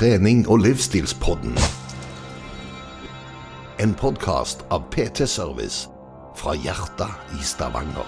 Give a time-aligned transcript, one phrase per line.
[0.00, 1.52] trening- og livsstilspodden.
[3.84, 5.90] En podkast av PT Service
[6.40, 8.06] fra hjertet i Stavanger.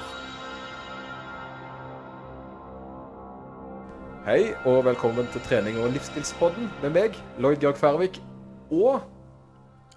[4.24, 8.22] Hei og velkommen til trening- og livsstilspodden med meg, Lloyd Georg Færvik,
[8.70, 9.02] og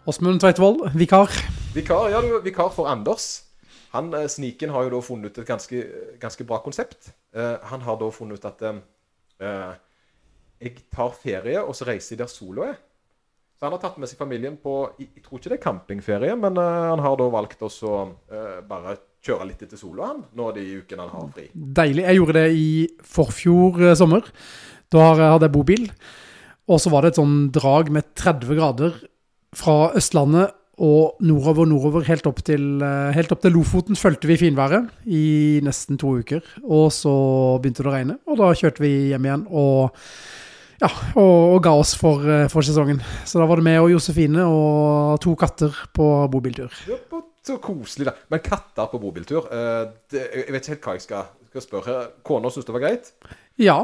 [0.05, 1.32] Åsmund Tveitvold, vikar.
[1.73, 3.46] vikar, ja, du, vikar for Anders.
[3.91, 5.86] Han, eh, Sniken har jo da funnet ut et ganske,
[6.20, 7.14] ganske bra konsept.
[7.38, 9.75] Uh, han har da funnet ut at eh,
[10.66, 12.77] jeg tar ferie, og så reiser jeg der sola er.
[13.55, 16.59] Så han har tatt med seg familien på Jeg, tror ikke det er campingferie, men
[16.59, 17.94] eh, han har da valgt også
[18.27, 21.48] eh, bare kjøre litt etter sola, han, nå de ukene han har fri.
[21.55, 22.04] Deilig.
[22.04, 22.67] Jeg gjorde det i
[23.16, 24.27] forfjor eh, sommer.
[24.91, 25.88] Da hadde jeg bobil.
[26.70, 29.02] Og så var det et sånn drag med 30 grader
[29.55, 32.82] fra Østlandet og nordover, nordover, helt opp til,
[33.16, 36.43] helt opp til Lofoten fulgte vi finværet i nesten to uker.
[36.66, 37.13] Og så
[37.63, 40.02] begynte det å regne, og da kjørte vi hjem igjen og,
[40.81, 42.99] ja, og, og ga oss for, eh, for sesongen.
[43.27, 46.73] Så da var det meg og Josefine og to katter på bobiltur.
[46.90, 46.98] Ja,
[47.45, 48.15] Så koselig, da.
[48.34, 51.98] Men katter på bobiltur eh, det, Jeg vet ikke helt hva jeg skal, skal spørre.
[52.26, 53.12] Kona syns det var greit?
[53.62, 53.76] Ja,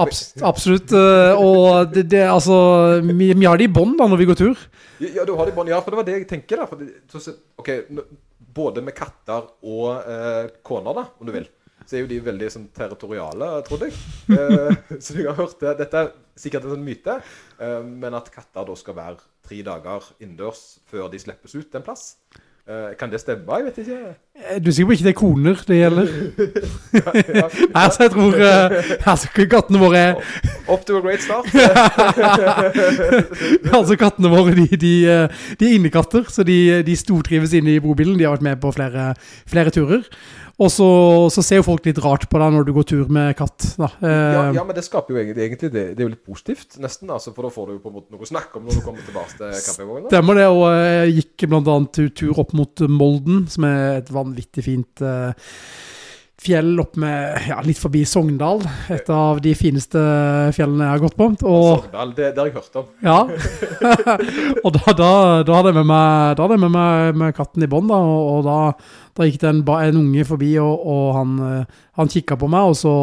[0.00, 0.92] abs absolutt.
[0.96, 4.38] eh, Og det, det altså Vi, vi har det i bånd da når vi går
[4.38, 4.62] tur.
[5.02, 5.68] Ja, du har det i bånd.
[5.72, 6.62] Ja, for det var det jeg tenker.
[6.62, 6.78] da.
[6.80, 7.70] Det, så, så- ok,
[8.50, 11.44] Både med katter og eh, koner, da, om du vil,
[11.90, 13.96] så er jo de veldig sånn territoriale, trodde jeg.
[14.30, 15.72] Eh, så jeg har hørt det.
[15.80, 17.16] Dette er sikkert en sånn myte,
[17.58, 21.82] eh, men at katter da skal være tre dager innendørs før de slippes ut en
[21.88, 22.12] plass.
[22.70, 23.56] Eh, kan det stemme?
[23.58, 23.98] Jeg vet ikke.
[24.38, 26.10] Eh, Du er sikker på ikke det er koner det gjelder?
[27.00, 30.20] Ja, Nei, altså jeg tror eh, altså, Kattene våre er
[30.70, 31.50] Off to a great start.
[33.74, 34.92] Altså kattene våre de, de,
[35.58, 38.14] de er innekatter, så de, de stortrives inne i bobilen.
[38.20, 39.08] De har vært med på flere,
[39.50, 40.06] flere turer.
[40.60, 40.86] Og så,
[41.32, 43.64] så ser jo folk litt rart på deg når du går tur med katt.
[43.80, 43.88] Da.
[44.04, 46.76] Eh, Ja, ja, men det skaper jo egentlig, egentlig det, det er jo litt positivt,
[46.82, 47.08] nesten.
[47.08, 48.82] Altså, for da får du jo på en måte noe å snakke om når du
[48.84, 50.10] kommer tilbake til campingvogna.
[50.12, 54.66] Stemmer det, og jeg gikk annet tur- tur opp mot Molden, som er et vanvittig
[54.66, 55.32] fint eh,
[56.40, 58.62] fjell opp med, ja, litt forbi Sogndal.
[58.92, 60.00] Et av de fineste
[60.56, 61.26] fjellene jeg har gått på.
[61.44, 62.86] Og, Sogndal, det, det har jeg hørt om.
[63.04, 63.18] ja.
[64.64, 65.10] og da, da,
[65.44, 68.00] da hadde jeg med meg, da hadde jeg med, meg med katten i bånd, da,
[68.00, 68.58] og, og da,
[69.20, 72.72] da gikk det en, en unge forbi, og, og han, eh, han kikket på meg,
[72.72, 72.96] og så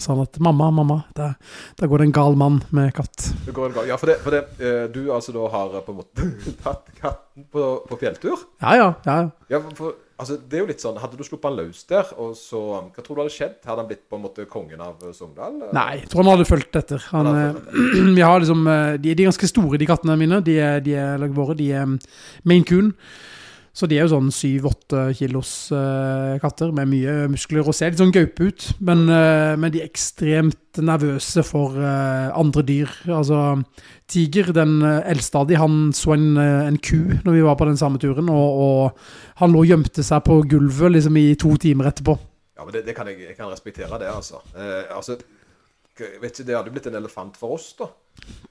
[0.00, 1.34] sa han at mamma, mamma, der,
[1.78, 3.30] der går det en gal mann med katt.
[3.46, 5.84] Det går en gal, Ja, for det, for det eh, du altså da har eh,
[5.84, 6.28] på en måte
[6.64, 8.46] tatt katten på, på fjelltur.
[8.62, 9.16] Ja, ja, ja.
[9.50, 9.62] ja.
[9.78, 12.62] For, altså, det er jo litt sånn, Hadde du sluppet han løs der, og så
[12.78, 13.56] Hva tror du hadde skjedd?
[13.66, 15.58] Hadde han blitt på en måte kongen av eh, Sogndal?
[15.76, 17.08] Nei, jeg tror han hadde fulgt etter.
[17.14, 18.12] Han, Han hadde etter.
[18.18, 20.42] vi har liksom, eh, de, de er ganske store, de kattene mine.
[20.46, 21.58] De er, de er våre.
[21.58, 21.98] De er main
[22.46, 22.94] Maine Coon.
[23.78, 28.00] Så de er jo sånn 7-8 kilos eh, katter med mye muskler og ser litt
[28.00, 28.64] sånn gaupe ut.
[28.82, 32.90] Men, eh, men de er ekstremt nervøse for eh, andre dyr.
[33.06, 33.60] Altså,
[34.10, 37.54] Tiger, den eh, eldste av de, han så en, eh, en ku når vi var
[37.60, 41.28] på den samme turen, og, og han lå og gjemte seg på gulvet liksom i
[41.38, 42.18] to timer etterpå.
[42.58, 44.42] Ja, men det, det kan jeg, jeg kan respektere det, altså.
[44.58, 45.20] Eh, altså
[45.98, 47.88] vet ikke, Det hadde blitt en elefant for oss, da.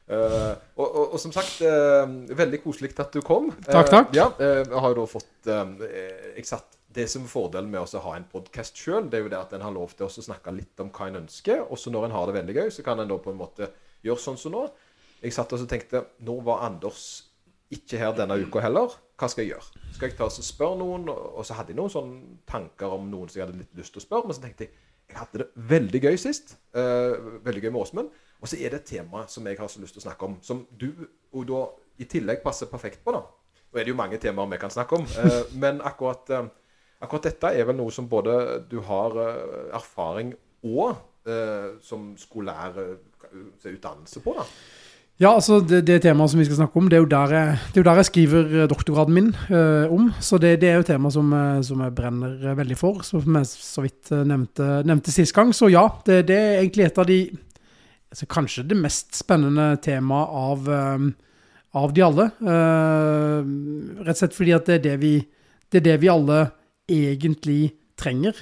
[0.07, 2.07] Eh, og, og, og som sagt, uh,
[2.37, 3.49] veldig koselig at du kom.
[3.65, 4.09] Takk, takk.
[4.13, 5.49] Uh, ja, jeg har jo da fått
[6.47, 9.41] satt, Det som er fordelen med å ha en podkast sjøl, det er jo det
[9.41, 11.65] at en har lov til å snakke litt om hva en ønsker.
[11.69, 13.69] Også når en har det veldig gøy, så kan en da på en måte
[14.05, 14.63] gjøre sånn som nå.
[15.21, 17.27] Jeg satt og så tenkte Nå var Anders
[17.73, 18.95] ikke her denne uka heller.
[19.19, 19.85] Hva skal jeg gjøre?
[19.95, 21.09] Skal jeg ta og spørre noen?
[21.11, 24.01] Og så hadde jeg noen sånne tanker om noen som jeg hadde litt lyst til
[24.01, 24.29] å spørre.
[24.29, 24.75] Men så tenkte jeg
[25.07, 26.57] jeg hadde det veldig gøy sist.
[26.73, 28.15] Veldig gøy med Åsmund.
[28.41, 30.37] Og så er det et tema som jeg har så lyst til å snakke om,
[30.45, 30.91] som du
[31.33, 31.65] og da
[32.01, 33.15] i tillegg passer perfekt på.
[33.15, 33.23] da.
[33.67, 36.49] Nå er det jo mange temaer vi kan snakke om, eh, men akkurat, eh,
[37.03, 42.77] akkurat dette er vel noe som både du har eh, erfaring og eh, som skolær
[42.83, 42.97] eh,
[43.65, 44.37] utdannelse på.
[44.37, 44.47] da.
[45.17, 47.53] Ja, altså det, det temaet som vi skal snakke om, det er jo der jeg,
[47.73, 50.11] det er jo der jeg skriver eh, doktorgraden min eh, om.
[50.21, 51.33] Så det, det er jo et tema som,
[51.65, 55.49] som jeg brenner veldig for, som jeg så vidt nevnte, nevnte sist gang.
[55.57, 57.19] Så ja, det, det er egentlig et av de
[58.11, 61.09] altså Kanskje det mest spennende temaet av, um,
[61.77, 62.29] av de alle.
[62.41, 63.41] Uh,
[64.03, 65.15] rett og slett fordi at det er det vi,
[65.71, 66.45] det er det vi alle
[66.87, 67.61] egentlig
[67.99, 68.37] trenger.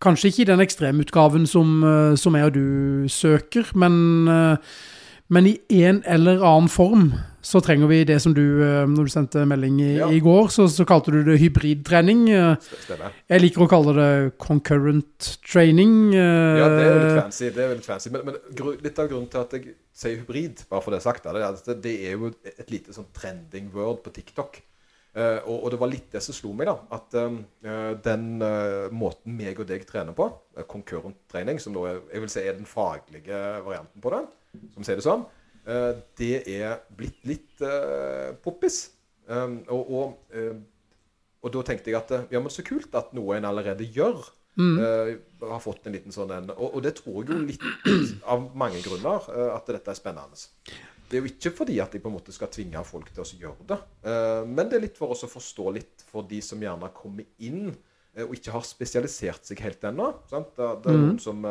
[0.00, 4.56] Kanskje ikke i den ekstremutgaven som, eh, som jeg og du søker, men eh,
[5.30, 5.56] men i
[5.86, 7.10] en eller annen form
[7.40, 10.08] så trenger vi det som du, eh, når du sendte melding i, Ja.
[10.12, 12.26] i går, så, så kalte du det hybridtrening.
[12.28, 12.56] Eh,
[13.30, 14.08] Jeg liker å kalle det
[14.42, 16.12] concurrent training.
[16.12, 17.48] eh, Ja, det er jo litt fancy.
[17.54, 18.10] det er litt fancy.
[18.12, 18.36] Men, men
[18.84, 21.82] litt av grunnen til at jeg sier hybrid, bare for det sagt, det er at
[21.82, 24.60] det er jo et lite sånn trending word på TikTok.
[25.16, 26.76] Og, og det var litt det som slo meg, da.
[26.94, 27.16] At
[28.04, 28.26] den
[28.94, 30.28] måten meg og deg trener på,
[30.70, 34.20] concurrent trening, som da er, jeg vil si er den faglige varianten på det,
[34.74, 35.26] som ser det som,
[35.66, 38.90] eh, det er blitt litt uh, poppis.
[39.30, 40.56] Um, og, og, uh,
[41.44, 44.22] og, da tenkte jeg at ja, men så kult at noe en allerede gjør,
[44.60, 44.76] Mm.
[45.46, 46.48] har fått en liten sånn en.
[46.50, 50.36] Og, og det tror jeg jo litt av mange grunner at dette er spennende.
[51.08, 53.38] Det er jo ikke fordi at jeg på en måte skal tvinge folk til å
[53.44, 53.78] gjøre det,
[54.50, 57.70] men det er litt for oss å forstå litt for de som gjerne kommer inn
[58.26, 60.10] og ikke har spesialisert seg helt ennå.
[60.28, 61.06] Det, det, er Mm.
[61.06, 61.46] noen som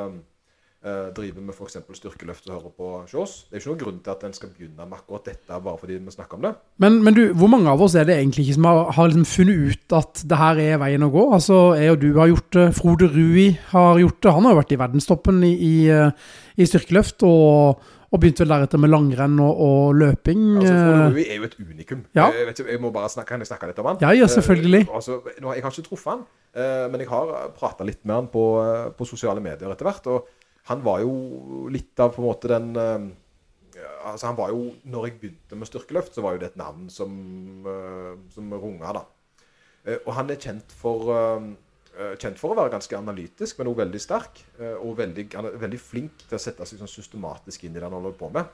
[0.79, 1.75] Uh, driver med f.eks.
[1.91, 3.33] styrkeløft og hører på Sjås.
[3.49, 5.97] Det er ikke noen grunn til at en skal begynne med akkurat dette bare fordi
[5.99, 6.53] vi snakker om det.
[6.79, 9.27] Men, men du, hvor mange av oss er det egentlig ikke som har, har liksom
[9.27, 11.25] funnet ut at det her er veien å gå?
[11.35, 14.35] Altså, jeg og du har gjort det, Frode Rui har gjort det.
[14.37, 18.55] Han har jo vært i verdenstoppen i, i, eh, i styrkeløft, og, og begynte vel
[18.55, 20.47] deretter med langrenn og, og løping.
[20.61, 21.13] Altså, Frode eh.
[21.19, 22.07] Rui er jo et unikum.
[22.15, 22.31] Ja.
[22.39, 23.99] Jeg, vet jeg må bare snakke, kan jeg snakke litt om han?
[24.07, 24.85] Ja, ja, selvfølgelig.
[24.87, 28.21] Uh, altså, nå, jeg har ikke truffet han, uh, men jeg har prata litt med
[28.21, 30.07] han på, uh, på sosiale medier etter hvert.
[30.07, 33.07] og han var jo litt av på en måte den uh,
[34.09, 36.89] altså Han var jo Når jeg begynte med styrkeløft, så var jo det et navn
[36.93, 37.13] som,
[37.65, 39.03] uh, som runga, da.
[39.87, 41.13] Uh, og han er kjent for
[42.21, 44.37] kjent for å være ganske analytisk, men også veldig sterk.
[44.61, 47.83] og veldig, han er veldig flink til å sette seg sånn systematisk inn i det
[47.83, 48.53] han holder på med.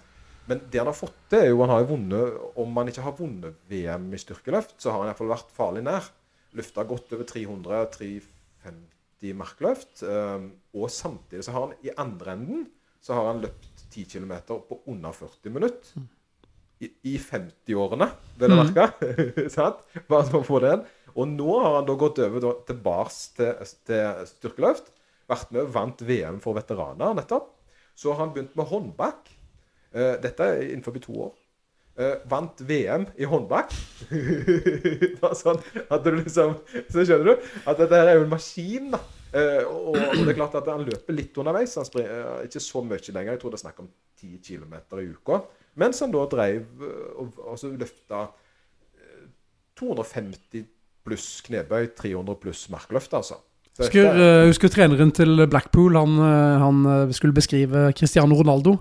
[0.50, 3.14] Men det han har fått til, er jo han har vunnet Om han ikke har
[3.20, 6.10] vunnet VM i styrkeløft, så har han iallfall vært farlig nær.
[6.58, 7.30] Løfta godt over
[9.26, 10.04] 300-350 markløft.
[10.04, 12.66] Um, og samtidig så har han i andre enden
[13.06, 16.06] så har han løpt 10 km på under 40 minutter.
[16.82, 18.08] I, i 50-årene,
[18.40, 19.12] vil jeg merke.
[19.54, 19.84] sant?
[20.10, 20.88] Bare for å få det inn.
[21.16, 24.90] Og nå har han da gått over da, tilbake til, til styrkeløft.
[25.30, 27.52] Vært med og vant VM for veteraner nettopp.
[27.96, 29.30] Så har han begynt med håndbak.
[29.94, 31.36] Uh, dette er innenfor to år.
[31.96, 33.72] Uh, vant VM i håndbak.
[35.46, 36.58] sånn at du liksom
[36.90, 39.00] Så skjønner du at dette her er jo en maskin, da.
[39.36, 41.74] Uh, og, og, det er klart at han løper litt underveis.
[41.76, 43.34] Han springer uh, ikke så mye lenger.
[43.34, 43.90] Jeg tror det er snakk om
[44.22, 45.42] 10 km i uka.
[45.82, 46.86] Mens han da dreiv
[47.20, 48.30] og, og så løfta
[49.76, 50.64] 250
[51.06, 53.42] pluss knebøy, 300 pluss markløft, altså.
[53.76, 56.16] Husker, uh, husker treneren til Blackpool, han,
[56.62, 58.78] han skulle beskrive Cristiano Ronaldo.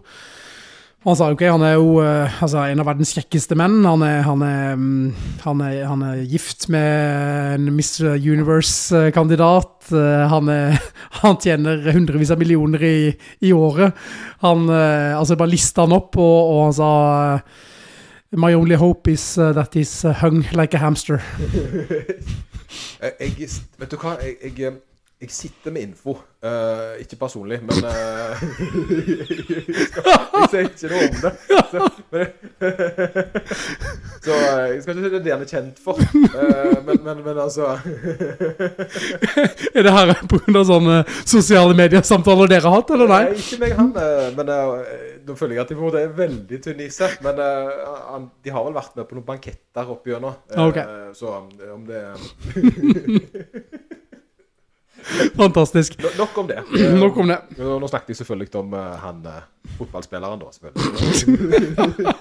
[1.04, 3.82] Han sa ok, han er jo uh, altså, en av verdens kjekkeste menn.
[3.84, 5.10] Han er, han, er, um,
[5.42, 9.90] han, er, han er, gift med en Miss Universe-kandidat.
[9.92, 10.24] Uh,
[11.20, 13.12] han, tjener hundrevis av millioner i,
[13.44, 13.92] i året.
[14.46, 16.90] Han uh, altså bare lista han opp, og, og han sa
[18.34, 21.20] My only hope is that he's hung like a hamster.
[23.20, 24.16] jeg, vet du hva?
[24.24, 24.72] jeg, jeg
[25.20, 26.16] jeg sitter med info.
[26.44, 28.42] Uh, ikke personlig, men uh,
[30.34, 31.30] Jeg sier ikke noe om det.
[31.70, 32.26] Så, men,
[34.26, 36.02] så uh, jeg skal ikke si det er det han er kjent for.
[36.84, 37.70] Men, men, men, altså
[39.74, 40.64] Er det her pga.
[40.68, 43.22] sånne sosiale mediesamtaler dere har hatt, eller nei?
[43.30, 43.90] Nei, ikke meg han.
[44.36, 44.46] Men
[45.24, 47.16] nå føler jeg at de på en måte er veldig tynne i seg.
[47.24, 50.36] Men de har vel vært med på noen banketter opp gjennom.
[50.68, 50.86] Okay.
[51.16, 52.04] Så om det
[55.36, 55.98] Fantastisk.
[56.02, 56.62] No, nok om det.
[57.02, 57.38] nok om det.
[57.58, 59.42] Nå, nå snakket jeg selvfølgelig om uh, han uh,
[59.78, 60.48] fotballspilleren, da.
[60.54, 62.14] selvfølgelig.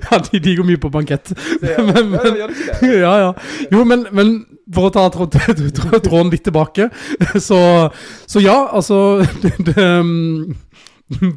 [0.10, 1.32] ja, de, de, går mye på bankett.
[1.62, 3.30] Ja, men, men, ja, det ja, ja.
[3.72, 4.34] Jo, men, men
[4.74, 6.90] for å ta tråden litt tilbake,
[7.42, 7.60] så,
[8.30, 9.86] så ja, altså det, det,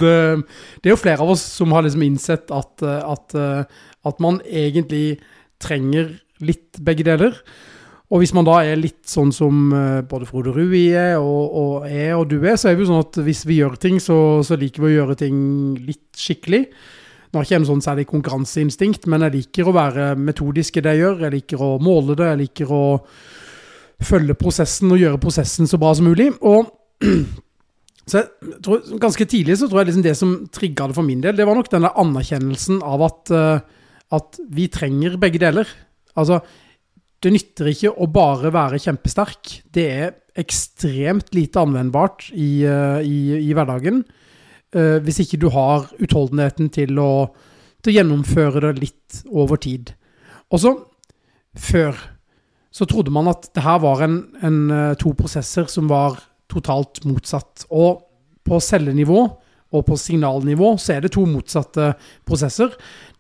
[0.04, 0.14] det,
[0.86, 3.34] er jo flere av oss som har liksom innsett at, at,
[4.06, 5.18] at man egentlig
[5.64, 6.12] trenger
[6.44, 7.40] litt begge deler.
[8.12, 9.72] Og hvis man da er litt sånn som
[10.10, 13.06] både Frode Rui er, og, og er, og du er, så er det jo sånn
[13.06, 15.38] at hvis vi gjør ting, så, så liker vi å gjøre ting
[15.82, 16.66] litt skikkelig.
[17.34, 20.84] Nå har ikke jeg noe sånn særlig konkurranseinstinkt, men jeg liker å være metodisk i
[20.86, 21.24] det jeg gjør.
[21.26, 22.84] Jeg liker å måle det, jeg liker å
[24.06, 26.28] følge prosessen og gjøre prosessen så bra som mulig.
[26.46, 26.70] Og
[28.10, 31.24] så jeg tror, ganske tidlig så tror jeg liksom det som trigga det for min
[31.24, 33.34] del, det var nok denne anerkjennelsen av at,
[34.14, 35.74] at vi trenger begge deler.
[36.14, 36.44] Altså,
[37.24, 39.60] det nytter ikke å bare være kjempesterk.
[39.72, 44.02] Det er ekstremt lite anvendbart i, i, i hverdagen.
[44.74, 47.28] Uh, hvis ikke du har utholdenheten til å,
[47.84, 49.94] til å, gjennomføre det litt over tid.
[50.50, 50.74] Og så,
[51.54, 52.00] før,
[52.74, 54.60] så trodde man at det her var en, en,
[55.00, 56.18] to prosesser som var
[56.52, 57.68] totalt motsatt.
[57.70, 58.02] Og
[58.44, 59.22] på cellenivå
[59.74, 61.94] og på signalnivå så er det to motsatte
[62.28, 62.74] prosesser.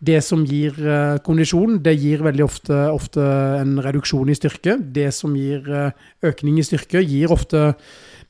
[0.03, 3.23] Det som gir uh, kondisjon, det gir veldig ofte, ofte,
[3.59, 4.77] en reduksjon i styrke.
[4.95, 5.89] Det som gir uh,
[6.25, 7.71] økning i styrke, gir ofte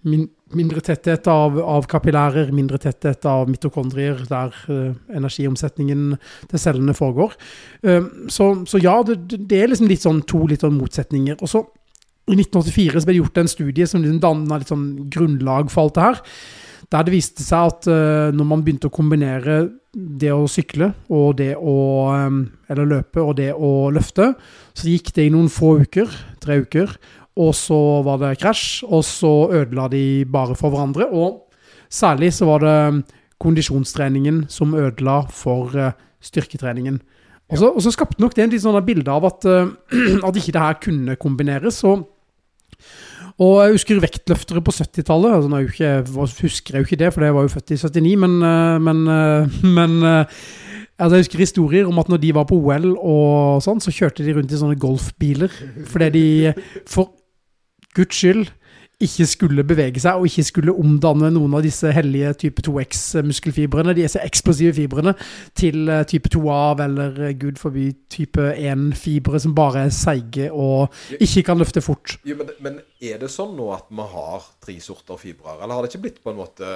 [0.07, 6.17] min, mindre tetthet av, av, kapillærer, mindre tetthet av mitokondrier, der uh, energiomsetningen
[6.51, 7.35] til cellene foregår.
[8.31, 11.39] Så, så, ja, det, det, er liksom litt sånn to litt sånn motsetninger.
[11.41, 11.65] Og så
[12.23, 15.97] i 1984 så ble det gjort en studie som liksom danna sånn grunnlag for alt
[15.97, 16.21] det her.
[16.93, 21.37] Der det viste seg at uh, når man begynte å kombinere det å sykle og
[21.37, 21.75] det å
[22.13, 24.31] um, Eller løpe og det å løfte.
[24.77, 26.09] Så gikk det i noen få uker,
[26.41, 26.93] tre uker,
[27.41, 31.09] og så var det krasj, og så ødela de bare for hverandre.
[31.09, 31.49] Og
[31.89, 32.77] særlig så var det
[33.41, 37.01] kondisjonstreningen som ødela for uh, styrketreningen.
[37.53, 39.73] Og så, skapte nok det en litt sånn bilde av at, uh,
[40.27, 41.83] at ikke det her kunne kombineres.
[41.89, 42.07] og
[43.41, 45.33] og jeg husker vektløftere på 70-tallet.
[45.33, 46.03] Altså, jeg
[46.43, 49.01] husker jeg jo ikke det, for jeg var jo født i 79, men, eh, men,
[49.09, 50.25] eh, men eh,
[50.99, 54.25] altså, Jeg husker historier om at når de var på OL og sånn, så kjørte
[54.25, 55.53] de rundt i sånne golfbiler.
[55.89, 56.53] Fordi de,
[56.85, 57.15] for
[57.97, 58.51] guds skyld,
[59.01, 64.21] ikke skulle bevege seg og ikke skulle omdanne noen av disse hellige type 2X-muskelfibrene, disse
[64.21, 65.15] eksplosive fibrene,
[65.57, 70.93] til eh, type 2A eller eh, gud forby type 1-fibre som bare er seige og
[71.19, 72.17] ikke kan løfte fort.
[72.27, 75.83] Jo, men, men, er det sånn nå at vi har tre sorter fibrer, eller har
[75.83, 76.67] det ikke blitt på en måte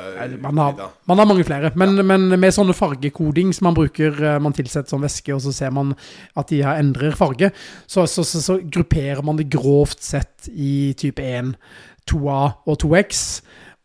[0.43, 2.03] man, har, man, har, mange flere, men, ja.
[2.03, 5.71] men, med sånne fargekoding som man bruker, eh, man tilsetter som væske, og så ser
[5.75, 5.95] man
[6.35, 7.53] at de her endrer farge,
[7.85, 11.55] så, så, så, så grupperer man det grovt sett i type 1.
[12.11, 13.23] 2A og 2X.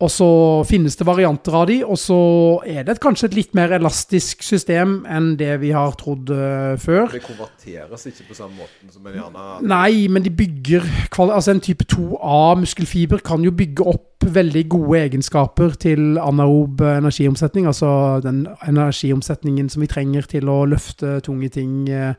[0.03, 0.29] Og så
[0.67, 2.19] finnes det varianter av de, og så
[2.67, 7.07] er det kanskje et litt mer elastisk system enn det vi har trodd uh, før.
[7.13, 11.63] Det konverteres ikke på samme måten som en gjerne Nei, men de bygger Altså en
[11.63, 19.71] type 2A-muskelfiber kan jo bygge opp veldig gode egenskaper til anaerob energiomsetning, altså den energiomsetningen
[19.71, 22.17] som vi trenger til å løfte tunge ting uh,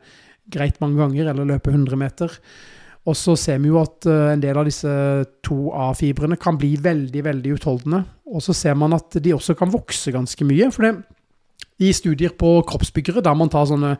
[0.54, 2.32] greit mange ganger, eller løpe 100 meter.
[3.04, 4.90] Og så ser vi jo at uh, en del av disse
[5.44, 8.00] 2A-fibrene kan bli veldig, veldig utholdende.
[8.32, 10.70] Og så ser man at de også kan vokse ganske mye.
[10.72, 10.94] For det,
[11.84, 13.98] i studier på kroppsbyggere, der man tar sånne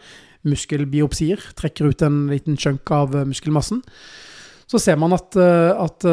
[0.48, 3.82] muskelbiopsier, trekker ut en liten chunk av uh, muskelmassen,
[4.64, 6.06] så ser man at, uh, at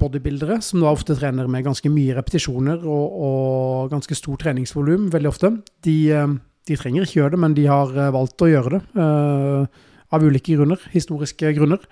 [0.00, 5.28] bodybuildere, som da ofte trener med ganske mye repetisjoner og, og ganske stor treningsvolum veldig
[5.28, 5.52] ofte,
[5.84, 5.98] de,
[6.64, 9.06] de, trenger ikke gjøre det, men de har valgt å gjøre det
[10.08, 11.82] av ulike grunner, historiske grunner,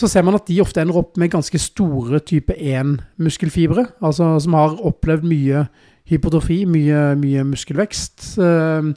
[0.00, 4.56] så ser man at de ofte ender opp med ganske store type 1-muskelfibre, altså som
[4.56, 5.66] har opplevd mye
[6.10, 8.32] hypotrofi, mye, mye muskelvekst.
[8.40, 8.88] Eh,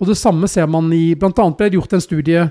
[0.00, 2.44] og det samme ser man i Blant annet ble det gjort en studie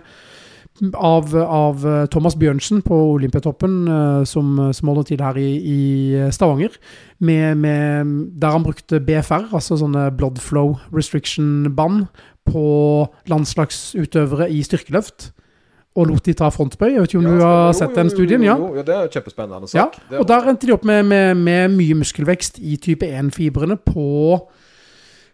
[0.96, 5.80] av, av Thomas Bjørnsen på Olympiatoppen, eh, som, som holder til her i, i
[6.34, 6.76] Stavanger,
[7.20, 12.08] med, med, der han brukte BFR, altså sånne blood flow restriction-band,
[12.50, 12.70] på
[13.30, 15.28] landslagsutøvere i styrkeløft
[15.98, 16.92] og lot de ta frontbøy.
[16.94, 18.46] Jeg vet ikke om ja, du har jo, sett den studien?
[18.46, 19.98] Ja, jo, jo, det er kjempespennende sak.
[20.12, 24.10] Ja, og der endte de opp med, med, med mye muskelvekst i type 1-fibrene på,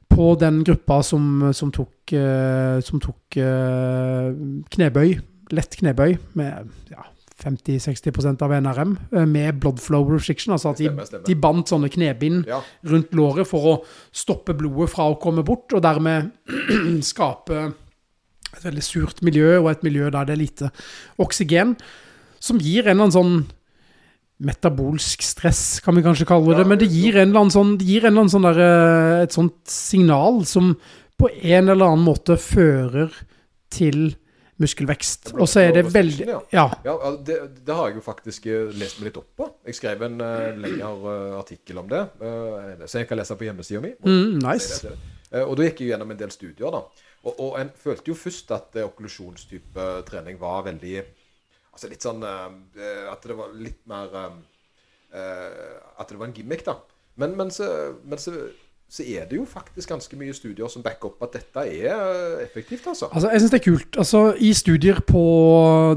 [0.09, 4.31] på, den gruppa som, som tok, uh, som tok uh,
[4.71, 5.17] knebøy,
[5.55, 7.03] lett knebøy, med ja,
[7.43, 10.55] 50-60 av NRM eh, med blood flow restriction.
[10.55, 11.25] Altså at de, stemmer, stemmer.
[11.27, 12.62] de bandt sånne knebind ja.
[12.88, 13.74] rundt låret for å
[14.15, 16.31] stoppe blodet fra å komme bort, og dermed
[17.12, 17.67] skape
[18.55, 20.71] et veldig surt miljø, og et miljø der det er lite
[21.21, 21.75] oksygen,
[22.39, 23.38] som gir en eller annen sånn
[24.43, 27.88] metabolsk stress, kan vi kanskje kalle det, men det gir en eller annen sånn, det
[27.88, 30.74] gir en eller annen sånn der, eh, et sånt signal som
[31.15, 33.13] på en eller annen måte fører
[33.71, 34.09] til
[34.59, 35.33] muskelvekst.
[35.35, 36.67] Og så er det veldig Ja.
[36.83, 39.50] ja det, det, har jeg jo faktisk eh, lest meg litt opp på.
[39.67, 43.83] Jeg skrev en uh, lengre artikkel om det, uh, så jeg kan lese på hjemmesida
[43.83, 43.95] mi.
[44.03, 44.91] Mm, nice.
[45.45, 46.83] og da gikk jeg gjennom en del studier, da.
[47.25, 51.00] Og, og en følte jo først at eh, okklusjonstype trening var veldig
[51.75, 52.51] Altså litt sånn uh,
[53.12, 54.38] At det var litt mer uh,
[56.00, 56.77] At det var en gimmick, da.
[57.20, 57.67] Men, men, så,
[58.03, 58.32] men så,
[58.88, 62.88] så, er det jo faktisk ganske mye studier som backer opp at dette er effektivt,
[62.91, 63.08] altså.
[63.12, 64.00] Altså, Jeg syns det er kult.
[64.03, 65.24] Altså, I studier på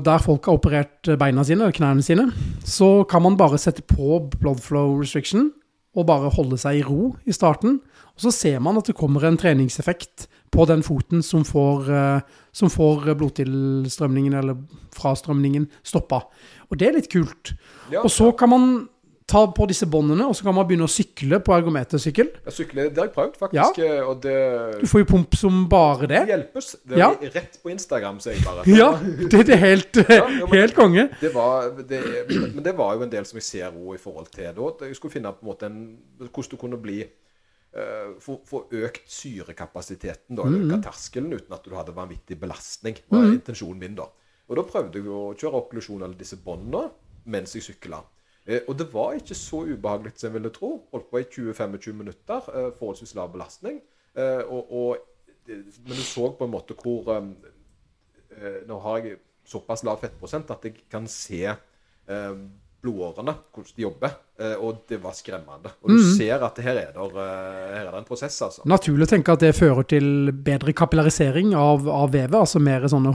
[0.06, 2.28] der folk har operert beina sine, eller knærne sine,
[2.62, 5.50] så kan man bare sette på blood flow restriction
[5.99, 7.80] og bare holde seg i ro i starten.
[8.14, 12.21] Og så ser man at det kommer en treningseffekt på den foten som får, eh,
[12.52, 14.61] som får blodtilstrømningen eller
[14.97, 16.25] frastrømningen stoppa.
[16.71, 17.55] Og det er litt kult.
[17.93, 18.71] Ja, og så kan man
[19.28, 22.31] ta på disse båndene, og så kan man begynne å sykle på ergometersykkel.
[22.47, 23.81] Ja, sykle, det har jeg prøvd, faktisk.
[23.83, 23.99] Ja.
[24.09, 24.37] Og det,
[24.81, 26.23] du får jo pump som bare det.
[26.25, 26.71] Det hjelpes.
[26.81, 27.11] Det er ja.
[27.35, 28.64] rett på Instagram, sier jeg bare.
[28.73, 31.11] Ja, det, det er helt, ja, jo, helt konge.
[31.21, 32.00] Det var, det,
[32.33, 34.73] men det var jo en del som jeg ser òg i forhold til da.
[34.88, 35.83] Jeg skulle finne på en måte en,
[36.25, 37.02] hvordan du kunne bli
[37.78, 40.62] Eh, få økt syrekapasiteten, da, mm.
[40.62, 42.97] øke terskelen uten at du hadde vanvittig belastning.
[43.11, 43.35] var mm.
[43.37, 44.08] intensjonen min da.
[44.49, 46.88] Og da prøvde jeg å kjøre okklusjon eller disse båndene
[47.28, 48.00] mens jeg sykla.
[48.49, 50.73] Eh, og det var ikke så ubehagelig som jeg ville tro.
[50.92, 52.49] Holdt på i 20-25 minutter.
[52.54, 53.82] Eh, forholdsvis lav belastning.
[54.16, 54.97] Eh, og, og,
[55.47, 57.14] men du så på en måte hvor
[58.68, 59.16] Nå har jeg
[59.49, 61.40] såpass lav fettprosent at jeg kan se
[62.82, 64.11] blodårene, hvordan de jobber.
[64.38, 65.73] eh, Og det var skremmende.
[65.82, 68.62] Og du ser at her er, det, eh, her er det en prosess, altså.
[68.70, 73.12] Naturlig å tenke at det fører til bedre kapillarisering av, av vevet, altså mer sånne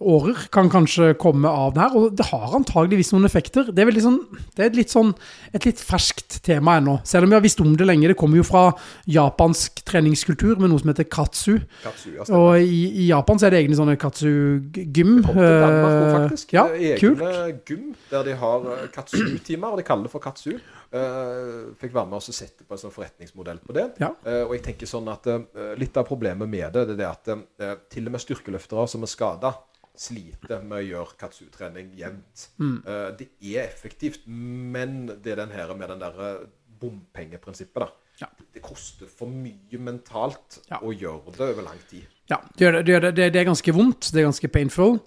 [0.00, 3.70] hårnålsårer kan kanskje komme av det her, og det har antageligvis noen effekter.
[3.72, 4.18] Det er, sånn,
[4.56, 5.14] det er et, litt sånn,
[5.54, 8.08] et litt ferskt tema ennå, selv om vi har visst om det lenge.
[8.10, 8.72] Det kommer jo fra
[9.06, 11.58] japansk treningskultur med noe som heter katsu.
[11.84, 12.26] Katsu, ja.
[12.34, 15.18] Og i, i Japan så er det egne sånne katsu-gym.
[15.24, 16.56] Eh, faktisk.
[16.56, 17.22] Ja, Det er kult.
[17.22, 20.56] Egne gym der de har eh, katsu-timer, og de kaller det for katsu.
[20.94, 23.88] Eh, fikk være med oss og sette på en sånn forretningsmodell på det.
[24.02, 24.12] Ja.
[24.26, 27.08] Eh, og jeg tenker sånn at eh, litt av problemet med det, det er det
[27.08, 29.54] at eh, til og med styrkeløftere som er skada,
[29.96, 32.48] sliter med å gjøre katsu-trening jevnt.
[32.58, 32.78] Mm.
[32.86, 36.40] Uh, det er effektivt, men det er den her med den der eh,
[36.82, 37.90] bompengeprinsippet, da.
[38.22, 38.28] Ja.
[38.54, 40.78] Det koster for mye mentalt Ja.
[40.82, 42.04] å gjøre det over lang tid.
[42.30, 44.98] Ja, det, gjør det, det, gjør det, det, er ganske vondt, det er ganske painful,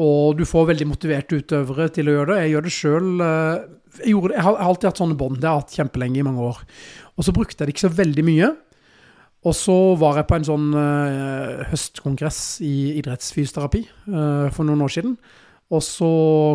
[0.00, 2.40] og du får veldig motiverte utøvere til å gjøre det.
[2.44, 3.08] Jeg gjør det sjøl.
[3.20, 3.68] Jeg,
[4.00, 6.26] det- jeg har jeg har alltid hatt sånne bånd, det har jeg hatt kjempelenge i
[6.28, 6.60] mange år.
[7.18, 8.50] Og så brukte jeg det ikke så veldig mye.
[9.40, 14.92] Og så var jeg på en sånn uh, høstkongress i idrettsfysioterapi uh, for noen år
[14.92, 15.14] siden.
[15.70, 16.10] Og så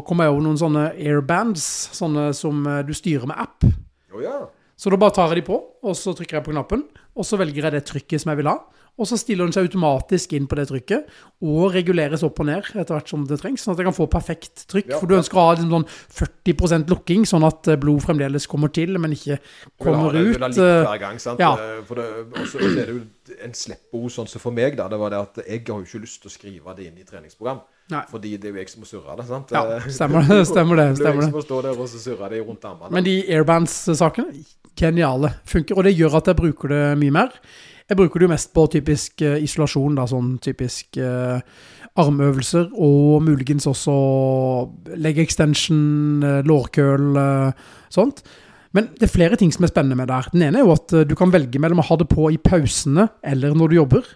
[0.05, 1.63] kom jeg over noen sånne airbands,
[1.95, 3.63] sånne som eh, du styrer med app.
[4.11, 4.41] Oh, ja.
[4.75, 6.83] Så da bare tar jeg de på, og så trykker jeg på knappen,
[7.15, 8.57] og så velger jeg det trykket som jeg vil ha.
[8.95, 11.09] Og så stiller den seg automatisk inn på det trykket,
[11.43, 14.07] og reguleres opp og ned etter hvert som det trengs, sånn at jeg kan få
[14.11, 14.93] perfekt trykk.
[14.93, 18.47] Ja, For du ønsker å ha liksom sånn 40 lukking, sånn at eh, blod fremdeles
[18.47, 19.37] kommer til, men ikke
[19.83, 20.31] kommer det, ut.
[20.37, 21.43] Vil ha likt eh, hver gang, sant?
[21.43, 21.51] ja.
[21.59, 23.01] Eh, For det, og så er det jo
[23.43, 24.87] en sleppo sånn som for meg, da.
[24.91, 27.05] Det var det at jeg har jo ikke lyst til å skrive det inn i
[27.11, 27.61] treningsprogram.
[27.91, 28.01] Nei.
[28.09, 29.51] Fordi det er jo jeg som må surre det, sant?
[29.53, 32.41] Ja, stemmer det, stemmer det, Det stemmer jeg som må stå der og surre det
[32.47, 32.95] rundt armene.
[32.95, 34.45] Men de airbands-sakene,
[34.79, 35.35] geniale.
[35.51, 37.35] Funker, og det gjør at jeg bruker det mye mer.
[37.89, 41.37] Jeg bruker det jo mest på typisk eh, isolasjon, da, sånn typisk eh,
[42.01, 43.93] armøvelser, og muligens også
[44.97, 47.13] leg extension, eh, lårkøl,
[47.93, 48.23] sånt.
[48.75, 50.31] Men det er flere ting som er spennende med det her.
[50.33, 53.05] Den ene er jo at du kan velge mellom å ha det på i pausene
[53.23, 54.09] eller når du jobber.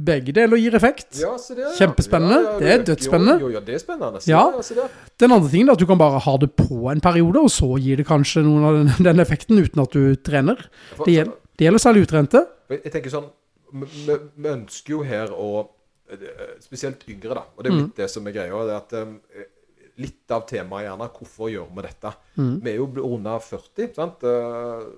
[0.00, 1.08] Begge deler gir effekt.
[1.18, 1.70] Ja, der, ja.
[1.76, 2.36] Kjempespennende.
[2.62, 3.34] Det er dødsspennende.
[3.42, 4.22] Jo, jo, ja, det er spennende.
[4.30, 4.44] Ja.
[4.54, 4.94] det der.
[5.20, 7.68] Den andre tingen er at du kan bare ha det på en periode, og så
[7.82, 10.62] gir det kanskje noen av den, den effekten uten at du trener.
[10.94, 12.40] For- Det gjelder, det gjelder særlig utrente.
[12.72, 13.26] Jeg tenker sånn
[13.70, 15.48] Vi ønsker jo her å
[16.08, 17.42] eh, Spesielt yngre, da.
[17.52, 18.62] Og det er jo litt det som er greia.
[18.64, 19.18] Det er at um,
[20.00, 22.14] Litt av temaet er gjerne hvorfor gjør vi dette?
[22.64, 24.24] Vi er jo under 40 sant?
[24.24, 24.88] Uh,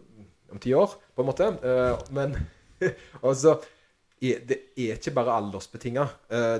[0.52, 1.48] om ti år, på en måte.
[1.64, 2.38] Uh, men
[3.26, 3.56] altså
[4.22, 6.06] er, Det er ikke bare aldersbetinga.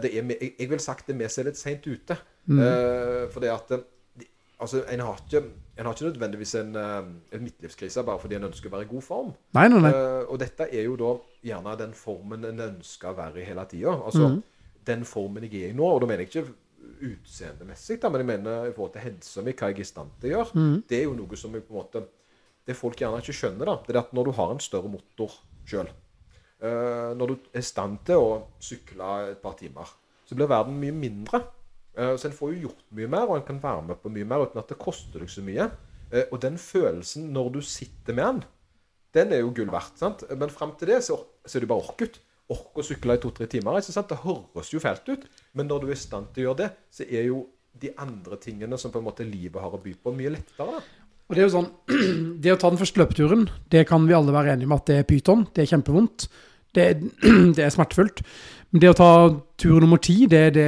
[0.03, 2.19] jeg, jeg vil sagt det vi som er litt sent ute.
[2.51, 2.59] Mm.
[3.31, 3.69] for det at
[4.63, 5.45] Altså, en har ikke
[5.77, 8.91] en har ikke nødvendigvis en, eh, en midtlivskrise bare fordi en ønsker å være i
[8.91, 9.31] god form.
[9.57, 9.93] Nei, nei, nei.
[9.93, 11.13] Uh, og dette er jo da
[11.49, 13.95] gjerne den formen en ønsker å være i hele tida.
[14.05, 14.43] Altså mm.
[14.91, 16.53] den formen jeg er i nå, og da mener jeg ikke
[17.09, 20.13] utseendemessig, da, men jeg mener i forhold til helsa mi, hva jeg er i stand
[20.21, 20.77] til å gjøre, mm.
[20.91, 22.05] det er jo noe som jeg på en måte
[22.63, 25.33] Det folk gjerne ikke skjønner, da, det er at når du har en større motor
[25.67, 25.89] sjøl,
[26.63, 28.29] når du er i stand til å
[28.63, 29.89] sykle et par timer,
[30.23, 31.41] så blir verden mye mindre.
[31.97, 34.25] Eh, Så en får jo gjort mye mer, og en kan være med på mye
[34.25, 35.71] mer uten at det koster deg så mye.
[36.13, 38.43] Eh, Og den følelsen når du sitter med den,
[39.15, 39.99] den er jo gull verdt.
[39.99, 40.23] sant?
[40.39, 42.21] Men fram til det så, så er det bare ork ut.
[42.53, 43.77] Ork å sykle i to-tre timer.
[43.79, 44.09] ikke sant?
[44.09, 46.71] Det høres jo fælt ut, men når du er i stand til å gjøre det,
[46.91, 47.47] så er jo
[47.81, 50.67] de andre tingene som på en måte livet har å by på, mye lettere.
[50.67, 50.81] da.
[51.29, 51.71] Og det er jo sånn,
[52.43, 54.97] det å ta den første løpeturen, det kan vi alle være enige om at det
[55.01, 56.27] er pyton, det er kjempevondt.
[56.75, 58.21] Det, er- det er smertefullt.
[58.73, 59.09] Men det å ta
[59.61, 60.67] tur nummer ti, det, det,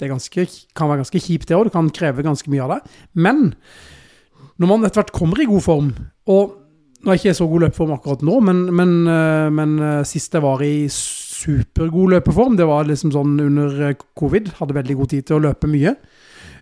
[0.00, 1.68] det ganske, kan være ganske kjipt det òg.
[1.68, 2.98] Det kan kreve ganske mye av deg.
[3.14, 3.46] Men
[4.58, 5.90] når man etter hvert kommer i god form,
[6.30, 6.60] og
[7.04, 10.34] nå er ikke jeg så god løpeform akkurat nå, men, men, eh, men eh, sist
[10.34, 15.12] jeg var i supergod løpeform, det var liksom sånn under eh, covid, hadde veldig god
[15.12, 15.94] tid til å løpe mye.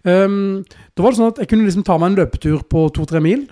[0.02, 0.64] Um,
[0.96, 3.44] da var det sånn at jeg kunne liksom ta meg en løpetur på to-tre mil,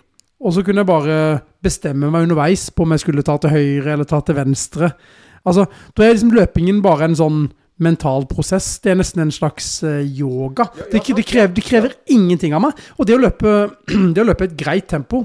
[0.43, 1.19] og så kunne jeg bare
[1.63, 4.91] bestemme meg underveis på om jeg skulle ta til høyre eller ta til venstre.
[5.47, 7.45] Altså, da er liksom løpingen bare en sånn
[7.83, 8.79] mental prosess.
[8.85, 10.69] Det er nesten en slags eh, yoga.
[10.79, 12.81] Det, det, krever, det krever ingenting av meg.
[12.99, 13.57] Og det å løpe,
[14.15, 15.25] det å løpe et greit tempo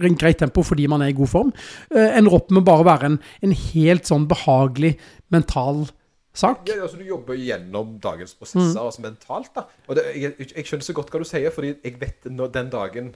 [0.00, 1.50] en greit tempo fordi man er i god form,
[1.92, 4.94] eh, ender opp med bare å være en, en helt sånn behagelig
[5.34, 5.84] mental
[6.32, 6.62] sak.
[6.68, 9.52] Ja, altså Du jobber gjennom dagens prosesser altså mentalt.
[9.54, 9.66] da.
[9.88, 12.72] Og det, jeg, jeg, skjønner så godt hva du sier, fordi jeg vet når, den
[12.72, 13.12] dagen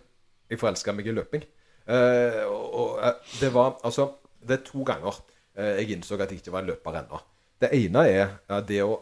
[0.51, 1.43] jeg forelska meg i løping
[1.91, 5.17] uh, og, og Det var altså Det er to ganger
[5.59, 7.19] uh, jeg innså at jeg ikke var en løper ennå.
[7.61, 8.97] Det ene er ja, det å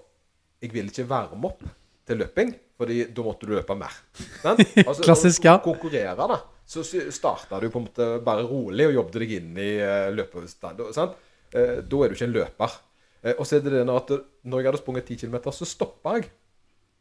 [0.62, 1.64] Jeg vil ikke varme opp
[2.06, 3.92] til løping, fordi da måtte du løpe mer.
[4.44, 5.58] Altså, Klassisk, ja.
[5.64, 6.38] Konkurrere, da.
[6.64, 10.80] Så starta du på en måte bare rolig og jobbet deg inn i uh, løpestand.
[10.96, 11.18] sant?
[11.54, 12.76] Eh, da er du ikke en løper.
[13.22, 14.12] Eh, og så er det det at
[14.42, 16.30] når jeg hadde sprunget 10 km, så stoppa jeg.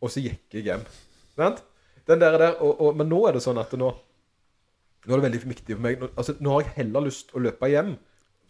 [0.04, 0.84] Og så gikk jeg hjem.
[1.38, 1.64] Sant?
[2.08, 3.94] Den der, der og, og, Men nå er det sånn at nå
[5.04, 7.42] Nå er det veldig viktig for meg Nå, altså, nå har jeg heller lyst å
[7.44, 7.94] løpe hjem.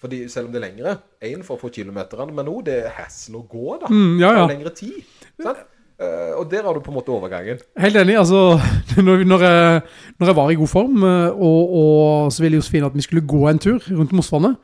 [0.04, 0.98] Fordi Selv om det er lengre.
[1.24, 3.88] Én for å få kilometerne, men nå det er hassle å gå, da.
[3.88, 4.50] Mm, ja, Det ja.
[4.52, 5.00] lengre tid.
[5.40, 5.64] Sant?
[5.94, 7.60] Uh, og der har du på en måte overgangen.
[7.80, 8.18] Helt enig.
[8.20, 8.58] altså,
[9.08, 9.82] når, når, jeg,
[10.20, 13.24] når jeg var i god form, eh, og, og så ville Josefine at vi skulle
[13.24, 14.58] gå en tur rundt Mosvannet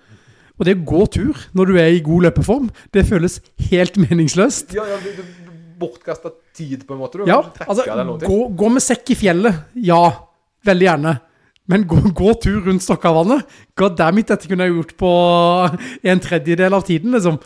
[0.57, 4.75] Og det å gå tur når du er i god løpeform, det føles helt meningsløst.
[4.75, 7.21] Ja, ja, du, du Bortkasta tid, på en måte.
[7.21, 7.85] Du Ja, altså,
[8.25, 10.01] gå, gå med sekk i fjellet, ja,
[10.67, 11.13] veldig gjerne.
[11.69, 15.11] Men gå, gå tur rundt Stokkavannet, god damn it, dette kunne jeg gjort på
[16.13, 17.37] en tredjedel av tiden, liksom.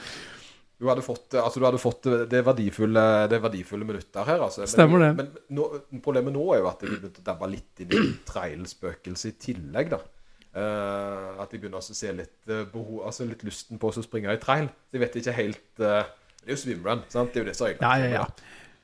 [0.84, 4.42] Du hadde fått, altså, du hadde fått det, verdifulle, det verdifulle minutter her.
[4.44, 4.66] Altså.
[4.66, 5.12] Men, Stemmer det.
[5.16, 5.68] Men nå,
[6.04, 9.94] problemet nå er jo at jeg begynte å dabbe litt inn i trailspøkelset i tillegg.
[9.94, 10.02] da.
[10.54, 14.36] Uh, at jeg begynner å se litt, uh, behov, altså litt lysten på å springe
[14.36, 14.68] i trail.
[14.94, 16.04] Jeg vet ikke helt Uh,
[16.44, 17.32] Det er jo swimrun, sant?
[17.34, 18.26] Det er jo det som er Ja, ja, ja.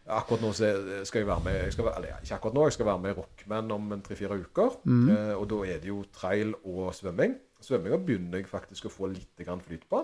[0.09, 3.03] Akkurat nå skal jeg være med jeg skal, Eller ikke akkurat nå, jeg skal være
[3.03, 4.79] med i Rockman om tre-fire uker.
[4.83, 5.05] Mm.
[5.13, 7.35] Eh, og da er det jo trail og svømming.
[7.59, 9.99] Svømminga begynner jeg faktisk å få litt flyt på.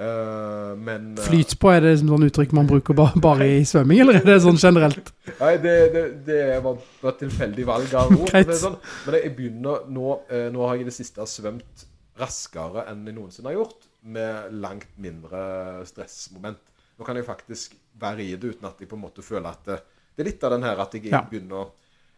[0.00, 1.26] Eh, men eh, Mm.
[1.26, 4.24] Flyt på, er det et sånn uttrykk man bruker bare, bare i svømming, eller er
[4.24, 5.12] det sånn generelt?
[5.42, 6.80] Nei, det, det, det var
[7.12, 8.32] et tilfeldig valg av ord.
[8.32, 8.78] men, sånn.
[9.06, 11.84] Men jeg begynner nå eh, Nå har jeg i det siste svømt
[12.20, 15.40] raskere enn jeg noensinne har gjort, med langt mindre
[15.88, 16.60] stressmoment.
[17.00, 19.62] Nå kan jeg faktisk være i det uten at jeg på en måte føler at
[19.64, 19.78] det,
[20.12, 21.22] det er litt av den her at jeg Ja.
[21.24, 21.70] begynner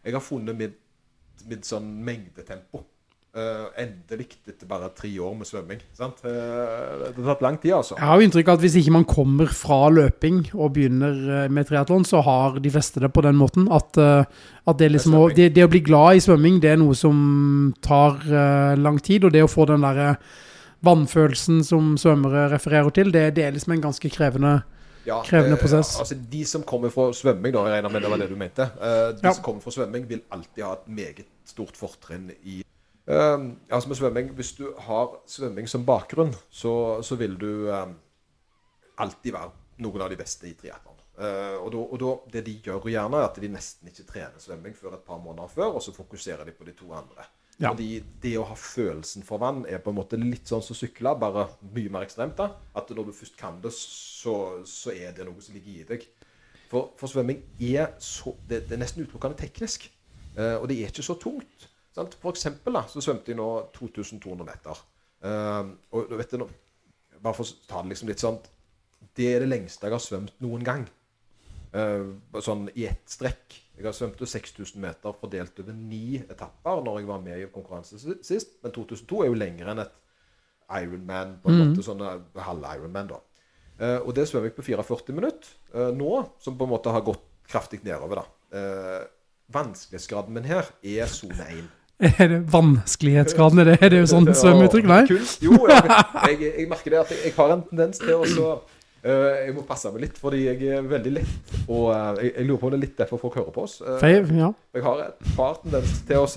[0.03, 0.79] Jeg har funnet mitt,
[1.47, 2.81] mitt sånn mengdetempo.
[3.33, 5.79] Uh, endelig etter bare tre år med svømming.
[5.97, 6.19] Sant?
[6.21, 7.95] Uh, det har tatt lang tid, altså.
[7.95, 11.47] Jeg har jo inntrykk av at hvis ikke man kommer fra løping og begynner eh,
[11.49, 13.65] med triatlon, så har de fleste det på den måten.
[13.73, 14.27] At, uh,
[14.67, 17.73] at det, liksom, å, det, det å bli glad i svømming, det er noe som
[17.81, 18.21] tar
[18.77, 19.25] lang tid.
[19.25, 20.17] Og det å få den derre
[20.83, 24.59] vannfølelsen som svømmere refererer til, det, det er liksom en ganske krevende
[25.05, 25.97] Ja, Krevende eh, prosess.
[25.99, 28.61] altså De som kommer fra svømming, da, jeg regner med det var det du mente.
[28.79, 29.33] eh, de Ja.
[29.33, 32.63] som kommer fra svømming, vil alltid ha et meget stort fortrinn i
[33.07, 33.37] eh,
[33.71, 37.85] Altså med svømming Hvis du har svømming som bakgrunn, så, så vil du eh,
[38.97, 39.51] alltid være
[39.83, 40.93] noen av de beste i triatlon.
[41.13, 44.73] Uh, og, og da, det de gjør gjerne, er at de nesten ikke trener svømming
[44.73, 47.25] før et par måneder før, og så fokuserer de på de to andre.
[47.63, 47.71] Ja.
[47.71, 51.13] Fordi det å ha følelsen for vann er på en måte litt sånn som sykle,
[51.19, 51.45] bare
[51.75, 52.35] mye mer ekstremt.
[52.39, 52.49] da.
[52.75, 54.35] At når du først kan det, så,
[54.67, 56.07] så er det noe som ligger i deg.
[56.71, 59.87] For, for svømming er så det, det er nesten utelukkende teknisk.
[60.35, 61.69] Eh, og det er ikke så tungt.
[61.93, 62.17] Sant?
[62.19, 63.47] For eksempel da, så svømte jeg nå
[63.77, 64.83] 2200 meter.
[65.23, 66.49] Eh, og vet du nå,
[67.23, 68.35] Bare for å ta det liksom litt sånn
[69.15, 70.81] Det er det lengste jeg har svømt noen gang.
[71.73, 73.55] Eh, sånn i ett strekk.
[73.73, 77.97] Jeg har svømt 6000 meter fordelt over ni etapper når jeg var med i konkurranse
[77.97, 78.59] sist.
[78.61, 79.99] Men 2002 er jo lenger enn et
[80.73, 83.17] Ironman, på en måte sånn eh, halv-Ironman, da.
[83.79, 87.25] Eh, og det svømmer jeg på 44 minutter nå, som på en måte har gått
[87.49, 89.07] kraftig nedover, da.
[89.53, 91.65] Vanskelighetsgraden min her er sone 1.
[92.19, 93.59] Er det vanskelighetsgraden?
[93.63, 94.87] Er det, er det jo sånn svømmeuttrykk?
[94.89, 95.01] Nei?
[95.09, 98.55] Kunst, jo, jeg, jeg, jeg merker det at jeg, jeg har en tendens til å
[99.03, 102.47] eh, Jeg må passe meg litt, fordi jeg er veldig lett Og uh, jeg, jeg
[102.49, 103.79] lurer på om det er litt derfor folk hører på oss.
[103.83, 104.51] Uh, Fave, ja.
[104.75, 106.27] jeg har et par tendenser til å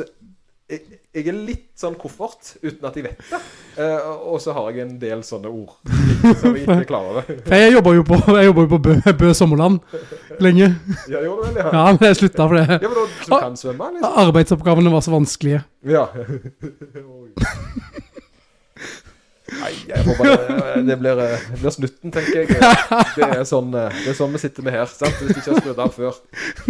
[0.66, 0.81] jeg,
[1.14, 3.38] jeg er litt sånn koffert uten at jeg vet det.
[3.79, 5.76] Eh, og så har jeg en del sånne ord
[6.40, 7.29] som jeg ikke er klar over.
[7.52, 9.79] Jeg jobba jo på, jobber jo på Bø, Bø Sommerland
[10.42, 10.72] lenge.
[11.07, 11.68] Ja, gjorde du vel, ja?
[11.70, 12.66] Ja, men jeg slutta for det.
[12.72, 14.18] Ja, men da, du kan svømme, liksom?
[14.24, 15.62] Arbeidsoppgavene var så vanskelige.
[15.87, 16.09] Ja.
[19.46, 22.48] Nei, jeg får bare Det blir, eh, det blir snutten, tenker jeg.
[23.14, 24.90] Det er sånn, eh, det er sånn vi sitter med her.
[24.90, 25.14] sant?
[25.20, 26.18] Hvis du ikke har skrudd av før.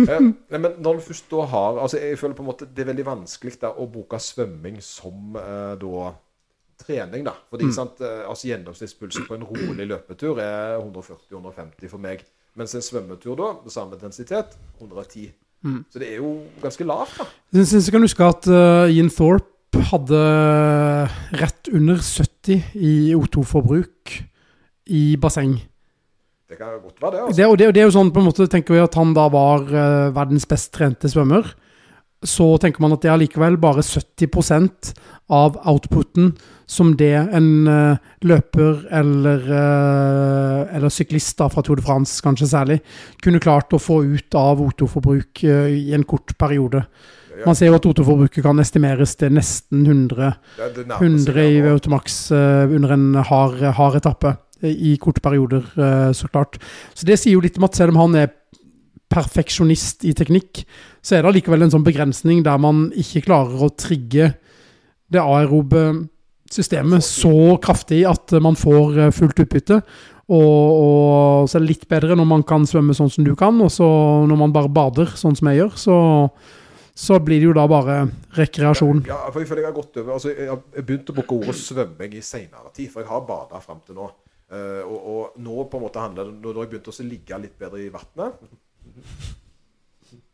[0.03, 2.91] Nei, men når du først da har altså Jeg føler på en måte det er
[2.93, 6.13] veldig vanskelig da å bruke svømming som eh, da
[6.77, 7.33] trening, da.
[7.51, 12.25] Fordi sant, eh, altså gjennomsnittspulsen på en rolig løpetur er 140-150 for meg.
[12.57, 15.33] Mens en svømmetur da, med samme intensitet, 110.
[15.91, 17.27] Så det er jo ganske lavt, da.
[17.57, 19.56] Jeg syns jeg kan huske at uh, Ian Thorpe
[19.91, 20.21] hadde
[21.41, 24.17] rett under 70 i O2-forbruk
[24.87, 25.59] i basseng.
[26.47, 27.21] Det kan godt være det.
[27.21, 27.37] altså.
[27.37, 29.15] Det, og, det, og det er jo sånn på en måte tenker vi at han
[29.17, 31.49] da var uh, verdens best trente svømmer.
[32.27, 34.93] Så tenker man at det er likevel bare 70%
[35.35, 36.37] av outputen
[36.71, 42.51] som det en uh, løper eller, uh, eller syklist da, fra Tour de France kanskje
[42.51, 42.81] særlig,
[43.23, 46.83] kunne klart å få ut av O2-forbruk eh, i en kort periode.
[47.45, 51.61] Man ser jo at O2-forbruket kan estimeres til nesten 100 Ja, det 100 i.
[51.73, 56.61] Automax eh, under en hard, hard etappe eh, i korte perioder, eh, så klart.
[56.95, 58.35] Så det sier jo litt om at selv om han er
[59.13, 60.65] perfeksjonist i teknikk,
[61.05, 64.33] så er det allikevel en sånn begrensning der man ikke klarer å trigge
[65.13, 66.09] det aerobe
[66.51, 69.81] systemet så kraftig at man får fullt utbytte.
[70.27, 73.61] Og, og så er det litt bedre når man kan svømme sånn som du kan,
[73.63, 73.87] og så
[74.27, 75.99] når man bare bader sånn som jeg gjør, så,
[76.97, 77.97] så blir det jo da bare
[78.39, 79.03] rekreasjon.
[79.09, 81.57] Ja, for jeg føler jeg har gått over altså Jeg har begynt å bruke ordet
[81.61, 84.07] svømming i seinere tid, for jeg har bada fram til nå.
[84.47, 87.57] Uh, og, og nå på en måte handler det Når jeg begynte å ligge litt
[87.59, 88.37] bedre i vannet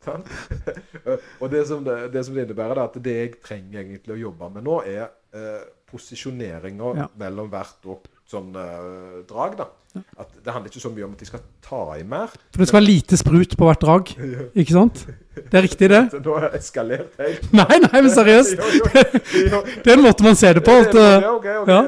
[1.41, 4.19] og det som det, det som det innebærer, er at det jeg trenger egentlig å
[4.27, 7.07] jobbe med nå, er eh, posisjoneringa Ja.
[7.17, 9.57] mellom hvert og sånn uh, drag.
[9.61, 9.69] da.
[10.17, 12.31] At Det handler ikke så mye om at de skal ta i mer.
[12.53, 14.09] For det skal være lite sprut på hvert drag,
[14.63, 15.03] ikke sant?
[15.37, 16.01] Det er riktig, det?
[16.25, 17.47] Nå har jeg eskalert helt.
[17.59, 18.57] Nei, nei, men seriøst.
[18.57, 20.75] Det er en måte man ser det på.
[20.83, 21.67] At, Ja, eh, ok, ok.
[21.69, 21.81] ja.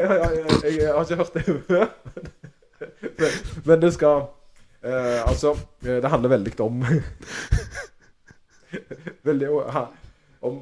[0.69, 1.85] Jeg, har ikke hørt det før.
[3.15, 4.25] Men, men det skal
[4.85, 6.81] uh, Altså, det handler veldig om
[9.25, 9.51] Veldig
[10.47, 10.61] om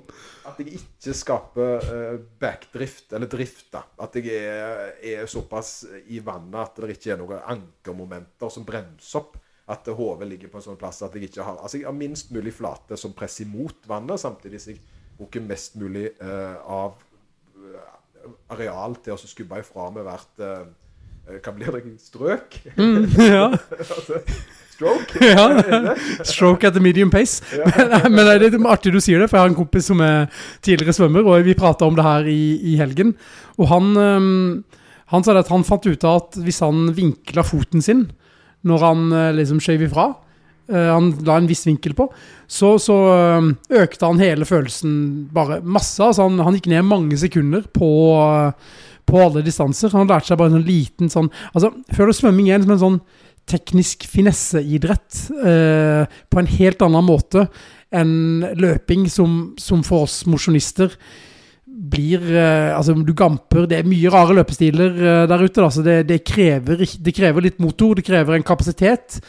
[0.50, 3.66] at jeg ikke skaper eh, backdrift, eller drift.
[3.74, 3.84] da.
[4.04, 9.22] At jeg er, er såpass i vannet at det ikke er noen ankermomenter som bremser
[9.22, 9.40] opp.
[9.74, 12.34] At hodet ligger på en sånn plass at jeg ikke har Altså jeg har minst
[12.36, 14.82] mulig flate som presser imot vannet, samtidig som jeg
[15.16, 16.98] bruker mest mulig uh, av
[17.56, 17.94] eh,
[18.52, 21.94] areal til å skubbe ifra med hvert uh, Hva blir det?
[22.04, 22.60] Strøk?
[22.76, 23.06] mm,
[23.38, 23.46] ja,
[23.80, 24.20] altså,
[24.74, 25.20] stroke?
[25.22, 25.96] ja.
[26.26, 27.44] Stroke at the medium pace.
[27.78, 30.28] Men, men det er artig du sier det, for jeg har en kompis som er
[30.66, 33.14] tidligere svømmer, og vi prata om det her i, i helgen.
[33.62, 34.64] Og han, øhm,
[35.14, 38.08] han sa det at han fant ut av at hvis han vinkla foten sin
[38.64, 40.06] når han øh, liksom skjøv ifra,
[40.72, 42.08] øh, han la en viss vinkel på,
[42.48, 42.96] så, så
[43.74, 44.94] økte han hele følelsen
[45.34, 46.00] bare masse.
[46.04, 47.90] Altså han, han gikk ned mange sekunder på,
[49.10, 49.92] på alle distanser.
[49.98, 53.02] Han lærte seg bare en sånn liten sånn Altså, føler svømming er som en sånn
[53.50, 57.48] teknisk finesseidrett eh, på en helt annen måte
[57.94, 60.96] enn løping, som, som for oss mosjonister
[61.68, 65.84] blir eh, Altså, du gamper Det er mye rare løpestiler eh, der ute, da, så
[65.86, 69.20] det, det, krever, det krever litt motor, det krever en kapasitet.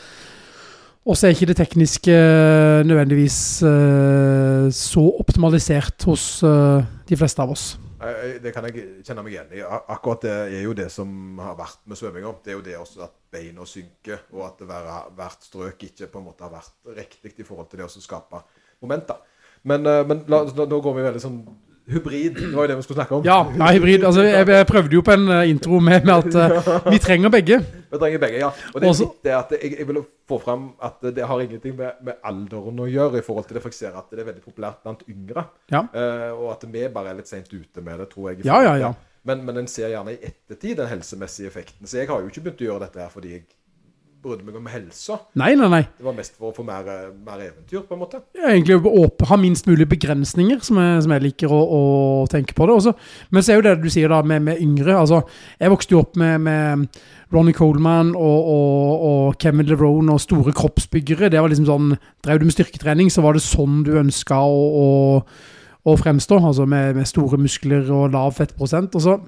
[1.05, 7.44] Og så er ikke det tekniske eh, nødvendigvis eh, så optimalisert hos eh, de fleste
[7.44, 7.74] av oss.
[8.05, 9.62] Jeg- jeg- Det kan jeg kjenne meg igjen i.
[9.62, 12.35] Akkurat det er jo det som har vært med svømminga.
[12.45, 14.59] Det er jo det også at beina synker, og at
[15.17, 18.43] hvert strøk ikke på en måte har vært riktig i forhold til det å skape
[18.83, 19.17] momenter.
[19.64, 21.38] Men, eh, men la, nå går vi veldig sånn
[21.87, 22.35] hybrid.
[22.35, 23.25] Det var jo det vi skulle snakke om.
[23.27, 24.05] Ja, ja hybrid.
[24.05, 27.33] Altså, jeg, jeg prøvde jo på en eh, intro med, med at uh, vi trenger
[27.33, 27.59] begge.
[27.90, 28.51] Vi trenger begge, ja.
[28.73, 31.40] Og det er Også- litt det at jeg, jeg vil få fram at det har
[31.44, 34.25] ingenting med, med alderen å gjøre, i forhold til det, for jeg ser at det
[34.25, 35.49] er veldig populært blant yngre.
[35.73, 35.85] Ja.
[35.92, 38.47] Uh, og at vi bare er litt seint ute med det, tror jeg.
[38.49, 38.94] Ja, ja, ja.
[39.25, 41.88] Men, men en ser gjerne i ettertid den helsemessige effekten.
[41.88, 43.47] Så jeg har jo ikke begynt å gjøre dette her fordi jeg
[44.25, 45.19] brydde meg om helsa.
[45.39, 45.83] Nei, nei, nei.
[45.99, 46.87] Det var mest for å få mer,
[47.25, 48.21] mer eventyr, på en måte.
[48.37, 51.83] Ja, egentlig å ha minst mulig begrensninger, som jeg, som jeg liker å, å
[52.33, 52.79] tenke på det.
[52.81, 52.95] Også.
[53.35, 54.97] Men så er jo det du sier da med, med yngre.
[55.03, 55.23] altså
[55.61, 57.01] Jeg vokste jo opp med, med
[57.35, 61.31] Ronny Coleman og, og, og Kevin LeRone og store kroppsbyggere.
[61.33, 64.65] Det var liksom sånn, Drev du med styrketrening, så var det sånn du ønska å,
[64.81, 64.89] å,
[65.85, 66.41] å fremstå.
[66.41, 68.97] Altså med, med store muskler og lav fettprosent.
[68.97, 69.19] Og så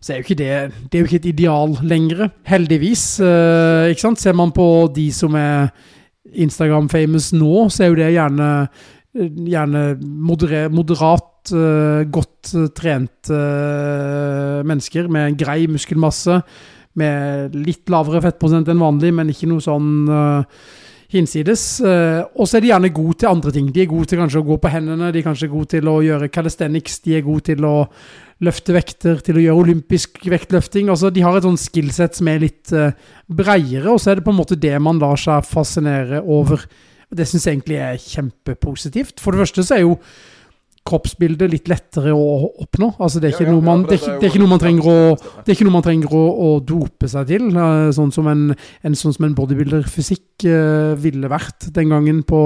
[0.00, 0.52] så er jo ikke det,
[0.88, 3.04] det er jo ikke et ideal lenger, heldigvis.
[3.20, 4.20] eh, ikke sant?
[4.22, 5.68] Ser man på de som er
[6.40, 8.48] Instagram-famous nå, så er jo det gjerne,
[9.50, 16.40] gjerne moderer, moderat, eh, godt eh, trente eh, mennesker med en grei muskelmasse,
[17.00, 20.64] med litt lavere fettprosent enn vanlig, men ikke noe sånn eh,
[21.12, 21.66] hinsides.
[21.84, 23.68] Eh, og så er de gjerne gode til andre ting.
[23.74, 26.00] De er gode til kanskje å gå på hendene, de er kanskje gode til å
[26.06, 27.76] gjøre calisthenics, de er gode til å
[28.40, 30.88] løfte vekter, til å gjøre olympisk vektløfting.
[30.92, 32.90] Altså, de har et sånn skillset som er litt uh,
[33.28, 36.64] breiere, og så er det på en måte det man lar seg fascinere over.
[37.12, 39.20] Det syns jeg egentlig er kjempepositivt.
[39.20, 39.96] For det første så er jo
[40.90, 42.94] kroppsbildet litt lettere å oppnå.
[43.02, 44.52] Altså, det er ikke, noe, man, det er for ikke, jo- det er ikke noe
[44.54, 47.90] man trenger å det er ikke noe man trenger å, å dope seg til, eh,
[47.96, 52.40] sånn som en, en, sånn som en bodybuilder-fysikk eh, ville vært den gangen på,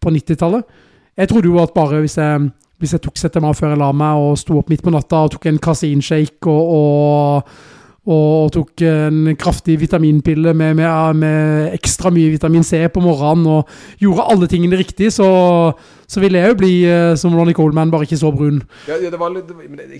[0.00, 0.64] på 90-tallet.
[1.20, 2.48] Jeg trodde jo at bare hvis jeg,
[2.82, 5.34] hvis jeg tok ZMA før jeg la meg og sto opp midt på natta og
[5.34, 7.46] tok en kaseinshake og,
[8.04, 13.46] og, og tok en kraftig vitaminpille med, med, med ekstra mye vitamin C på morgenen
[13.48, 13.70] og
[14.02, 15.28] gjorde alle tingene riktig, så,
[16.06, 18.60] så ville jeg jo bli eh, som Ronny Coleman, bare ikke så brun.
[18.90, 19.96] Ja, det var litt, meg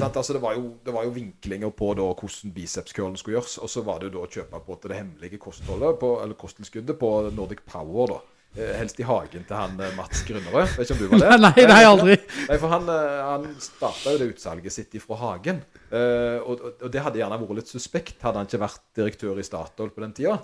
[0.00, 0.16] sant?
[0.16, 3.70] Altså, det, var jo, det var jo vinklinger på da, hvordan bicepscurlen skulle gjøres, og
[3.70, 7.62] så var det da å kjøpe på det hemmelige kostholdet, på, eller kosttilskuddet på Nordic
[7.70, 8.22] Power da.
[8.54, 10.76] Eh, Helst i hagen til han eh, Mats Grunnerød.
[10.78, 11.38] Vet ikke om du var det?
[11.42, 12.14] Nei, nei, aldri.
[12.50, 15.58] Nei, for han, eh, han starta jo det utsalget sitt ifra hagen.
[15.94, 19.44] Og, og, og det hadde gjerne vært litt suspekt, hadde han ikke vært direktør i
[19.46, 20.36] Statoil på den tida.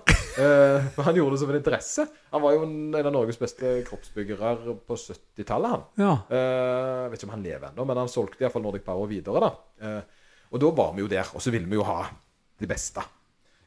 [0.95, 2.05] For han gjorde det som en interesse.
[2.31, 4.53] Han var jo en, av Norges beste kroppsbyggere
[4.87, 5.83] på 70-tallet, han.
[5.99, 6.13] Ja.
[6.31, 9.43] Jeg vet ikke om han lever ennå, men han solgte iallfall Nordic Power videre.
[9.43, 9.91] da.
[10.51, 11.99] Og da var vi jo der, og så ville vi jo ha
[12.63, 13.03] de beste.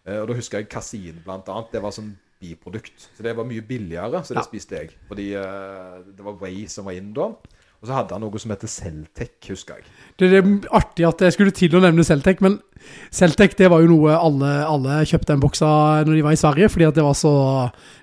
[0.09, 1.69] Og da husker jeg kasin, blant annet.
[1.77, 3.11] Det var sånn biprodukt.
[3.17, 4.49] Så det var mye billigere, så det Ja.
[4.49, 4.91] spiste jeg.
[5.09, 7.31] Fordi uh, det var Way som var inn da.
[7.85, 9.85] Og så hadde han noe som heter Celtec, husker jeg.
[10.19, 12.59] Det er artig at jeg skulle til å nevne Celtec, men
[13.15, 16.41] Celtec det var jo noe alle, alle kjøpte en boks av når de var i
[16.41, 17.35] Sverige, fordi at det var så,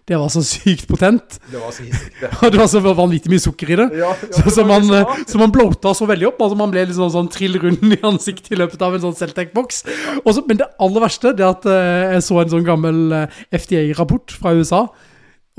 [0.07, 1.37] det var så sykt potent.
[1.51, 2.31] Det var så hissig, det.
[2.31, 3.87] Og det var så vanvittig mye sukker i det.
[3.99, 6.41] Ja, ja, Så, så, man, liksom eh, så man blota så veldig opp.
[6.45, 9.19] Altså Man ble litt sånn, sånn trill rund i ansiktet i løpet av en sånn
[9.19, 9.83] Celtec-boks.
[10.25, 14.35] Men det aller verste det er at eh, jeg så en sånn gammel eh, FDA-rapport
[14.39, 14.85] fra USA.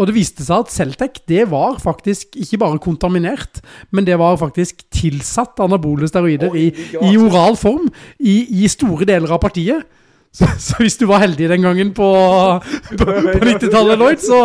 [0.00, 3.60] Og det viste seg at Celtec det var faktisk ikke bare kontaminert,
[3.92, 9.34] men det var faktisk tilsatt anabole steroider i, i oral form i, i store deler
[9.34, 9.84] av partiet.
[10.32, 12.08] Så, så hvis du var heldig den gangen på,
[12.98, 14.38] på, på 90-tallet, Lloyd, så,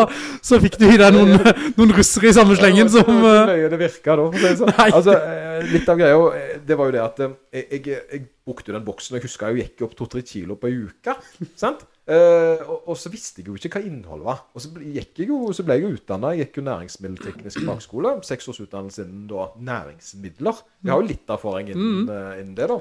[0.44, 1.38] så fikk du i deg noen,
[1.80, 4.50] noen russere i samme slengen som Det var eh, det virka da, for å si
[4.50, 4.74] det sånn.
[4.98, 8.76] Altså, eh, litt av greia, eh, det var jo det at jeg, jeg, jeg brukte
[8.76, 11.16] den boksen, og jeg husker jeg gikk opp 2-3 kilo på en uke,
[11.56, 11.88] sant?
[12.08, 14.44] Eh, og, og så visste jeg jo ikke hva innholdet var.
[14.56, 18.14] Og så ble, jeg jo, så ble jeg jo utdannet, jeg gikk jo næringsmiddelteknisk fagskole,
[18.28, 20.62] seks års utdannelse innen da næringsmidler.
[20.86, 22.80] Jeg har jo litt erfaring innen, eh, innen det da.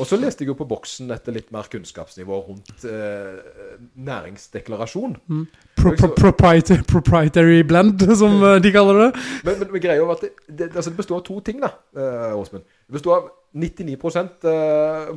[0.00, 3.74] Og så leste jeg jo på boksen etter litt mer kunnskapsnivå rundt uh,
[4.06, 5.16] næringsdeklarasjon.
[5.76, 9.08] pro, pro, proprietary, proprietary blend, som de kaller det.
[9.44, 11.74] Men, men, men greia var at det, det, altså det består av to ting, da,
[12.38, 12.64] Åsmund.
[12.86, 15.12] Det består av 99% eh,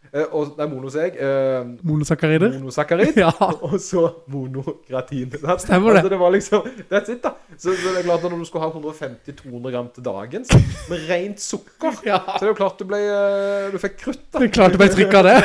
[0.00, 2.54] monohydrat, det og, nei, monoseg, eh, Monosakkarider.
[2.58, 3.30] monosakkarid, Ja.
[3.68, 5.30] og så monogratin.
[5.38, 5.60] sant?
[5.62, 6.00] Stemmer det.
[6.00, 7.30] Altså, det var liksom, that's it da.
[7.56, 10.58] Så, så det er klart at når du skulle ha 150-200 gram til dagen, så,
[10.90, 12.18] med rent sukker, Ja.
[12.26, 14.38] så det er jo klart du ble, eh, du fikk krutt da.
[14.42, 15.36] Det er klart du ble trykk av det.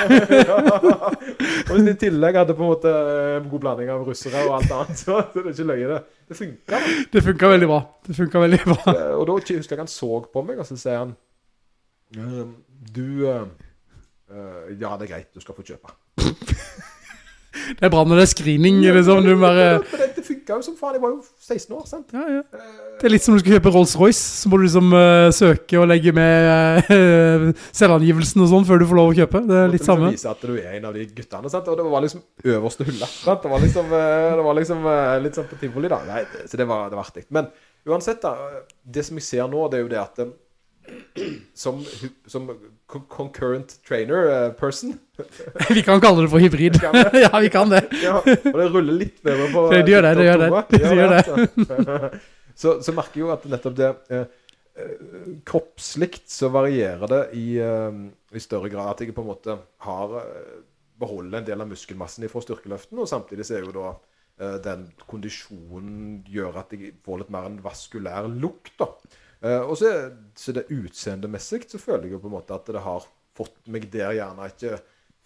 [0.49, 0.57] ja.
[1.67, 4.47] og hvis du i tillegg hadde på en måte eh, en god blanding av russere
[4.47, 6.01] og alt annet, så, så det er ikke løye det.
[6.25, 6.79] Det funket da.
[7.13, 7.79] Det funka veldig bra.
[8.07, 8.79] Det funka veldig bra.
[8.95, 11.13] Eh, Og da husker jeg han så på meg, og så sier han
[12.17, 12.55] «Ehm,
[12.95, 13.05] Du
[14.31, 15.95] eh, eh, Ja, det er greit, du skal få kjøpe.
[17.55, 19.23] Det er bra når det er screening, liksom.
[19.23, 20.97] Du bare Men det, det funka jo som faen.
[20.97, 22.11] Jeg var jo 16 år, sant?
[22.13, 22.41] ja, ja.
[22.99, 24.23] Det er litt som du skal kjøpe Rolls-Royce.
[24.41, 27.45] Så må du liksom uh, søke og legge med uh,
[27.79, 29.41] selvangivelsen og sånn før du får lov å kjøpe.
[29.47, 30.11] Det er litt samme.
[30.11, 31.71] liksom vise at du er en av de guttene, sant?
[31.71, 33.43] Og det var liksom øverste hullet, Sant?
[33.47, 36.01] Det var liksom, eh, det var liksom eh, litt sånn på tivoli, da.
[36.11, 37.25] Nei, så det var, det var artig.
[37.39, 37.49] Men
[37.87, 38.35] uansett, da.
[38.51, 41.31] eh, Det som jeg ser nå, det er jo det at eh,
[41.65, 41.79] som,
[42.27, 42.51] som
[42.87, 44.93] concurrent trainer eh, person
[45.75, 46.77] Vi kan kalle det for hybrid.
[46.81, 47.21] Vi?
[47.25, 47.85] Ja, vi kan det.
[48.03, 50.49] Ja, og det ruller litt bedre på Det gjør det, det gjør det.
[50.71, 52.23] Det gjør det.
[52.55, 54.25] Så, så merker jeg jo at nettopp det eh,
[54.79, 57.99] eh, Kroppslikt så varierer det i, eh,
[58.35, 58.93] i større grad.
[58.93, 60.57] At jeg på en måte har eh,
[60.99, 63.89] beholder en del av muskelmassen fra styrkeløften, og samtidig så er jo da
[64.39, 68.75] eh, den kondisjonen gjør at jeg får litt mer en vaskulær lukt.
[68.79, 68.91] da.
[69.45, 72.71] Eh, og så, er- så det utseendemessig så føler jeg jo på en måte at
[72.73, 73.05] det har
[73.35, 74.77] fått meg der gjerne ikke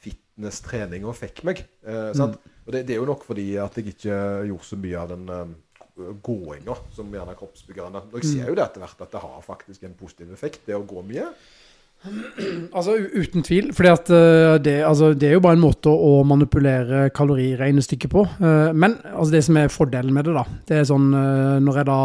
[0.03, 1.63] fitness-treninga fikk meg.
[1.85, 2.37] Eh, sant?
[2.65, 5.23] Og det, det er jo nok fordi at jeg ikke gjorde så mye av den
[5.33, 8.03] uh, gåinga som gjerne kroppsbyggerne.
[8.11, 10.77] Og jeg ser jo det etter hvert at det har faktisk en positiv effekt, det
[10.77, 11.31] å gå mye.
[12.79, 16.21] Altså uten tvil, fordi at eh, det, altså, det er jo bare en måte å
[16.23, 18.21] manipulere kaloriregnestykket på.
[18.39, 21.09] Men altså, det som er fordelen med det, da, det er sånn
[21.65, 21.97] når jeg da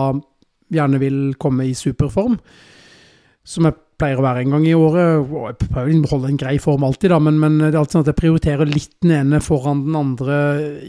[0.78, 2.38] gjerne vil komme i superform,
[3.44, 6.56] som jeg pleier å være en gang i året, jeg prøver å holde en grei
[6.62, 9.40] form alltid, da, men, men det er alltid sånn at jeg prioriterer litt den ene
[9.44, 10.38] foran den andre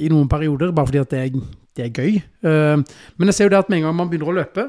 [0.01, 1.37] i noen perioder, bare fordi at det er,
[1.77, 2.17] det er gøy.
[2.49, 4.67] Eh, men jeg ser jo det at med en gang man begynner å løpe,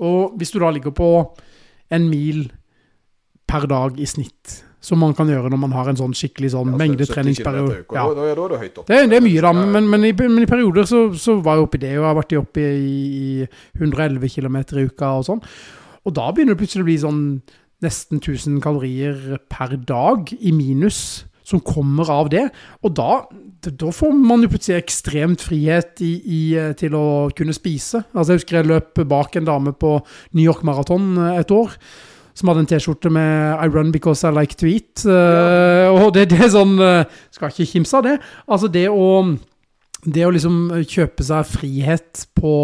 [0.00, 1.10] og hvis du da ligger på
[1.92, 2.46] en mil
[3.50, 6.70] per dag i snitt, som man kan gjøre når man har en sånn skikkelig sånn
[6.72, 7.82] Ja, mengdetreningsperiode.
[7.92, 8.06] Ja.
[8.16, 8.86] Da, er det høyt opp.
[8.88, 11.58] Det, er- det er mye, da, men, men, i, men i perioder så, så var
[11.58, 12.98] jeg oppi i det, og jeg har vært oppe i,
[13.44, 15.42] i 111 km i uka og sånn.
[16.08, 17.24] Og da begynner det plutselig å bli sånn
[17.84, 22.44] nesten 1000 kalorier per dag i minus som kommer av det.
[22.86, 23.22] Og da,
[23.64, 26.40] da får man jo plutselig ekstremt frihet i, i,
[26.78, 27.04] til å
[27.36, 28.04] kunne spise.
[28.14, 29.96] Altså Jeg husker jeg løp bak en dame på
[30.36, 31.74] New York Marathon et år.
[32.40, 35.04] Som hadde en T-skjorte med 'I run because I like to eat'.
[35.04, 38.16] Eh, og det, det er sånn uh, Skal ikke kimse av det.
[38.48, 39.36] Altså det å
[40.00, 42.54] Det å liksom kjøpe seg frihet på,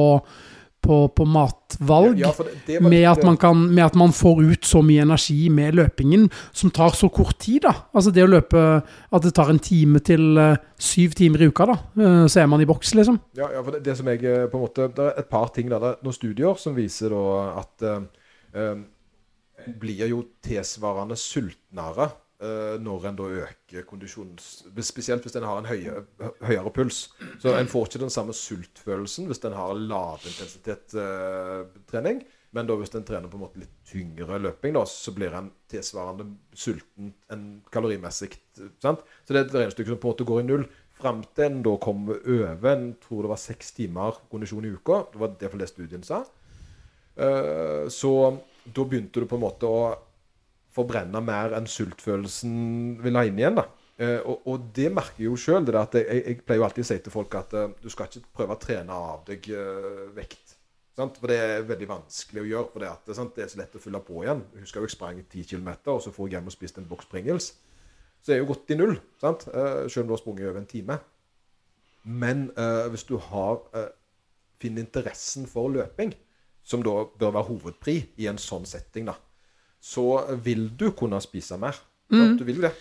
[0.81, 2.17] på, på matvalg.
[2.23, 5.51] Ja, det, det Med at, man kan, med at man får ut så mye energi
[5.53, 7.67] med løpingen, som tar så kort tid.
[7.69, 7.75] da.
[7.93, 8.65] Altså det å løpe
[9.13, 11.77] At det tar en time til uh, syv timer i uka, da.
[12.01, 13.21] Uh, så er man i boks, liksom.
[13.37, 15.53] Ja, ja, for det, det som jeg eh, på en måte Det er et par
[15.53, 15.85] ting der.
[15.85, 17.25] Det er noen studier som viser da
[17.61, 18.05] at eh,
[18.57, 18.87] eh, en
[19.81, 22.07] blir jo tilsvarende sultnere
[22.43, 24.45] eh, når en da øker kondisjons...
[24.87, 25.93] Spesielt hvis en har en høye,
[26.47, 26.99] høyere puls.
[27.43, 32.19] Så en får ikke den samme sultfølelsen hvis en har lavintensitets-trening.
[32.57, 35.51] Men da hvis en trener på en måte litt tyngre løping, da, så blir en
[35.69, 36.25] tilsvarende
[36.57, 38.31] sulten enn kalorimessig.
[38.81, 39.03] sant?
[39.27, 40.65] Så det er et regnestykke som på en måte går i null.
[40.97, 45.03] Fram til en da kom over en tror det var seks timer kondisjon i uka.
[45.13, 46.23] Det var det for det studien sa.
[47.17, 48.13] Uh, så
[48.75, 49.81] da begynte du på en måte å
[50.77, 52.57] forbrenne mer enn sultfølelsen
[53.05, 53.59] vil ha inn igjen.
[53.59, 53.67] da.
[53.97, 55.71] Eh, og, og det merker jeg jo sjøl.
[55.73, 58.57] Jeg, jeg pleier jo alltid å si til folk at uh, du skal ikke prøve
[58.57, 60.57] å trene av deg uh, vekt.
[60.97, 61.17] Sant?
[61.21, 62.73] For det er veldig vanskelig å gjøre.
[62.73, 63.33] for Det, at, sant?
[63.37, 64.45] det er så lett å fylle på igjen.
[64.53, 67.09] Jeg husker jeg sprang 10 km, og så får jeg hjem og spist en boks
[67.13, 67.51] Pringles.
[68.21, 69.47] Så er jeg jo gått i null, sant?
[69.53, 71.01] Uh, selv om du har sprunget over en time.
[72.07, 72.45] Men
[72.93, 73.57] hvis du har
[74.63, 76.13] finner interessen for løping,
[76.67, 79.15] som da bør være hovedpri i en sånn setting, da,
[79.83, 81.79] så vil du kunne spise mer.
[82.11, 82.37] Mm.
[82.39, 82.75] Du vil det.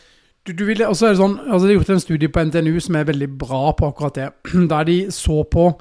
[0.45, 2.75] Du, du vil, også er det sånn, altså De har gjort en studie på NTNU
[2.83, 4.27] som er veldig bra på akkurat det.
[4.71, 5.71] Der de så på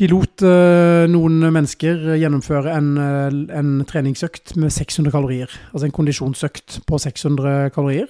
[0.00, 5.52] De lot uh, noen mennesker gjennomføre en, uh, en, treningsøkt med 600 kalorier.
[5.72, 8.08] Altså en kondisjonsøkt på 600 kalorier.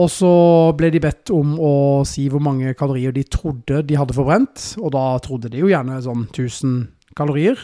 [0.00, 0.30] Og så
[0.78, 1.74] ble de bedt om å
[2.08, 4.70] si hvor mange kalorier de trodde de hadde forbrent.
[4.78, 6.78] Og da trodde de jo gjerne sånn 1000
[7.16, 7.58] kalorier.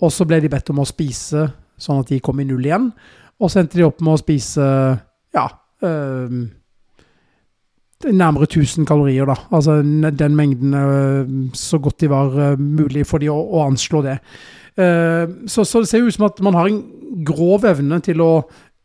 [0.00, 1.48] Og så ble de bedt om å spise
[1.80, 2.90] sånn at de kom i null igjen.
[3.40, 4.64] Og så endte de opp med å spise
[5.36, 5.46] ja,
[5.86, 6.40] øh,
[8.10, 9.36] nærmere 1000 kalorier, da.
[9.52, 14.04] Altså den mengden øh, så godt de var øh, mulig for de å, å anslå
[14.08, 14.18] det.
[14.80, 16.78] Så, så, det ser ut som at man har en
[17.26, 18.30] grov evne til å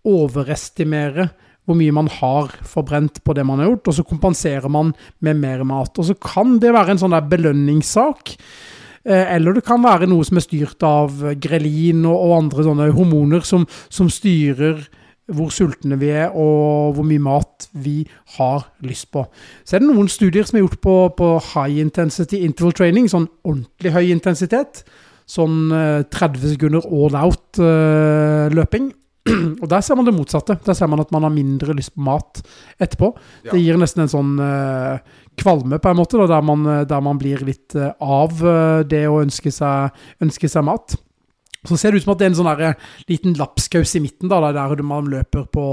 [0.03, 1.29] overestimere
[1.65, 4.91] hvor mye man har forbrent på det man har gjort, og så kompenserer man
[5.25, 5.93] med mer mat.
[5.97, 8.35] Og så kan det være en sånn der belønningssak.
[9.05, 13.43] Eller det kan være noe som er styrt av grelin og, og andre sånne hormoner
[13.45, 14.79] som, som styrer
[15.33, 18.03] hvor sultne vi er, og hvor mye mat vi
[18.37, 19.25] har lyst på.
[19.65, 23.27] Så er det noen studier som er gjort på, på high intensity interval training, sånn
[23.45, 24.83] ordentlig høy intensitet.
[25.25, 28.91] Sånn 30 eh, sekunder all out-løping.
[28.91, 29.01] Eh,
[29.61, 30.57] og der ser man det motsatte.
[30.65, 32.43] Der ser man at man har mindre lyst på mat
[32.77, 33.11] etterpå.
[33.45, 33.53] Ja.
[33.53, 34.99] Det gir nesten en sånn uh,
[35.39, 38.39] kvalme, på en måte, da, der, man, der, man, blir litt uh, av
[38.87, 40.95] det å ønske seg, ønske seg mat.
[41.65, 44.03] Så ser det ut som at det er en sånn der, eh, liten lapskaus i
[44.03, 45.67] midten, da, der man løper på,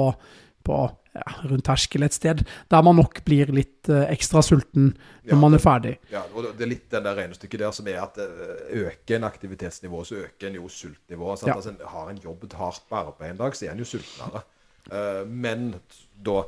[0.64, 0.82] på
[1.16, 2.42] ja, rundt terskel et sted,
[2.72, 5.94] der man nok blir litt uh, ekstra sulten når ja, man er ferdig.
[6.12, 8.56] Ja, og Det er litt den der regnestykket der som er at uh,
[8.86, 11.46] øker en aktivitetsnivå, så øker en jo sultnivået.
[11.46, 11.56] Ja.
[11.56, 14.44] Altså, har en jobbet hardt på arbeid en dag, så er en jo sultnere.
[14.90, 15.72] Uh, men
[16.16, 16.42] da,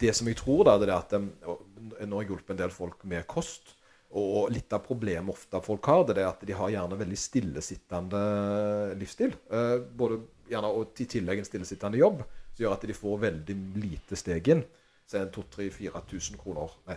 [0.00, 3.04] det som jeg tror, da, det er at Nå har jeg hjulpet en del folk
[3.08, 3.76] med kost.
[4.16, 8.22] Og litt av problemet ofte folk har, det er at de har gjerne veldig stillesittende
[9.00, 9.34] livsstil.
[9.50, 12.22] Eh, både gjerne, Og i tillegg en stillesittende jobb,
[12.56, 14.64] som gjør at de får veldig lite steg inn.
[15.06, 16.96] Så er det 2000-4000 kroner, nei,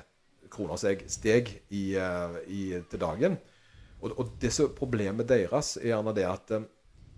[0.50, 3.36] kroner steg, steg i, uh, i, til dagen.
[4.00, 6.66] Og, og det som problemet deres er gjerne det at um,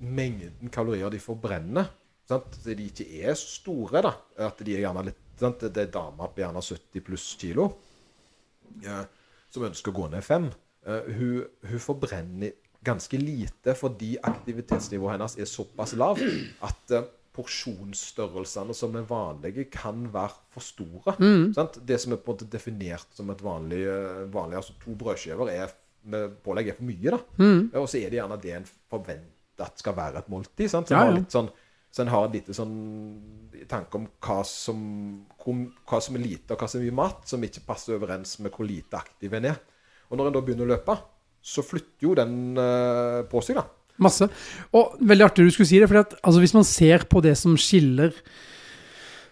[0.01, 1.93] mengden kalorier de forbrenner,
[2.27, 2.57] sant?
[2.57, 4.15] Så de ikke er så store, da.
[4.49, 5.61] At de er gjerne litt sant?
[5.61, 7.69] Det er damer på gjerne 70 pluss kilo.
[8.81, 9.05] Uh,
[9.53, 10.49] som ønsker å gå ned fem,
[10.87, 16.23] hun, hun, forbrenner ganske lite fordi aktivitetsnivået hennes er såpass lavt
[16.65, 17.03] at uh,
[17.35, 21.15] porsjonsstørrelsene som er vanlige, kan være for store.
[21.19, 21.53] Mm.
[21.87, 25.51] Det som er på en måte definert som et vanlig, eh, vanlig altså to brødskiver
[25.53, 25.75] er,
[26.11, 27.13] med pålegg er for mye.
[27.13, 27.19] da.
[27.39, 27.61] Mm.
[27.79, 30.67] Og så er det gjerne det en forventer at skal være et måltid.
[30.71, 30.89] sant?
[30.89, 31.23] Så ja, ja.
[31.31, 31.51] Sånn,
[31.91, 32.75] så en har en liten sånn
[33.69, 34.79] tanke om hva som,
[35.37, 38.53] hva som, er lite, og hva som er mye mat, som ikke passer overens med
[38.55, 39.59] hvor lite aktiv en er.
[40.09, 40.97] Og når en da begynner å løpe,
[41.41, 43.65] så flytter jo den uh, på seg, da.
[44.01, 44.29] Masse.
[44.77, 47.57] Og veldig artig du skulle si det, for altså, hvis man ser på det som
[47.59, 48.15] skiller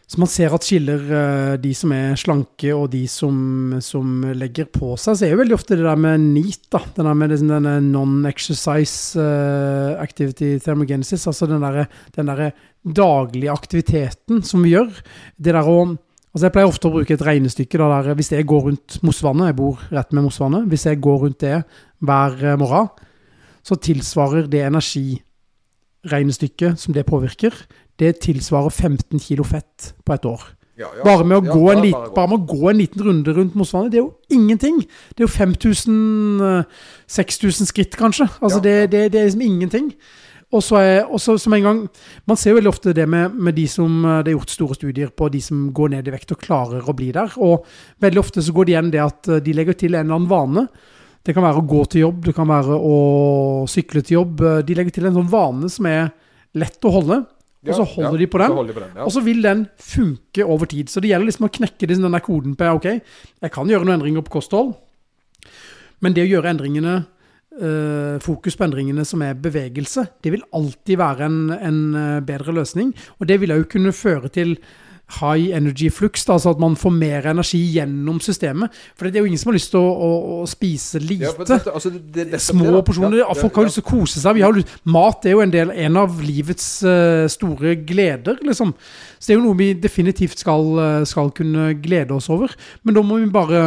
[0.09, 4.65] så man ser at skiller uh, de som er slanke og de som, som, legger
[4.73, 6.81] på seg, så er jo veldig ofte det der med NEAT, da.
[6.95, 11.27] Den der med liksom, denne non-exercise uh, activity thermogenesis.
[11.29, 11.85] Altså den derre
[12.17, 12.41] der
[12.81, 14.89] daglige aktiviteten som vi gjør.
[15.37, 15.81] Det der å
[16.29, 19.55] Altså Jeg pleier ofte å bruke et regnestykke der hvis jeg går rundt Mosvannet, jeg
[19.57, 21.55] bor rett med Mosvannet, hvis jeg går rundt det
[22.05, 22.91] hver eh, morgen,
[23.69, 27.53] så tilsvarer det energiregnestykket som det påvirker,
[27.99, 30.41] det tilsvarer 15 kilo fett på et år.
[30.79, 33.51] Ja, ja, bare, med ja, bare, lit, bare, med å gå en liten runde rundt
[33.59, 34.79] Mosvannet, det er jo ingenting.
[35.11, 38.31] Det er jo 5000-6000 skritt, kanskje.
[38.39, 39.91] Altså det, det, det, er liksom ingenting.
[40.55, 41.89] Og så er, også, som en gang,
[42.25, 44.75] Man ser jo veldig ofte det med, med, de som eh, Det er gjort store
[44.79, 47.29] studier på de som går ned i vekt og klarer å bli der.
[47.37, 47.65] Og
[48.01, 50.31] veldig ofte så går det igjen det at eh, de legger til en eller annen
[50.31, 50.63] vane.
[51.25, 52.95] Det kan være å gå til jobb, det kan være å
[53.69, 54.45] sykle til jobb.
[54.65, 56.09] De legger til en sånn vane som er
[56.57, 57.19] lett å holde
[57.67, 59.03] og så holder ja, de på den, de på den ja.
[59.03, 60.87] og så vil den funke over tid.
[60.91, 62.87] Så det gjelder liksom å knekke den der koden på ok,
[63.43, 64.77] jeg kan gjøre noen endringer på kosthold,
[65.99, 66.93] men det å gjøre endringene
[67.59, 70.05] eh, fokus på endringene som er bevegelse.
[70.23, 74.31] Det vil alltid være en, en eh, bedre løsning, og det vil òg kunne føre
[74.31, 74.55] til
[75.17, 78.69] high energy flux, da, altså at man får mer energi gjennom systemet.
[78.95, 80.09] For det er jo ingen som har lyst til å, å,
[80.43, 81.25] å spise lite.
[81.25, 83.17] Ja, dette- altså, det- det- Små det porsjoner.
[83.23, 84.35] Ja, Folk ja, jo lyst til å kose seg.
[84.35, 88.73] Vi har lyst, mat er jo en, del, en av livets uh, store gleder, liksom.
[89.19, 92.53] Så det er jo noe vi definitivt skal, eh, skal kunne glede oss over.
[92.83, 93.63] Men da må vi bare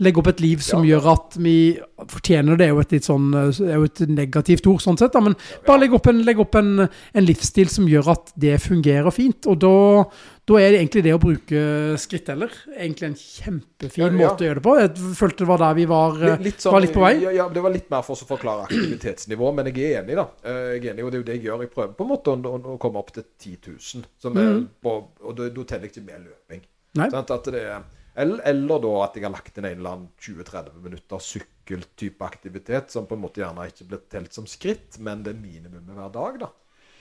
[0.00, 0.96] legge opp et liv som Ja.
[0.96, 1.78] gjør at vi
[2.08, 2.66] fortjener det.
[2.66, 5.12] er jo et litt sånn, eh, er jo et negativt ord, sånn sett.
[5.12, 5.20] Da.
[5.20, 5.36] Men
[5.66, 9.46] bare legge opp, en, legge opp en, en livsstil som gjør at det fungerer fint.
[9.46, 10.04] Og da,
[10.46, 11.60] da er det egentlig det å bruke
[12.00, 14.16] skritteller egentlig en kjempefin Ja, ja.
[14.16, 14.76] måte å gjøre det på.
[14.80, 17.14] Jeg følte det var der vi var, eh, Litt, litt sånn, var litt på vei.
[17.20, 20.26] Ja, ja, det var litt mer for å forklare aktivitetsnivå, men jeg er enig, da.
[20.44, 21.60] Eh, Jeg er enig, og det er jo det jeg gjør.
[21.66, 24.68] Jeg prøver på en måte å, å, komme opp til 10 000, som er mm.
[24.82, 26.62] på, og da teller jeg ikke med løping.
[26.96, 27.30] Sant?
[27.30, 27.82] At det er,
[28.20, 32.92] eller, eller da at jeg har lagt inn en eller annen 20-30 minutter sykkeltype aktivitet,
[32.92, 36.12] som på en måte gjerne ikke blir telt som skritt, men det er minimumet hver
[36.16, 36.40] dag.
[36.44, 36.50] da.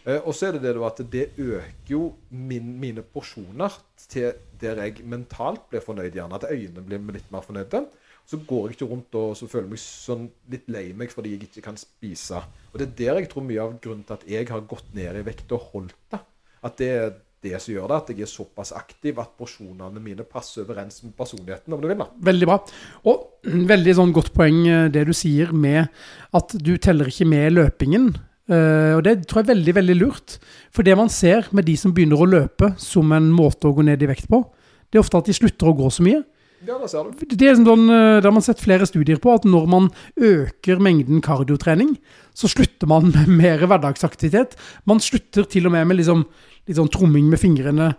[0.07, 3.74] Eh, og så er det det da at det øker jo min, mine porsjoner
[4.09, 6.39] til der jeg mentalt blir fornøyd, gjerne.
[6.39, 7.86] At øynene blir litt mer fornøyde.
[8.30, 11.32] Så går jeg ikke rundt og så føler jeg meg sånn litt lei meg fordi
[11.34, 12.43] jeg ikke kan spise.
[12.70, 15.17] Og det er der jeg tror mye av grunnen til at jeg har gått ned
[15.17, 16.20] i vekt og holdt det.
[16.61, 17.09] At det er
[17.44, 21.14] det som gjør det, at jeg er såpass aktiv at porsjonene mine passer overens med
[21.18, 22.00] personligheten, om du vil.
[22.02, 22.10] da.
[22.30, 22.58] Veldig bra.
[23.08, 25.88] Og veldig sånn godt poeng eh, det du sier med
[26.36, 28.12] at du teller ikke med løpingen.
[28.50, 30.40] Uh, og det tror jeg er veldig, veldig lurt.
[30.74, 33.86] For det man ser med de som begynner å løpe som en måte å gå
[33.86, 34.42] ned i vekt på,
[34.90, 36.24] det er ofte at de slutter å gå så mye.
[36.68, 37.36] Ja, ser du.
[37.40, 41.22] Det sånn, eh, Det har man sett flere studier på, at når man øker mengden
[41.22, 41.98] kardiotrening,
[42.34, 44.58] så slutter man med mer hverdagsaktivitet.
[44.86, 46.26] Man slutter til og med med liksom,
[46.70, 47.91] litt sånn tromming med fingrene,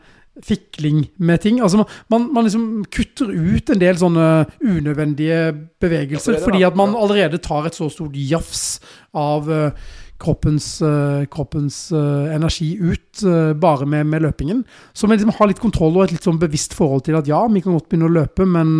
[0.46, 1.60] fikling med ting.
[1.60, 4.28] Altså man, man, man liksom kutter ut en del sånne
[4.62, 5.40] unødvendige
[5.82, 8.78] bevegelser, det det, fordi at man allerede tar et så stort jafs
[9.16, 9.88] av eh,
[10.20, 13.24] kroppens, eh, kroppens eh, energi ut
[13.60, 14.62] bare med, med løpingen.
[14.94, 17.42] Så vi liksom har litt kontroll og et litt sånn bevisst forhold til at ja,
[17.50, 18.78] vi kan godt begynne å løpe, men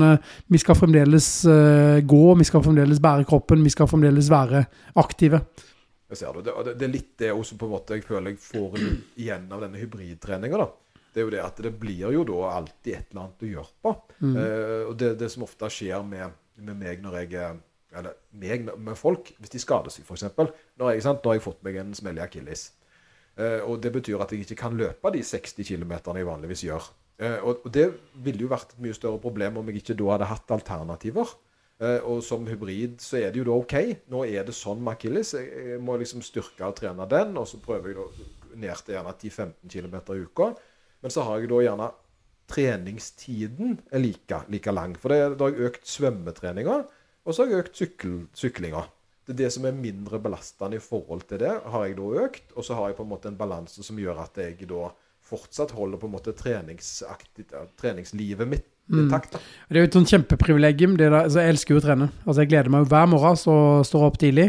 [0.49, 1.27] vi skal fremdeles
[2.09, 4.65] gå, vi skal fremdeles bære kroppen, vi skal fremdeles være
[5.03, 5.43] aktive.
[6.11, 6.51] Jeg det.
[6.51, 8.79] Det, det, er litt det også på en måte jeg føler jeg får
[9.23, 10.69] igjen av denne hybridtreninga.
[11.11, 13.75] Det er jo det at det blir jo da alltid et eller annet å gjøre
[13.83, 13.95] på.
[14.21, 14.37] Mm.
[14.43, 18.69] Eh, og det, det som ofte skjer med, med meg når jeg er- Eller meg
[18.79, 20.23] med folk, hvis de skader seg, f.eks.
[20.79, 21.25] Nå, jeg, sant?
[21.25, 22.69] nå har jeg fått meg en smell i akilles.
[23.35, 26.87] Eh, og det betyr at jeg ikke kan løpe de 60 km jeg vanligvis gjør.
[27.19, 30.13] Eh, og, og det ville jo vært et mye større problem om jeg ikke da
[30.15, 31.35] hadde hatt alternativer.
[31.81, 33.75] Eh, og som hybrid så er det jo da OK.
[34.13, 35.33] Nå er det sånn med akilles.
[35.39, 38.07] Jeg, må liksom styrke og trene den, og så prøver jeg da
[38.61, 40.49] ned til gjerne 10-15 km i uka.
[41.01, 41.89] Men så har jeg da gjerne
[42.51, 44.93] treningstiden er like, like lang.
[45.01, 46.77] For det, da har jeg økt svømmetreninga,
[47.25, 48.83] og så har jeg økt sykkel, syklinga.
[49.29, 52.47] Det det som er mindre belastende i forhold til det, har jeg da økt.
[52.57, 54.83] Og så har jeg på en måte en balanse som gjør at jeg da
[55.31, 59.21] fortsatt holder på en måte treningslivet mitt da.
[59.71, 60.97] Det er jo et sånn kjempeprivilegium.
[61.09, 62.11] Altså jeg elsker jo å trene.
[62.27, 63.55] Altså Jeg gleder meg jo hver morgen, så
[63.87, 64.49] står jeg opp tidlig.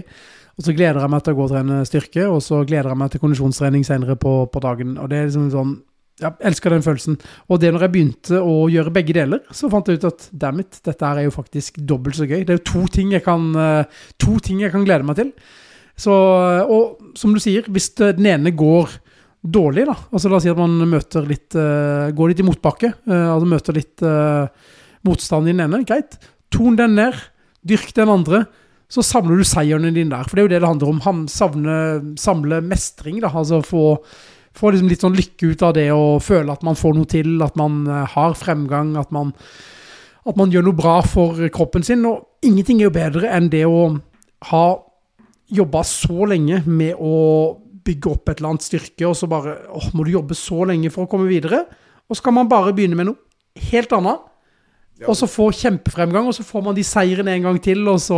[0.58, 3.02] Og så gleder jeg meg til å gå og trene styrke, og så gleder jeg
[3.02, 4.98] meg til kondisjonstrening senere på, på dagen.
[5.02, 5.80] Og det er liksom sånn
[6.22, 7.16] Jeg elsker den følelsen.
[7.50, 10.60] Og det når jeg begynte å gjøre begge deler, så fant jeg ut at damn
[10.62, 12.44] it, dette her er jo faktisk dobbelt så gøy.
[12.46, 15.32] Det er jo to ting jeg kan, eh, to ting jeg kan glede meg til.
[15.98, 19.01] Så, og som du sier, hvis den ene går
[19.42, 22.94] dårlig, da altså La oss si at man møter litt uh, går litt i motbakke,
[23.10, 24.50] uh, altså møter litt uh,
[25.08, 25.82] motstand i den ene.
[25.88, 26.20] Greit.
[26.54, 27.18] Ton den ned.
[27.66, 28.44] Dyrk den andre.
[28.92, 30.28] Så samler du seierne dine der.
[30.28, 31.00] For det er jo det det handler om.
[31.06, 31.78] Ham, savne,
[32.20, 33.22] samle mestring.
[33.24, 33.96] da, altså Få,
[34.58, 37.34] få liksom litt sånn lykke ut av det å føle at man får noe til,
[37.42, 39.32] at man har fremgang, at man,
[40.28, 42.06] at man gjør noe bra for kroppen sin.
[42.06, 43.88] Og ingenting er jo bedre enn det å
[44.52, 44.66] ha
[45.52, 47.16] jobba så lenge med å
[47.92, 50.90] bygge opp et eller annet styrke, og så bare åh, må du jobbe så lenge
[50.94, 51.66] for å komme videre.
[52.08, 54.28] Og så kan man bare begynne med noe helt annet,
[55.02, 57.98] Ja, og så få kjempefremgang, og så får man de seirene en gang til, og
[58.04, 58.18] så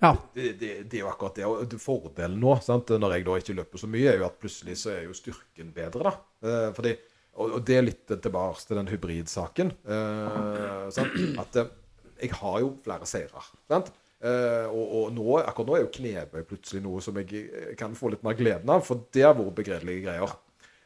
[0.00, 0.14] Ja.
[0.34, 1.44] det, det, det er jo akkurat det.
[1.48, 2.88] Og fordelen nå, sant?
[2.88, 5.72] når jeg da ikke løper så mye, er jo at plutselig så er jo styrken
[5.76, 6.10] bedre.
[6.10, 6.14] da.
[6.48, 6.94] Eh, fordi,
[7.36, 9.72] og, det er litt tilbake til den hybridsaken.
[9.84, 11.16] Eh, sant?
[11.44, 11.70] At eh,
[12.22, 13.52] jeg har jo flere seirer.
[13.68, 13.92] sant?
[14.24, 17.92] Eh, og, og nå, akkurat nå er jo knebøy plutselig noe som jeg eh, kan
[17.96, 20.36] få litt mer gleden av, for det har vært begredelige greier.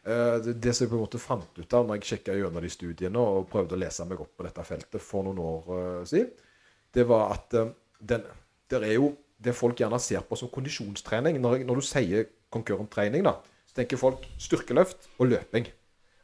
[0.00, 2.64] Uh, det, det som jeg på en måte fant ut av når jeg sjekka gjennom
[2.64, 5.98] de studiene og prøvde å lese meg opp på dette feltet for noen år uh,
[6.08, 6.30] siden,
[6.96, 8.24] det var at den,
[8.72, 9.10] der er jo
[9.40, 11.36] det folk gjerne ser på som kondisjonstrening.
[11.40, 13.36] Når, når du sier concurrent trening, da,
[13.68, 15.68] så tenker folk styrkeløft og løping.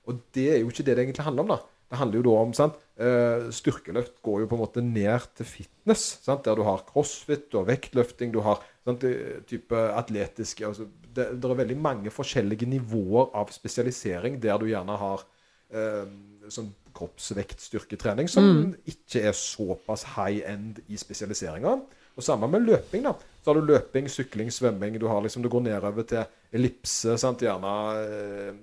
[0.08, 1.54] Og det er jo ikke det det egentlig handler om.
[1.54, 1.60] da.
[1.86, 2.80] Det handler jo da om sant?
[2.96, 6.04] Eh, Styrkeløft går jo på en måte ned til fitness.
[6.24, 6.46] Sant?
[6.46, 9.04] Der du har crossfit, du har vektløfting, du har sant?
[9.04, 14.68] eh, type atletiske altså, det, det er veldig mange forskjellige nivåer av spesialisering der du
[14.70, 15.26] gjerne har
[15.72, 16.08] eh,
[16.52, 21.74] sånn kroppsvektstyrketrening som ikke er såpass high end i spesialiseringa.
[22.16, 23.02] Og samme med løping.
[23.04, 23.12] da.
[23.44, 24.96] Så har du løping, sykling, svømming.
[24.96, 26.24] Du, har liksom, du går nedover til
[26.56, 27.18] ellipse.
[27.20, 28.54] sant, Gjerne eh,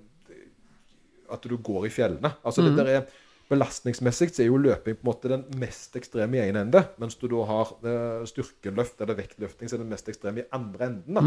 [1.30, 2.34] at du går i fjellene.
[2.42, 3.06] Altså det der er
[3.52, 6.80] Belastningsmessig så er jo løping på en måte den mest ekstreme i én ende.
[7.02, 10.90] Mens du da har eh, styrkeløft eller vektløfting så er den mest ekstreme i andre
[10.90, 11.18] enden.
[11.18, 11.24] da.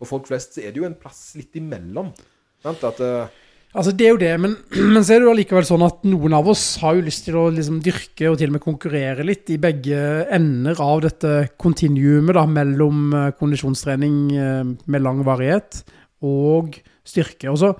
[0.00, 2.14] For folk flest så er det jo en plass litt imellom.
[2.64, 2.86] Sant?
[2.86, 3.42] At Uh,
[3.76, 4.54] Altså, det er jo det, men,
[4.94, 7.36] men så er det jo allikevel sånn at noen av oss har jo lyst til
[7.36, 9.98] å liksom dyrke og til og med konkurrere litt i begge
[10.32, 14.16] ender av dette kontinuumet da, mellom eh, kondisjonstrening
[14.80, 15.82] med lang varighet
[16.24, 17.50] og styrke.
[17.52, 17.74] Og så,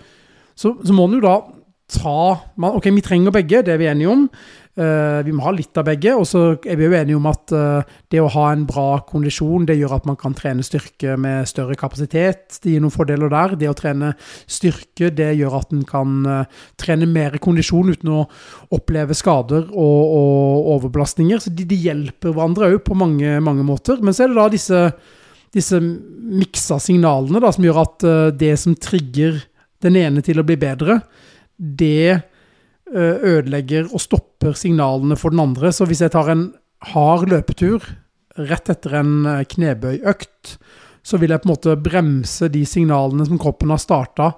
[0.52, 1.38] så, så må en jo da
[1.92, 4.24] ta man, Ok, vi trenger begge, det er vi enige om.
[4.76, 6.12] Uh, vi må ha litt av begge.
[6.18, 9.64] Og så er vi jo enige om at uh, det å ha en bra kondisjon,
[9.68, 12.58] det gjør at man kan trene styrke med større kapasitet.
[12.60, 13.56] Det gir noen fordeler der.
[13.56, 18.26] Det å trene styrke, det gjør at en kan uh, trene mer kondisjon uten å
[18.76, 21.40] oppleve skader og, og overbelastninger.
[21.40, 24.02] Så de, de hjelper hverandre òg på mange, mange måter.
[24.04, 24.82] Men så er det da disse,
[25.56, 29.40] disse miksa signalene da, som gjør at det som trigger
[29.84, 30.98] den ene til å bli bedre,
[31.56, 35.72] det eh, ødelegger og stopper signalene for den andre.
[35.72, 36.48] Så hvis jeg tar en
[36.92, 37.84] hard løpetur
[38.36, 40.56] rett etter en eh, knebøyøkt,
[41.06, 44.32] så vil jeg på en måte bremse de signalene som kroppen har starta,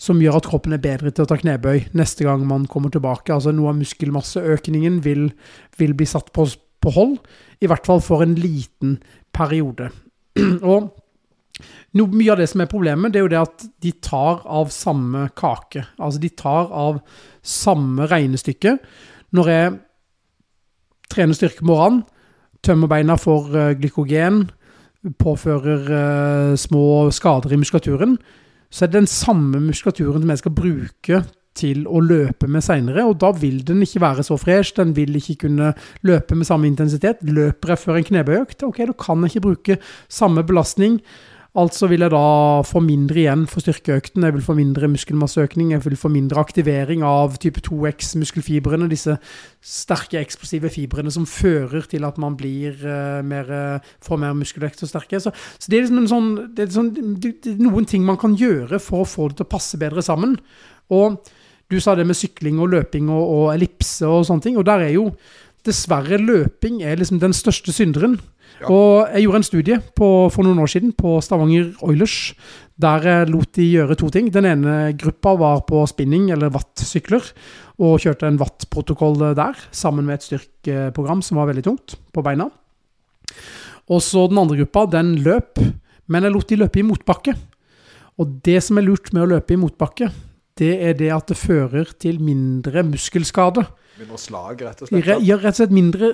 [0.00, 3.32] som gjør at kroppen er bedre til å ta knebøy neste gang man kommer tilbake.
[3.34, 5.28] Altså noe av muskelmasseøkningen vil,
[5.80, 6.46] vil bli satt på,
[6.80, 7.18] på hold,
[7.60, 8.98] i hvert fall for en liten
[9.36, 9.90] periode.
[10.72, 10.92] Og
[11.96, 14.72] no, mye av det som er problemet, det er jo det at de tar av
[14.74, 15.84] samme kake.
[15.98, 17.00] Altså de tar av
[17.42, 18.76] samme regnestykke.
[19.36, 19.74] Når jeg
[21.10, 22.04] trener styrke morgenen,
[22.66, 24.44] tømmer beina for eh, glykogen,
[25.16, 28.18] påfører uh, små skader i muskulaturen,
[28.68, 31.22] så er det den samme muskulaturen som jeg skal bruke
[31.56, 35.16] til å løpe med seinere, og da vil den ikke være så fresh, den vil
[35.18, 35.72] ikke kunne
[36.06, 37.24] løpe med samme intensitet.
[37.26, 41.00] Løper jeg før en knebøyøkt, ok, da kan jeg ikke bruke samme belastning.
[41.58, 45.82] Altså vil jeg da få mindre igjen for styrkeøkten, jeg vil få mindre muskelmasseøkning, jeg
[45.82, 49.16] vil få mindre aktivering av type 2X-muskelfibrene, disse
[49.58, 54.86] sterke eksplosive fibrene som fører til at man blir eh, mer, eh, får mer muskelvekt
[54.86, 55.18] og sterke.
[55.18, 56.94] Så, så det er liksom sånn, det er sånn
[57.58, 60.38] noen ting man kan gjøre for å få det til å passe bedre sammen.
[60.94, 61.18] Og
[61.70, 64.86] du sa det med sykling og løping og, og ellipse og sånne ting, og der
[64.86, 65.10] er jo
[65.66, 68.20] dessverre løping er liksom den største synderen.
[68.68, 72.34] Og jeg gjorde en studie på, for noen år siden på Stavanger Oilers,
[72.80, 74.28] der lot de gjøre to ting.
[74.32, 77.24] Den ene gruppa var på spinning, eller wattsykler,
[77.80, 82.50] og kjørte en watt-protokoll der, sammen med et styrkeprogram som var veldig tungt på beina.
[83.90, 85.60] Og så den andre gruppa, den løp,
[86.10, 87.36] men jeg lot de løpe i motbakke.
[88.20, 90.10] Og det som er lurt med å løpe i motbakke,
[90.60, 93.64] det er det at det fører til mindre muskelskade.
[94.00, 95.08] Mindre slag, rett og slett.
[95.24, 96.12] Ja, rett og slett mindre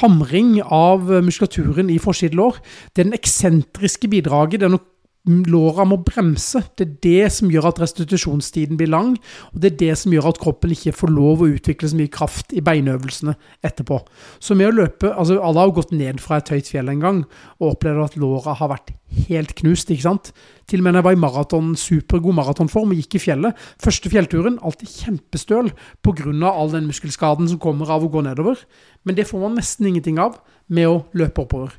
[0.00, 2.58] hamring av muskulaturen i forsidelår.
[2.92, 4.60] Det er den eksentriske bidraget.
[4.60, 4.86] Det er når
[5.24, 6.64] låra må bremse.
[6.76, 9.14] Det er det som gjør at restitusjonstiden blir lang,
[9.52, 12.10] og det er det som gjør at kroppen ikke får lov å utvikle så mye
[12.12, 14.00] kraft i beinøvelsene etterpå.
[14.42, 17.22] Så med å løpe altså Alle har gått ned fra et høyt fjell en gang
[17.60, 18.94] og opplevd at låra har vært
[19.28, 19.90] helt knust.
[19.90, 20.32] ikke sant?
[20.66, 23.66] Til og med da jeg var i maraton, supergod maratonform og gikk i fjellet.
[23.82, 25.70] Første fjellturen alltid kjempestøl
[26.02, 26.50] pga.
[26.50, 28.58] all den muskelskaden som kommer av å gå nedover.
[29.04, 31.72] Men det får man nesten ingenting av med å løpe oppover.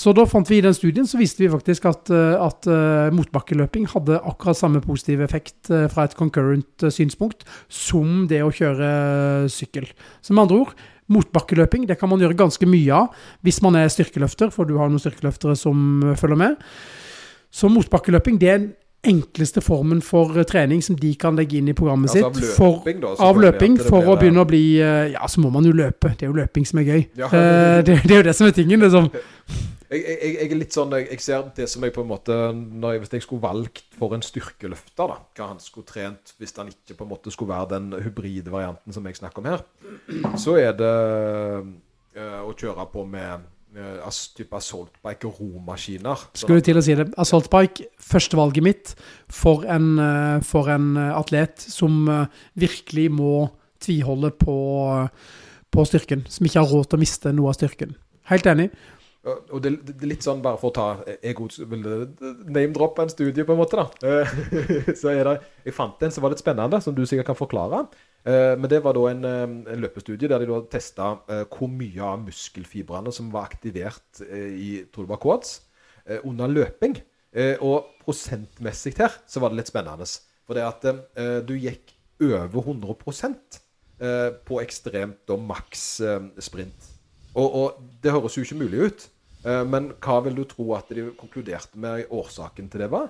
[0.00, 3.10] Så da fant vi i den studien, så visste vi faktisk at, eh, at eh,
[3.12, 9.50] motbakkeløping hadde akkurat samme positive effekt eh, fra et concurrent synspunkt som det å kjøre
[9.52, 9.90] sykkel.
[10.24, 10.72] Så med andre ord,
[11.10, 14.88] motbakkeløping det kan man gjøre ganske mye av hvis man er styrkeløfter, for du har
[14.88, 16.56] noen styrkeløftere som følger med.
[17.52, 18.70] Så motbakkeløping det er den
[19.06, 22.52] enkleste formen for eh, trening som de kan legge inn i programmet Altså av sitt.
[22.56, 25.66] For, løping, da, av løping, for å begynne å bli eh, Ja, så må man
[25.68, 26.12] jo løpe.
[26.16, 27.02] Det er jo løping som er gøy.
[27.20, 27.30] Ja.
[27.32, 28.84] Eh, det, det er jo det som er tingen.
[28.84, 29.10] liksom.
[29.90, 32.30] Jeg, jeg, jeg er litt sånn, jeg, jeg ser det som jeg på en måte
[32.30, 36.70] jeg, Hvis jeg skulle valgt for en styrkeløfter, da, hva han skulle trent hvis han
[36.70, 39.64] ikke på en måte skulle være den hybride varianten som jeg snakker om her,
[40.38, 43.48] så er det øh, å kjøre på med
[44.36, 46.26] type assault bike og romaskiner.
[46.34, 47.08] Skulle til å si det.
[47.20, 48.94] Assault bike, førstevalget mitt
[49.30, 53.50] for en, eh, for en eh, atlet som eh, virkelig må
[53.80, 54.56] tviholde på,
[55.70, 56.26] på styrken.
[56.28, 57.94] Som ikke har råd til å miste noe av styrken.
[58.30, 58.70] Helt enig.
[59.20, 61.36] Og det, er litt sånn, bare for å ta Jeg
[61.68, 61.82] vil
[62.48, 63.90] name-droppe en studie, på en måte, da.
[64.00, 64.30] Eh,
[65.00, 65.34] så er det
[65.66, 67.84] Jeg fant en som var litt spennende, som du sikkert kan forklare.
[67.84, 68.09] Eh,
[68.60, 72.02] men det var da en, eh, en løpestudie der de da testa eh, hvor mye
[72.04, 75.62] av muskelfibrene som var aktivert eh, i tror quads,
[76.04, 76.98] eh, under løping.
[77.32, 80.08] Eh, og prosentmessig her så var det litt spennende.
[80.44, 82.92] For det at eh, du gikk over 100
[84.00, 86.90] eh, på ekstremt da maks eh, sprint.
[87.38, 89.06] Og, og det høres jo ikke mulig ut.
[89.46, 93.08] Eh, men hva vil du tro at de konkluderte med årsaken til det var?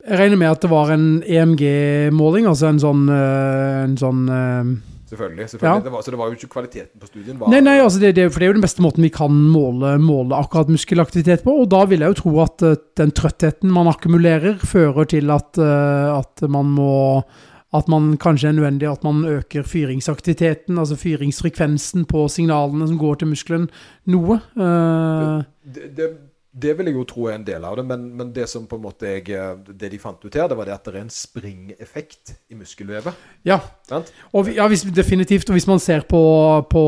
[0.00, 4.70] Jeg regner med at det var en EMG-måling, altså en sånn, eh, en sånn eh,
[5.10, 5.48] Selvfølgelig.
[5.50, 5.80] selvfølgelig.
[5.80, 5.84] Ja.
[5.84, 7.36] Det var, så det var jo ikke kvaliteten på studien.
[7.40, 9.34] Var, Nei, nei, altså det, det, for det er jo den beste måten vi kan
[9.50, 11.56] måle, måle akkurat muskelaktivitet på.
[11.64, 15.58] Og da vil jeg jo tro at eh, den trøttheten man akkumulerer, fører til at,
[15.60, 16.92] at man må
[17.72, 23.20] At man kanskje er nødvendig at man øker fyringsaktiviteten, altså fyringsfrekvensen på signalene som går
[23.20, 23.68] til muskelen,
[24.10, 24.40] noe.
[24.58, 26.08] Uh, det, det, det
[26.78, 28.82] vil jeg jo tro er en del av det, men, men det som på en
[28.82, 29.28] måte jeg,
[29.70, 33.20] det de fant ut her, det var det at det er en springeffekt i muskelvevet.
[33.90, 34.02] ja.
[34.32, 35.48] Og vi, ja, hvis, definitivt.
[35.50, 36.22] Og hvis man ser på,
[36.70, 36.82] på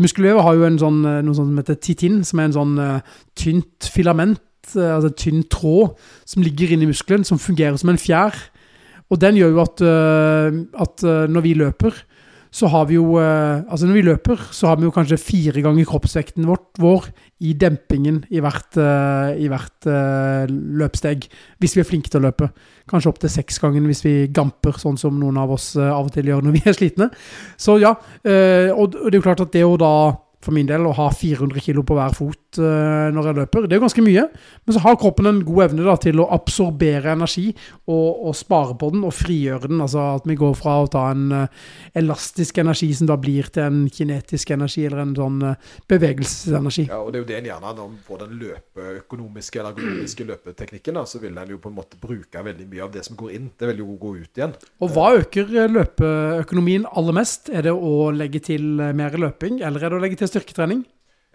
[0.00, 3.16] Muskelvevet har jo en sånn, eh, noe som heter titin, som er en sånn uh,
[3.38, 4.42] tynt filament,
[4.76, 5.96] uh, altså tynn tråd,
[6.28, 8.36] som ligger inni muskelen, som fungerer som en fjær.
[9.12, 11.98] Og den gjør jo at, uh, at eh, når vi løper,
[12.54, 15.62] så har vi jo eh, Altså når vi løper, så har vi jo kanskje fire
[15.64, 17.08] ganger kroppsvekten vårt, vår
[17.44, 19.88] i dempingen i hvert, eh, i hvert
[20.50, 21.28] løpsteg.
[21.60, 22.50] hvis vi er flinke til å løpe.
[22.86, 26.12] Kanskje opptil seks ganger hvis vi gamper, sånn som noen av oss eh, av og
[26.14, 27.10] til gjør når vi er slitne.
[27.58, 29.92] Så ja, eh, og det er jo klart at det å da,
[30.46, 33.74] for min del, å ha 400 kilo på hver fot uh, når jeg løper, det
[33.74, 34.26] er jo ganske mye.
[34.66, 38.76] Men så har kroppen en god evne da, til å absorbere energi og, og spare
[38.78, 39.82] på den og frigjøre den.
[39.82, 41.66] Altså at vi går fra å ta en uh,
[41.98, 46.86] elastisk energi som da blir til en kinetisk energi, eller en sånn uh, bevegelsesenergi.
[46.90, 51.00] Ja, og det er jo det en gjerne når får den løpeøkonomiske eller ergonomiske løpeteknikken,
[51.00, 53.34] da, så vil en jo på en måte bruke veldig mye av det som går
[53.38, 53.50] inn.
[53.58, 54.54] Det vil jo gå ut igjen.
[54.84, 57.50] Og hva øker løpeøkonomien aller mest?
[57.50, 60.84] Er det å legge til mer løping, eller er det å legge til styrketrening?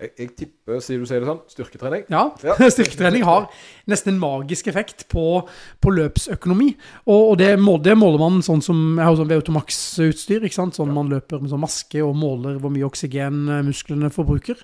[0.01, 2.07] Jeg, jeg tipper, sier du sier det sånn, styrketrening.
[2.09, 2.55] Ja, Ja.
[2.73, 3.43] styrketrening har
[3.91, 5.43] nesten en magisk effekt på,
[5.77, 6.71] på løpsøkonomi.
[7.05, 10.47] Og, og det, må, det måler man sånn som Jeg har sånn VO2max-utstyr.
[10.47, 10.79] ikke sant?
[10.79, 14.57] Sånn Man løper med sånn maske og måler hvor mye oksygen eh, musklene forbruker.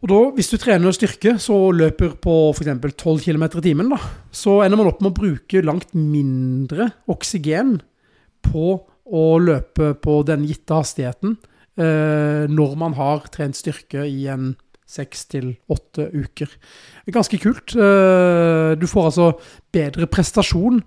[0.00, 2.70] Og da, Hvis du trener styrke, så løper på f.eks.
[3.02, 3.98] 12 km i timen, da,
[4.30, 7.80] så ender man opp med å bruke langt mindre oksygen
[8.46, 8.78] på
[9.10, 11.34] å løpe på den gitte hastigheten
[11.80, 14.50] når man har trent styrke i en
[14.90, 16.50] seks til åtte uker.
[17.06, 17.76] Er ganske kult.
[17.76, 19.28] Eh, Du får altså
[19.72, 20.80] bedre prestasjon,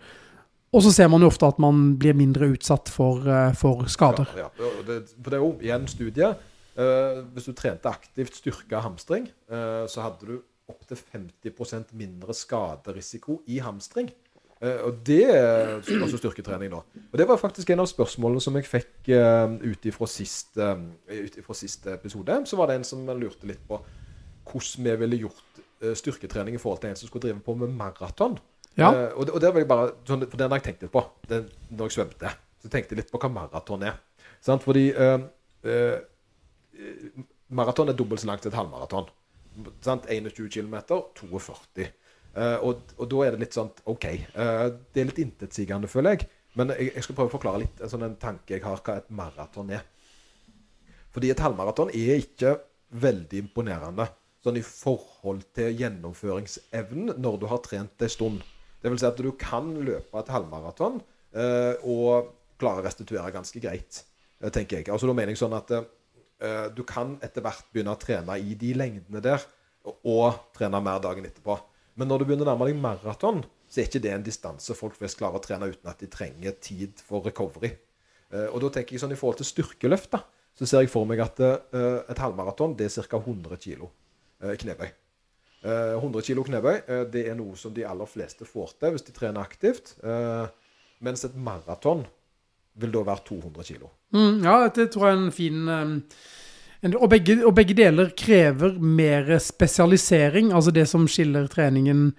[0.73, 4.27] og så ser man jo ofte at man blir mindre utsatt for, eh, for skader.
[4.35, 4.71] Ja, ja.
[4.87, 6.33] Det, for det er jo igjen studie.
[6.75, 13.41] Eh, hvis du trente aktivt styrke hamstring, eh, så hadde du opptil 50% mindre skaderisiko
[13.47, 14.09] i hamstring.
[14.64, 15.26] Eh, og det
[15.99, 16.80] også styrketrening nå.
[17.11, 20.80] Og det var faktisk en av spørsmålene som jeg fikk uh, ut ifra sist, uh,
[21.09, 21.57] ut ifra
[21.93, 22.39] episode.
[22.47, 23.82] Så var det en som lurte litt på
[24.43, 27.76] hvordan vi ville gjort eh, styrketrening i forhold til en som skulle drive på med
[27.78, 28.38] maraton.
[28.78, 28.89] Ja.
[28.89, 30.93] Eh, og, det, og det vil jeg bare, sånn, for den har jeg tenkt litt
[30.93, 32.34] på den, når jeg svømte.
[32.64, 33.99] Så tenkte jeg litt på hva maraton er.
[34.43, 34.64] Sant?
[34.66, 35.18] Fordi eh,
[35.68, 37.20] eh,
[37.53, 39.11] maraton er dobbelt så langt som et halvmaraton.
[39.86, 40.09] Sant?
[40.09, 40.80] 21 km,
[41.20, 41.89] 42.
[42.34, 44.07] Eh, og, og da er det litt sånn OK.
[44.34, 46.29] Uh, det er litt intetsigende, føler jeg.
[46.57, 49.09] Men jeg, jeg skal prøve å forklare litt en sånn tanke jeg har, hva et
[49.13, 49.86] maraton er.
[51.13, 52.55] Fordi et halvmaraton er ikke
[52.97, 54.07] veldig imponerende
[54.43, 58.41] sånn i forhold til gjennomføringsevnen når du har trent en stund.
[58.81, 60.97] Det vil si at du kan løpe et halvmaraton
[61.38, 64.01] uh, og klare å restituere ganske greit,
[64.53, 64.89] tenker jeg.
[64.91, 65.71] Altså Da mener jeg sånn at
[66.75, 69.43] du kan etter hvert begynne å trene i de lengdene der,
[69.88, 71.55] og, og trene mer dagen etterpå.
[71.99, 74.95] Men når du begynner å nærme deg maraton, så er ikke det en distanse folk
[74.97, 77.73] flest klarer å trene uten at de trenger tid for recovery.
[78.33, 80.23] Eh, og da tenker jeg sånn i forhold til styrkeløft, da,
[80.57, 83.21] så ser jeg for meg at eh, et halvmaraton det er ca.
[83.21, 83.87] 100 kg
[84.59, 84.89] knebøy.
[85.63, 89.05] Eh, 100 kg knebøy eh, det er noe som de aller fleste får til hvis
[89.07, 89.95] de trener aktivt.
[90.03, 90.45] eh,
[91.03, 92.03] mens et maraton
[92.79, 93.87] vil da være 200 kg.
[94.15, 95.69] Mm, ja, det tror jeg er en fin
[96.91, 102.09] og, begge, og begge deler krever mer spesialisering, altså det som skiller treningen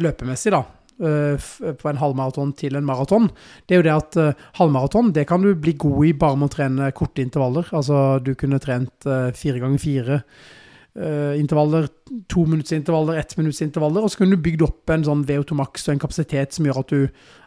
[0.00, 0.62] løpemessig, da.
[1.00, 1.48] eh,
[1.80, 3.30] på en halvmaraton til en maraton.
[3.64, 6.50] Det er jo det at eh, halvmaraton det kan du bli god i bare med
[6.50, 7.72] å trene korte intervaller.
[7.72, 10.24] Altså du kunne trent eh, fire ganger fire
[10.90, 11.84] intervaller,
[12.28, 15.54] to minutts intervaller, ett minutts intervaller, og så kunne du bygd opp en sånn VO2
[15.54, 17.04] max og en kapasitet som gjør at du,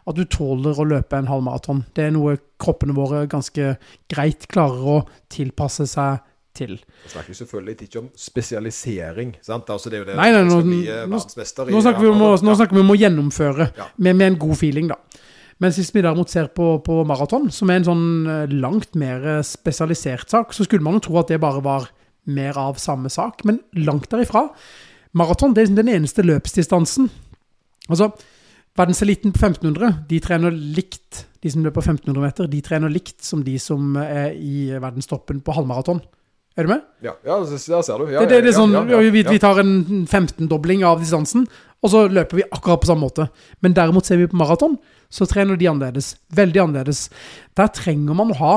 [0.08, 1.82] at du tåler å løpe en halvmaraton.
[1.94, 3.74] Det er noe kroppene våre ganske
[4.10, 4.96] greit klarer å
[5.28, 6.24] tilpasse seg
[6.54, 6.76] til.
[7.04, 9.34] Vi snakker selvfølgelig ikke om spesialisering.
[9.42, 9.68] sant?
[9.70, 11.72] Altså det er jo det Nei, nei, nå- bli eh, nå- verdensmester i.
[11.74, 13.86] Nå snakker vi om nå snakker vi om å gjennomføre Ja.
[13.98, 14.96] med, med en god feeling, da.
[15.60, 19.24] Mens hvis vi derimot ser på, på maraton, som er en sånn eh, langt mer
[19.38, 21.88] eh, spesialisert sak, så skulle man jo tro at det bare var
[22.26, 24.48] mer av samme sak, men langt derifra.
[25.14, 27.10] Maraton det er liksom den eneste løpsdistansen.
[27.88, 28.08] Altså,
[28.76, 33.44] verdenseliten på 1500, de trener likt, de som løper 1500 meter, de trener likt som
[33.44, 36.00] de som er i verdenstoppen på halvmaraton.
[36.54, 36.84] Er du med?
[37.02, 38.08] Ja, ja der ser du.
[38.12, 41.48] Ja, det, det, det er sånn, vi, vi tar en 15-dobling av distansen,
[41.84, 43.26] og så løper vi akkurat på samme måte.
[43.64, 44.78] Men derimot ser vi på maraton,
[45.12, 46.14] så trener de annerledes.
[46.34, 47.08] Veldig annerledes.
[47.58, 48.54] Der trenger man å ha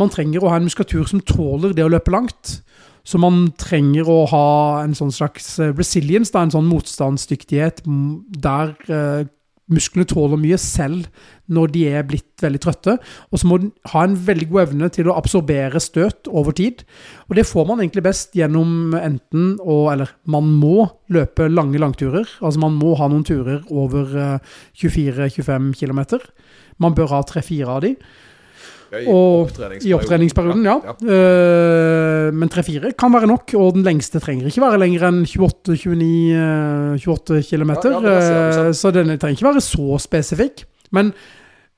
[0.00, 2.58] man trenger å ha en muskulatur som tåler det å løpe langt.
[3.04, 4.48] Så man trenger å ha
[4.82, 9.26] en sånn slags eh, resilience, da, en sånn motstandsdyktighet der eh,
[9.72, 11.06] musklene tåler mye selv
[11.52, 12.96] når de er blitt veldig trøtte.
[13.32, 16.84] Og så må den ha en veldig god evne til å absorbere støt over tid.
[17.28, 22.28] Og det får man egentlig best gjennom enten å Eller man må løpe lange langturer.
[22.40, 26.00] Altså man må ha noen turer over eh, 24-25 km.
[26.80, 27.94] Man bør ha tre-fire av de.
[28.94, 29.90] Ja, i opptreningsperioden.
[29.90, 30.76] I opptreningsperioden, ja.
[30.94, 37.00] Eh, men 3-4 kan være nok, og den lengste trenger ikke være lenger enn 28-29
[37.02, 37.72] 28 km.
[37.74, 38.20] Ja, ja,
[38.54, 38.78] sant.
[38.78, 40.64] så den trenger ikke være så spesifikk.
[40.94, 41.10] Men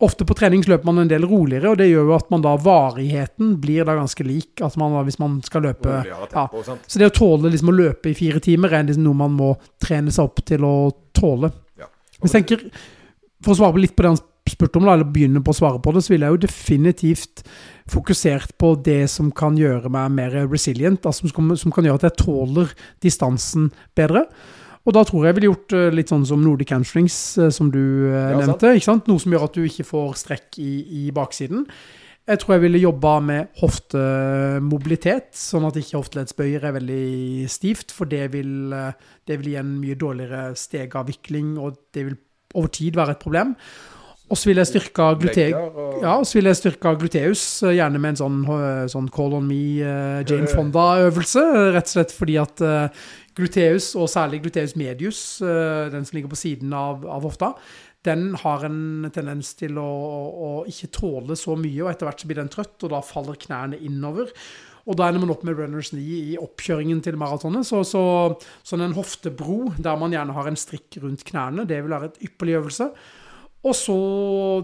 [0.05, 2.53] ofte på trening løper man en del roligere, og det gjør jo at man da
[2.61, 4.61] varigheten blir da ganske lik.
[4.65, 6.49] At man da, hvis man skal løpe ja.
[6.85, 9.55] Så det å tåle liksom å løpe i fire timer er liksom noe man må
[9.83, 10.77] trene seg opp til å
[11.17, 11.53] tåle.
[11.81, 11.89] Ja.
[12.23, 12.69] Jeg tenker,
[13.45, 15.59] For å svare på litt på det han spurte om, da, eller begynner på å
[15.59, 17.43] svare på det, så ville jeg jo definitivt
[17.91, 22.09] fokusert på det som kan gjøre meg mer resilient, altså som, som kan gjøre at
[22.11, 22.73] jeg tåler
[23.05, 24.27] distansen bedre.
[24.87, 27.73] Og da tror jeg jeg ville gjort eh, litt sånn som Nordic Hamstrings, eh, som
[27.75, 28.53] du eh, Ja, sant.
[28.53, 28.75] nevnte.
[28.79, 29.09] ikke sant?
[29.11, 30.73] Noe som gjør at du ikke får strekk i,
[31.07, 31.65] i baksiden.
[32.27, 38.11] Jeg tror jeg ville jobba med hoftemobilitet, sånn at ikke hofteleddsbøyer er veldig stivt, for
[38.11, 38.73] det vil,
[39.27, 42.17] det vil gi en mye dårligere stegavvikling, og det vil
[42.57, 43.55] over tid være et problem.
[44.27, 45.45] Og så vil jeg styrke glute
[46.03, 46.15] ja,
[46.99, 51.45] gluteus, eh, gjerne med en sånn, eh, sånn Call on me, eh, Jane Fonda-øvelse.
[51.77, 52.63] Rett og slett fordi at
[53.37, 57.55] gluteus, og særlig gluteus medius, den som ligger på siden av, av hofta,
[58.03, 62.31] den har en tendens til å, å ikke tåle så mye, og etter hvert så
[62.31, 64.33] blir den trøtt, og da faller knærne innover.
[64.87, 67.67] Og da ender man opp med runners knee i oppkjøringen til maratonet.
[67.67, 68.03] Så, så
[68.67, 72.21] sånn en hoftebro der man gjerne har en strikk rundt knærne, det vil være et
[72.29, 72.91] ypperlig øvelse.
[73.67, 73.97] Og så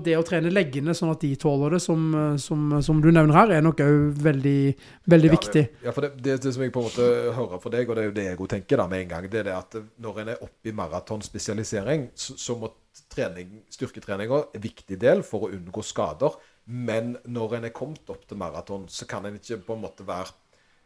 [0.05, 2.05] det å trene leggene sånn at de tåler det, som,
[2.39, 4.59] som, som du nevner her, er nok òg veldig,
[5.11, 5.65] veldig Ja, viktig.
[5.83, 8.05] Ja, for det, det, det som jeg på en måte hører fra deg, og det
[8.05, 10.23] er jo det jeg òg tenker da med en gang, det er det at når
[10.23, 12.71] en er oppe i maratonspesialisering, så, så må
[13.13, 16.37] trening, styrketreninga en viktig del for å unngå skader.
[16.71, 20.07] Men når en er kommet opp til maraton, så kan en ikke på en måte
[20.07, 20.39] være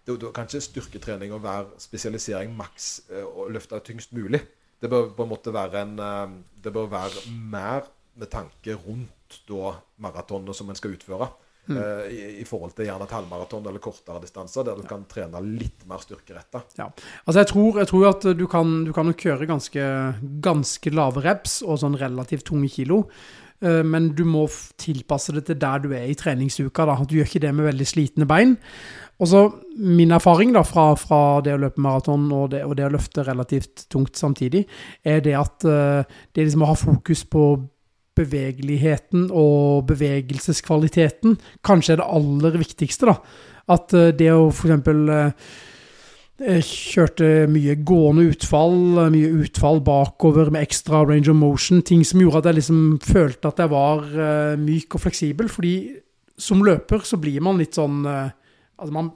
[0.06, 4.38] Da da kan ikke styrketrening og være spesialisering maks eh, og løfte tyngst mulig.
[4.78, 9.40] Det bør på en måte være en eh, Det bør være mer med tanke rundt
[9.48, 11.28] da maratonet som en skal utføre.
[11.68, 15.40] eh, i, I forhold til gjerne et halvmaraton eller kortere distanser, der du kan trene
[15.42, 16.60] litt mer styrkeretta.
[16.78, 16.86] Ja.
[17.26, 19.88] Altså jeg tror, jeg tror at du kan, du kan nok kjøre ganske,
[20.46, 23.08] ganske lave reps og sånn relativt tunge kilo.
[23.60, 24.46] eh, Men du må
[24.78, 26.86] tilpasse det til der du er i treningsuka.
[26.86, 26.96] Da.
[27.04, 28.56] Du gjør ikke det med veldig slitne bein.
[29.18, 29.40] Og så
[29.76, 33.24] Min erfaring da, fra, fra det å løpe maraton og, det- og det å løfte
[33.26, 34.66] relativt tungt samtidig,
[35.04, 36.02] er det at uh,
[36.32, 37.42] det liksom å ha fokus på
[38.16, 43.12] bevegeligheten og bevegelseskvaliteten kanskje er det aller viktigste.
[43.12, 43.16] da.
[43.76, 45.32] At eh, det å f.eks.
[46.36, 48.74] Jeg kjørte mye gående utfall,
[49.08, 51.80] mye utfall bakover med ekstra range of motion.
[51.80, 55.48] Ting som gjorde at jeg liksom følte at jeg var eh, myk og fleksibel.
[55.48, 55.76] Fordi
[56.36, 58.34] som løper så blir man litt sånn eh,
[58.76, 59.06] Altså man,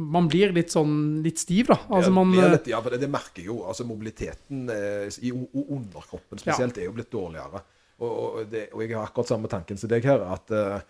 [0.00, 1.76] man blir litt sånn litt stiv, da.
[1.92, 3.58] Altså man eh, litt, ja, for det, det merker jo.
[3.68, 7.60] altså Mobiliteten eh, i underkroppen spesielt er jo blitt dårligere.
[8.00, 10.24] Og, og, det, og jeg har akkurat samme tanken som deg her.
[10.32, 10.80] at uh,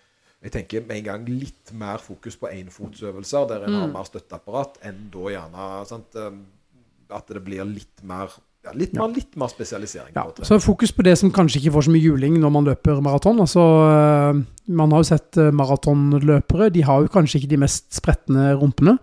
[0.41, 3.81] jeg tenker med en gang litt mer fokus på énfotsøvelser, der en Mm.
[3.81, 6.31] har mer støtteapparat, enn da gjerne sant, eh,
[7.11, 8.31] at det blir litt mer
[8.65, 10.15] ja, litt, mer, litt mer spesialisering.
[10.15, 13.01] Ja, så fokus på det som kanskje ikke får så mye juling når man løper
[13.01, 13.41] maraton.
[13.41, 18.55] Altså, øh, man har jo sett maratonløpere, de har jo kanskje ikke de mest spretne
[18.61, 18.99] rumpene.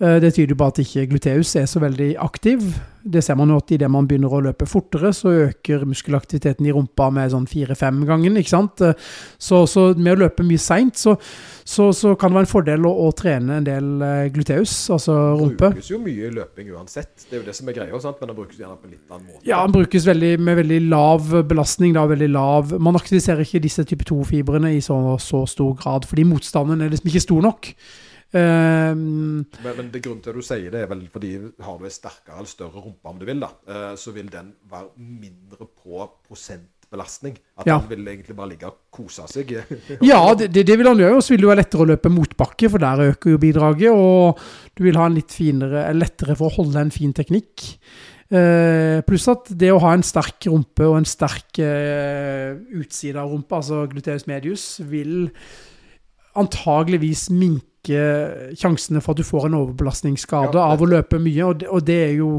[0.00, 2.62] Eh, Det tyder på at ikke gluteus er så veldig aktiv.
[3.08, 6.72] Det ser man jo at idet man begynner å løpe fortere, så øker muskelaktiviteten i
[6.76, 8.80] rumpa med sånn fire-fem gangen, ikke sant.
[8.84, 8.92] Eh,
[9.38, 11.16] Så, så med å løpe mye seint, så,
[11.64, 15.16] så, så kan det være en fordel å, å trene en del eh, gluteus, altså
[15.40, 15.72] rumpe.
[15.74, 17.26] brukes jo mye i løping uansett.
[17.30, 18.20] Det er jo det som er greia, sant?
[18.20, 19.42] men det brukes gjerne på en litt annen måte.
[19.50, 21.94] Ja, den brukes veldig, med veldig lav belastning.
[21.98, 22.74] Da, veldig lav.
[22.78, 27.10] Man aktiviserer ikke disse type 2-fibrene i så, så stor grad, fordi motstanden er liksom
[27.10, 27.72] ikke stor nok.
[28.36, 31.30] Ehm, Men, men det grunnen til at du sier det, er vel fordi
[31.64, 34.50] har du en sterkere eller større rumpe, om du vil, da, uh, så vil den
[34.68, 37.38] være mindre på prosentbelastning.
[37.56, 37.78] At Ja.
[37.78, 39.54] den vil egentlig bare ligge og kose seg.
[40.04, 41.16] Ja, det, det, det vil han gjøre.
[41.16, 43.90] Og så vil det være lettere å løpe motbakke, for der øker jo bidraget.
[43.96, 44.38] Og
[44.76, 47.64] du vil ha en litt finere, lettere for å holde en fin teknikk.
[48.28, 53.32] Uh, pluss at det å ha en sterk rumpe og en sterk uh, utside av
[53.32, 55.30] rumpa, altså gluteus medius, vil
[56.38, 61.44] antageligvis minke sjansene for at du får en overbelastningsskade Ja, av å løpe mye.
[61.46, 62.32] Og det, og det er jo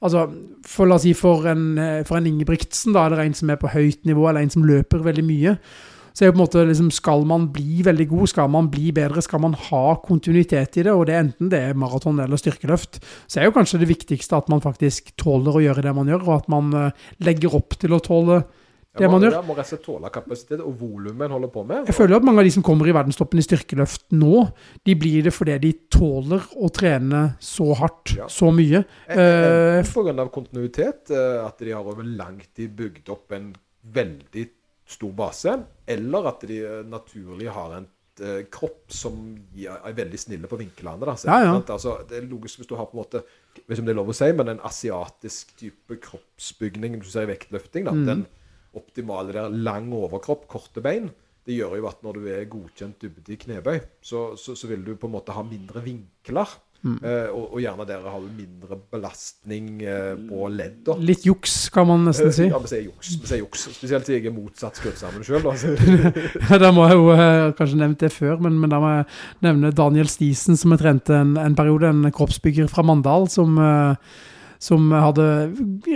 [0.00, 0.30] Altså,
[0.64, 3.58] for la oss si for en, eh, for en Ingebrigtsen, da, eller en som er
[3.60, 5.58] på høyt nivå, eller en som løper veldig mye,
[6.14, 8.90] så er det på en måte liksom, skal man bli veldig god, skal man bli
[8.96, 12.40] bedre, skal man ha kontinuitet i det, og det er enten det er maraton eller
[12.40, 16.08] styrkeløft, så er jo kanskje det viktigste at man faktisk tåler å gjøre det man
[16.08, 18.40] gjør, og at man eh, legger opp til å tåle
[18.98, 19.34] det man gjør.
[19.36, 21.86] Ja, må rett og slett tåle kapasitet og volumet en holder på med.
[21.86, 24.40] Jeg føler at mange av de som kommer i verdenstoppen i styrkeløft nå,
[24.88, 28.26] de blir det fordi de tåler å trene så hardt, Ja.
[28.26, 28.82] så mye.
[29.06, 30.26] Eh, Enten pga.
[30.34, 33.54] kontinuitet, eh, at de har over lang tid bygd opp en
[33.86, 34.48] veldig
[34.90, 35.54] stor base,
[35.86, 37.86] eller at de eh, naturlig har en
[38.20, 40.98] eh, kropp som er veldig snille på vinklene.
[41.06, 41.14] Da.
[41.14, 41.62] Så, Ja, ja.
[41.62, 43.22] Altså, det er logisk hvis du har på en måte
[43.68, 47.22] vet ikke om det er lov å si, men en asiatisk type kroppsbygning du ser
[47.22, 47.86] i vektløfting.
[47.86, 48.04] Mm.
[48.06, 48.26] Den
[48.78, 51.10] optimale der lang overkropp, korte bein.
[51.46, 54.84] Det gjør jo at når du er godkjent dybde i knebøy, så, så, så vil
[54.86, 56.58] du på en måte ha mindre vinkler.
[56.80, 56.94] Mm.
[57.04, 60.94] Eh, og, og gjerne der har mindre belastning eh, på ledda.
[61.04, 62.46] litt juks, kan man nesten si.
[62.48, 63.10] Ja, vi sier juks.
[63.20, 63.66] Vi sier juks.
[63.76, 65.44] Spesielt siden jeg er motsatt skuddsammen sjøl.
[66.64, 69.06] Da må jeg jo eh, kanskje nevnt det før, men, men da må jeg
[69.44, 74.39] nevne Daniel Stisen, som jeg trente en, en periode, en kroppsbygger fra Mandal, som, eh,
[74.60, 75.26] som hadde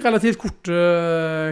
[0.00, 0.78] relativt korte,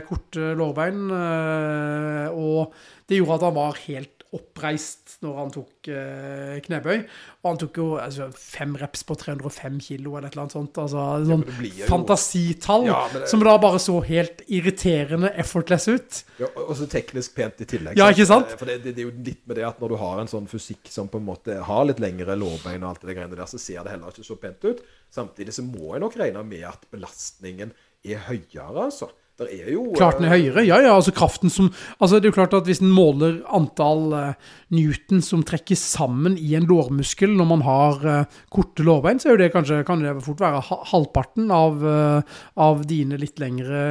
[0.09, 1.03] korte lårbein.
[1.13, 2.73] eh, Og
[3.09, 7.03] det gjorde at han var helt oppreist når han tok eh, knebøy.
[7.43, 10.81] Og han tok jo altså, fem reps på 305 kilo eller et eller annet sånt.
[10.81, 16.23] Altså, sånn ja, fantasitall Ja, det- som da bare så helt irriterende effortless ut.
[16.41, 17.97] Ja, og så teknisk pent i tillegg.
[18.01, 18.57] Ja, ikke sant?
[18.57, 20.49] For det, det, det er jo litt med det at når du har en sånn
[20.51, 23.61] fysikk som på en måte har litt lengre lårbein og alt det greiene der, så
[23.61, 24.81] ser det heller ikke så pent ut.
[25.13, 29.13] Samtidig så må jeg nok regne med at belastningen er høyere, altså.
[29.51, 30.95] Er jo Klart den er eh, høyere, ja, ja.
[30.97, 35.23] Altså kraften som Altså, det er jo klart at hvis en måler antall uh, newton
[35.25, 39.41] som trekkes sammen i en lårmuskel når man har uh, korte lårbein, så er jo
[39.43, 43.83] det kanskje kan det fort være halvparten av, uh, av dine litt lengre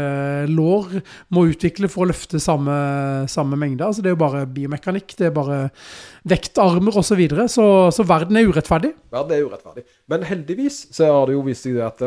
[0.49, 0.99] lår
[1.35, 2.75] må utvikle for å løfte samme,
[3.31, 3.85] samme mengde.
[3.87, 5.61] Altså, det er jo bare biomekanikk, det er bare
[6.27, 7.09] vektarmer osv.
[7.11, 7.43] Så, videre.
[7.51, 8.93] så Så verden er urettferdig.
[9.11, 9.83] Verden er urettferdig.
[10.07, 11.99] Men heldigvis så har det jo vist seg at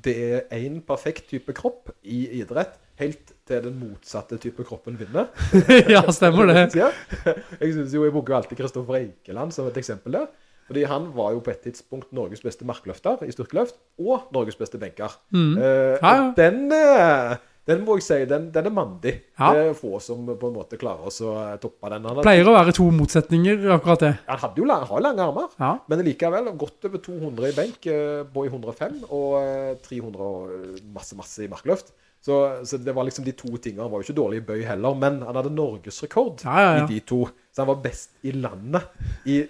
[0.00, 2.69] det er én perfekt type kropp i idrett,
[3.00, 5.26] helt til den motsatte type kroppen vinner.
[5.94, 6.68] ja, stemmer det.
[7.60, 10.30] Jeg synes jo, jeg bruker alltid Kristoffer Eikeland som et eksempel der.
[10.70, 14.78] Fordi han var jo på et tidspunkt Norges beste markløfter i styrkeløft, og Norges beste
[14.78, 15.16] benker.
[15.34, 15.56] Mm.
[15.58, 16.26] Eh, Ja, ja.
[16.36, 17.32] Den, eh,
[17.66, 19.16] den må jeg si, den, den er mandig.
[19.34, 19.48] Ja.
[19.56, 22.06] Det er få som på en måte klarer å toppe den.
[22.06, 24.12] Han, Pleier å være to motsetninger, akkurat det.
[24.30, 25.72] han hadde jo lang, har lange armer, Ja.
[25.90, 27.90] men likevel godt over 200 i benk,
[28.30, 31.90] både på i 105, og eh, 300 og eh, masse, masse i markløft.
[32.20, 32.36] Så,
[32.68, 33.86] så det var liksom de to tingene.
[33.86, 36.82] Han var jo ikke dårlig i bøy heller, men han hadde norgesrekord Ja, ja, ja.
[36.84, 37.22] i de to.
[37.48, 39.40] Så han var best i landet i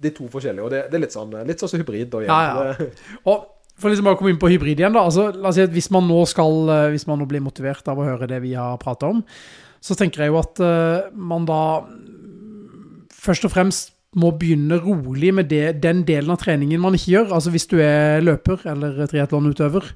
[0.00, 0.66] de to forskjellige.
[0.66, 2.10] Og det, det er litt sånn litt sånn hybrid.
[2.12, 2.20] Da.
[2.28, 2.90] Ja, ja.
[3.32, 3.48] Og
[3.80, 5.72] for liksom bare å komme inn på hybrid igjen da, altså la oss si at
[5.72, 8.52] hvis man nå skal, eh, hvis man nå blir motivert av å høre det vi
[8.52, 9.22] har pratet om,
[9.80, 11.62] så tenker jeg jo at uh, man da
[13.16, 17.30] først og fremst må begynne rolig med det, den delen av treningen man ikke gjør.
[17.38, 19.86] Altså hvis du er løper eller triathlonutøver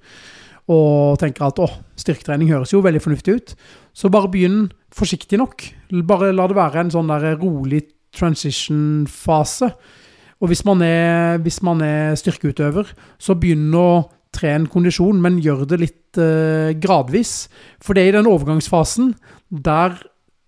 [0.70, 1.68] og tenker at å,
[2.00, 3.52] styrketrening høres jo veldig fornuftig ut,
[3.92, 5.66] så bare begynn forsiktig nok.
[6.08, 7.82] Bare la det være en sånn der rolig
[8.14, 9.70] transition-fase.
[10.42, 15.64] Og hvis man, er, hvis man er styrkeutøver, så begynn å trene kondisjon, men gjør
[15.70, 17.46] det litt eh, gradvis.
[17.82, 19.12] For det er i den overgangsfasen
[19.64, 19.98] der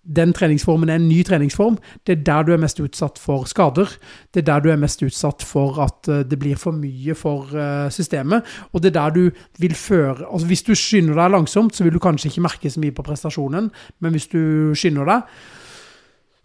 [0.06, 1.78] den treningsformen er en ny treningsform.
[2.06, 3.90] Det er der du er mest utsatt for skader.
[4.34, 7.50] Det er der du er mest utsatt for at eh, det blir for mye for
[7.56, 8.46] eh, systemet.
[8.72, 11.92] Og det er der du vil føre altså Hvis du skynder deg langsomt, så vil
[11.92, 15.22] du kanskje ikke merke så mye på prestasjonen, men hvis du skynder deg,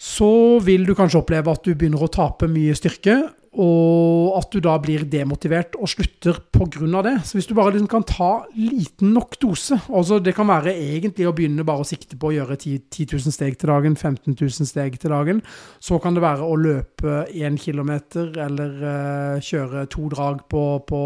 [0.01, 3.19] så vil du kanskje oppleve at du begynner å tape mye styrke,
[3.59, 7.01] og at du da blir demotivert og slutter pga.
[7.03, 7.17] det.
[7.27, 11.27] Så hvis du bare liksom kan ta liten nok dose altså Det kan være egentlig
[11.27, 14.37] å begynne bare å sikte på å gjøre 10 10 000 steg til dagen, 15
[14.39, 15.41] 000 steg til dagen.
[15.79, 17.91] Så kan det være å løpe 1 km
[18.39, 21.01] eller uh, kjøre to drag på, på,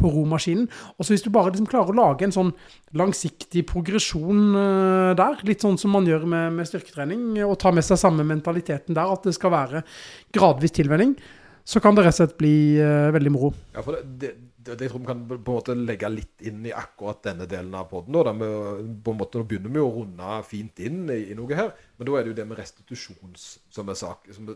[0.00, 0.70] på romaskinen.
[0.96, 2.54] Og så hvis du bare liksom klarer å lage en sånn
[2.96, 7.84] langsiktig progresjon uh, der, litt sånn som man gjør med, med styrketrening, og ta med
[7.84, 9.84] seg samme mentaliteten der, at det skal være
[10.32, 11.16] gradvis tilvenning,
[11.64, 13.48] så kan det rett og slett bli uh, veldig moro.
[13.72, 14.32] Ja, for det, det,
[14.64, 17.72] det, jeg tror vi kan på en måte legge litt inn i akkurat denne delen
[17.78, 18.12] av poden.
[18.12, 22.34] Nå begynner vi å runde fint inn i, i, noe her, men da er det
[22.34, 24.28] jo det med restitusjons som er sak.
[24.36, 24.52] Som,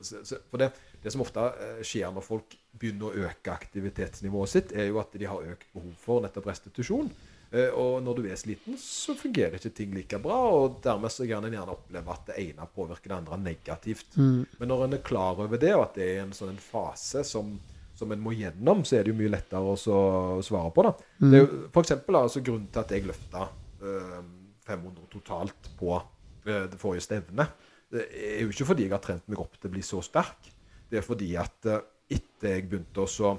[0.51, 4.91] for det, det, som ofte eh, skjer når folk begynner å øke aktivitetsnivået sitt, er
[4.91, 7.09] jo at de har økt behov for nettopp restitusjon.
[7.49, 10.37] Eh, og når du er sliten, så fungerer ikke ting like bra.
[10.53, 14.19] Og dermed så kan en gjerne oppleve at det ene påvirker det andre negativt.
[14.21, 14.45] Mm.
[14.61, 17.25] Men når en er klar over det, og at det er en sånn en fase
[17.27, 17.55] som,
[17.97, 20.87] som en må gjennom, så er det jo mye lettere å, å svare på.
[20.91, 20.95] da.
[21.23, 21.31] Mm.
[21.31, 23.49] Det er jo for eksempel, altså, Grunnen til at jeg løfta
[23.81, 24.21] øh,
[24.69, 29.31] 500 totalt på øh, det forrige stevnet, det er jo ikke fordi jeg har trent
[29.33, 30.51] meg opp til å bli så sterk.
[30.91, 33.31] Det er fordi at øh, etter jeg begynte å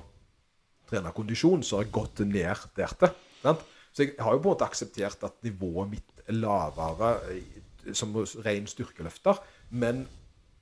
[0.89, 3.13] trene kondisjon, så har jeg gått ned der til.
[3.43, 3.61] Sant?
[3.99, 7.57] Så jeg har jo på en måte akseptert at nivået mitt er lavere eh,
[7.91, 8.13] som
[8.45, 9.41] ren styrkeløfter.
[9.75, 10.05] Men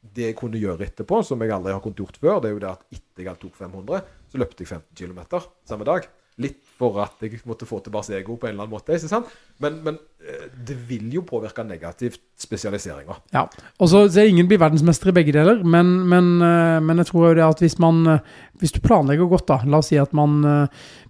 [0.02, 2.64] det jeg kunne gjøre etterpå, som jeg aldri har kunnet gjort før, det er jo
[2.64, 5.22] det at etter jeg tok 500, så løpte jeg 15 km
[5.70, 6.08] samme dag.
[6.38, 9.22] Litt for at jeg måtte få tilbake ego på en eller annen måte.
[9.64, 13.18] Men, men eh, det vil jo påvirke negativt spesialiseringa.
[13.34, 13.48] Ja.
[13.82, 17.34] Og så Ingen blir verdensmester i begge deler, men, men, eh, men jeg tror jo
[17.40, 18.20] det at hvis man
[18.58, 20.42] Hvis du planlegger godt, da La oss si at man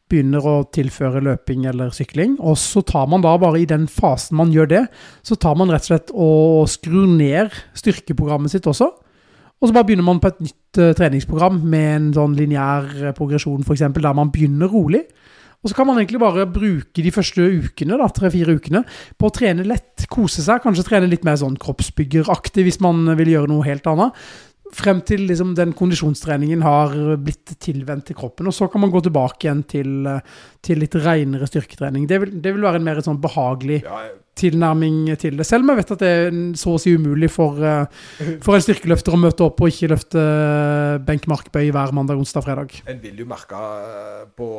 [0.08, 2.38] begynner å tilføre løping eller sykling.
[2.40, 4.86] Og så tar man da bare i den fasen man gjør det,
[5.26, 8.90] så tar man rett og slett og skrur ned styrkeprogrammet sitt også.
[9.58, 13.14] Og så bare begynner man på et nytt uh, treningsprogram med en sånn lineær uh,
[13.18, 15.04] progresjon, f.eks., der man begynner rolig.
[15.66, 18.84] Og så kan man egentlig bare bruke de første ukene, da, tre-fire ukene,
[19.18, 20.62] på å trene lett, kose seg.
[20.64, 24.28] Kanskje trene litt mer sånn kroppsbyggeraktig hvis man vil gjøre noe helt annet
[24.76, 28.50] frem til liksom, den kondisjonstreningen har blitt tilvendt til kroppen.
[28.50, 30.10] Og så kan man gå tilbake igjen til,
[30.66, 32.08] til litt reinere styrketrening.
[32.10, 34.02] Det vil, det vil, være en mer sånn behagelig ja,
[34.38, 35.46] tilnærming til det.
[35.48, 37.88] Selv om jeg vet at det er så å si umulig for, uh,
[38.44, 42.78] for en styrkeløfter å møte opp og ikke løfte uh, benkmarkbøy hver mandag, onsdag, fredag.
[42.90, 44.50] En vil jo merke uh, på,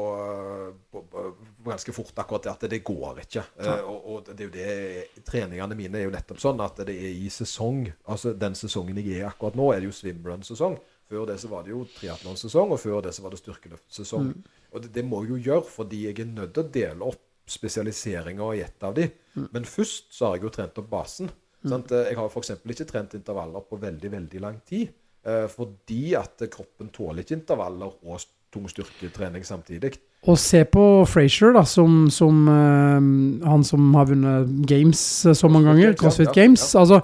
[0.91, 1.25] på, på,
[1.69, 3.47] ganske fort akkurat det at det går ikke.
[3.65, 3.79] Ja.
[3.87, 7.11] Og, og, det er jo det Treningene mine er jo nettopp sånn at det er
[7.13, 7.87] i sesong.
[8.09, 10.79] Altså den sesongen jeg er akkurat nå, er det jo swimrun-sesong.
[11.09, 14.29] Før det så var det jo triatlonsesong, og før det så var det styrkeløftsesong.
[14.29, 14.57] Mm.
[14.73, 17.23] Og det, det, må jeg jo gjøre fordi jeg er nødt til å dele opp
[17.51, 19.09] spesialiseringer i ett av de.
[19.35, 19.49] Mm.
[19.53, 21.31] Men først så har jeg jo trent opp basen.
[21.67, 21.85] Mm.
[21.91, 22.55] Jeg har f.eks.
[22.63, 24.93] ikke trent intervaller på veldig, veldig lang tid.
[25.27, 29.97] Eh, fordi at kroppen tåler ikke intervaller og tung styrketrening samtidig.
[30.27, 32.99] Og se på Frazier, da, som, som uh,
[33.47, 35.01] han som har vunnet Games
[35.37, 35.95] så mange ganger.
[36.01, 36.65] CrossFit Games.
[36.73, 36.81] Ja, ja.
[36.81, 37.01] Altså,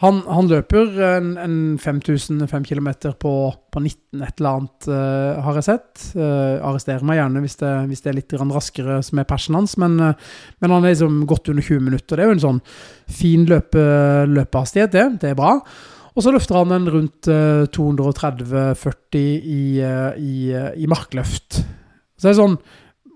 [0.00, 2.88] han, han, løper en, en 5000 5 km
[3.20, 6.04] på, på 19 et eller annet, uh, har jeg sett.
[6.14, 9.76] Uh, arresterer meg gjerne hvis det, hvis det er litt raskere som er passionen hans,
[9.82, 10.16] men, uh,
[10.64, 12.16] men, han er liksom godt under 20 minutter.
[12.16, 12.62] Det er jo en sånn
[13.12, 13.84] fin løpe,
[14.32, 15.06] løpehastighet, det.
[15.20, 15.58] Det er bra.
[16.16, 17.28] Og så løfter han en rundt
[17.76, 20.34] 230-40 i, i,
[20.80, 21.60] i markløft.
[22.16, 22.56] Så det er sånn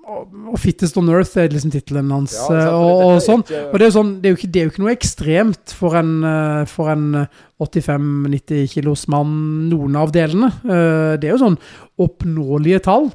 [0.05, 2.35] og 'Fittest on Earth' er liksom tittelen hans.
[2.37, 3.45] Ja, eh, og, og, sånn.
[3.45, 6.13] og det er, sånn, det, er ikke, det er, jo ikke, noe ekstremt for en,
[6.29, 7.07] eh, for en
[7.63, 9.33] 85-90 eh, kilos mann,
[9.71, 10.51] noen av delene.
[10.65, 11.59] Det er jo sånn
[12.05, 13.11] oppnåelige tall.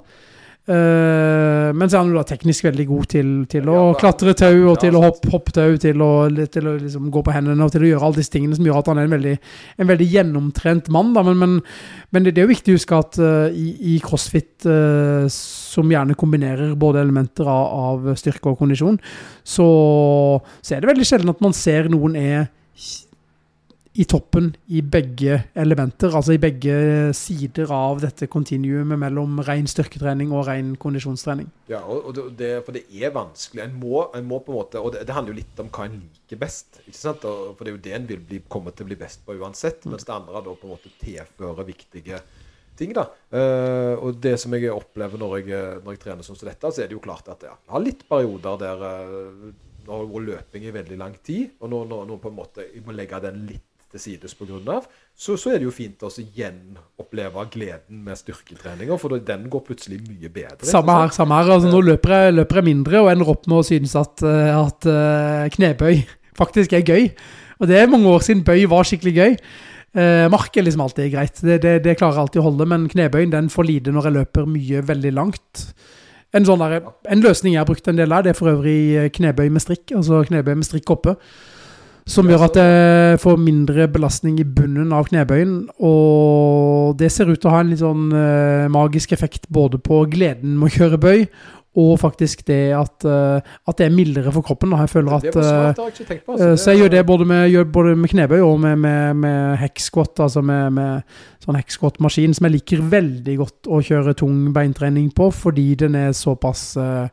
[0.70, 4.36] Uh, men så er han jo da teknisk veldig god til, til å ja, klatre
[4.38, 7.66] tau, og til å hoppe, hoppe tau, til å, til å liksom gå på hendene
[7.66, 9.34] og til å gjøre alle disse tingene som gjør at han er en veldig,
[9.82, 11.10] en veldig gjennomtrent mann.
[11.18, 11.58] Men, men,
[12.14, 15.90] men det, det, er jo viktig å huske at uh, i, i, crossfit, uh, som
[15.90, 19.02] gjerne kombinerer både elementer av, av styrke og kondisjon,
[19.42, 19.68] så,
[20.62, 22.46] så, er det veldig sjelden at man ser noen er
[23.98, 26.74] i toppen i begge elementer, altså i begge
[27.18, 31.48] sider av dette kontinuumet mellom ren styrketrening og ren kondisjonstrening.
[31.72, 33.64] Ja, og det, for det er vanskelig.
[33.66, 35.88] En må, en må, på en måte, og det, det, handler jo litt om hva
[35.90, 36.84] en liker best.
[36.86, 37.26] ikke sant?
[37.26, 39.38] Og, for det er jo det en vil bli, komme til å bli best på
[39.40, 39.82] uansett.
[39.82, 39.96] Mm.
[39.96, 42.22] Mens det andre da på en måte tilfører viktige
[42.80, 42.94] ting.
[42.96, 43.08] da.
[43.34, 46.86] Uh, og det som jeg opplever når jeg, når jeg, trener sånn som dette, så
[46.86, 49.50] er det jo klart at jeg har litt perioder der uh,
[49.90, 52.68] nå har vært løping i veldig lang tid, og nå, nå, nå på en måte
[52.68, 54.80] jeg må legge den litt til sides pga.
[55.18, 60.00] Så, så er det jo fint å gjenoppleve gleden med styrketreninger, for den går plutselig
[60.06, 60.70] mye bedre.
[60.70, 61.14] Samme her.
[61.16, 61.52] samme her.
[61.58, 64.54] Altså, nå løper jeg, løper jeg, mindre og ender opp med å synes at, eh,
[64.54, 66.04] at uh, knebøy
[66.42, 67.10] faktisk er gøy.
[67.60, 69.36] Og det er mange år siden bøy var skikkelig gøy.
[69.98, 72.86] Eh, mark er liksom alltid greit, det, det, det, klarer jeg alltid å holde, men
[72.92, 75.64] knebøyen den får lide når jeg løper mye veldig langt.
[76.30, 79.10] En, sånn der, en løsning jeg har brukt en del av, det er for øvrig
[79.16, 81.16] knebøy med strikk, altså knebøy med strikk oppe.
[82.10, 85.54] Som gjør at jeg får mindre belastning i bunnen av knebøyen.
[85.86, 90.02] Og det ser ut til å ha en litt sånn uh, magisk effekt både på
[90.10, 91.28] gleden med å kjøre bøy,
[91.78, 94.72] og faktisk det at, eh, at det er mildere for kroppen.
[94.74, 94.82] Da.
[94.84, 96.34] Jeg føler at eh, jeg på.
[96.34, 99.58] Eh, Så jeg gjør det både med, gjør både med knebøy og med, med, med
[99.62, 105.12] hekskott, altså med, med sånn hexsquat-maskin, som jeg liker veldig godt å kjøre tung beintrening
[105.16, 107.08] på, fordi den er såpass eh,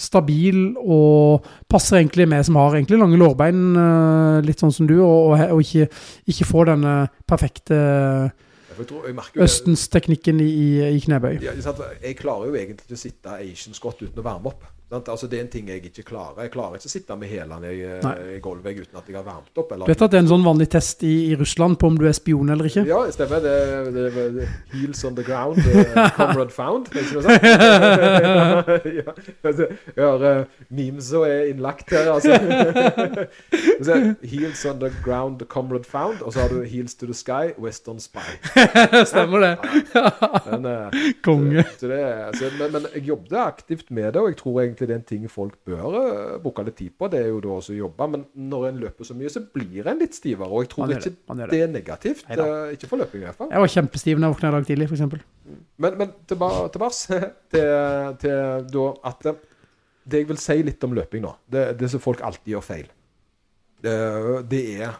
[0.00, 4.96] stabil og passer egentlig med som har egentlig lange lårbein, eh, litt sånn som du,
[5.04, 5.90] og, og, og ikke,
[6.32, 6.94] ikke får denne
[7.28, 7.78] perfekte
[8.80, 11.38] Jeg tror- jeg merker jo østensteknikken i, i, i knebøy.
[11.44, 11.52] Ja.
[12.00, 14.64] Jeg klarer jo egentlig ikke å sitte Asian Scott uten å varme opp.
[14.90, 16.40] Altså, det er en ting jeg ikke klarer.
[16.42, 17.82] Jeg klarer ikke å sitte med hælene i,
[18.36, 19.70] i gulvet uten at jeg har varmt opp.
[19.72, 21.98] Eller, Du vet at det er en sånn vanlig test i, i Russland på om
[22.00, 22.82] du er spion eller ikke?
[22.88, 23.38] Ja, det stemmer.
[23.44, 23.54] Det,
[23.94, 26.90] det, det, det Heels on the ground, uh, comrade found.
[26.90, 27.38] Er ikke noe sånt?
[29.96, 30.44] jeg har uh,
[30.74, 32.34] memes og er innlagt her, altså.
[33.86, 33.96] Så,
[34.26, 36.20] heels on the ground, comrade found.
[36.22, 38.26] Og så har du heels to the sky, western spy.
[39.10, 39.52] Stemmer det.
[40.50, 41.64] Den, uh, Konge.
[41.78, 44.88] Så det, er- så, men, men jeg jobbet aktivt med det, og jeg tror egentlig
[44.88, 47.08] det er en ting folk bør uh, bruke litt tid på.
[47.12, 49.88] Det er jo da også å jobbe, men når en løper så mye, så blir
[49.90, 50.48] en litt stivere.
[50.48, 52.24] Og jeg tror ikke det, det er negativt.
[52.28, 52.46] Neida.
[52.46, 53.52] uh, ikke for løping i hvert fall.
[53.52, 55.04] Jeg var kjempestiv når jeg våkna i dag tidlig, f.eks.
[55.84, 56.90] Men, men tilbake
[57.52, 57.68] til,
[58.22, 59.36] til da at det,
[60.10, 62.90] det jeg vil si litt om løping nå, det, det som folk alltid gjør feil,
[63.80, 63.94] det,
[64.50, 64.98] det er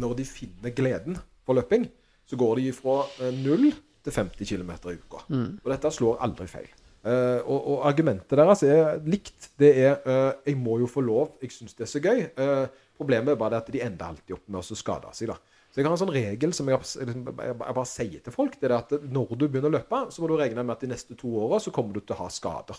[0.00, 1.16] når de finner gleden
[1.46, 1.88] for løping,
[2.28, 3.70] så går de fra eh, 0
[4.04, 5.24] til 50 km i uka.
[5.64, 6.68] Og dette slår aldri feil.
[7.00, 9.52] Eh, og, og argumentet deres er likt.
[9.60, 12.26] Det er uh, 'jeg må jo få lov, jeg syns det er så gøy'.
[12.36, 12.66] Uh,
[12.96, 15.32] problemet er bare det at de ender alltid opp med å skade seg.
[15.32, 15.38] da.
[15.70, 18.58] Så jeg har en sånn regel som jeg, liksom, jeg bare sier til folk.
[18.60, 20.90] det er at Når du begynner å løpe, så må du regne med at de
[20.90, 22.76] neste to åra så kommer du til å ha skader.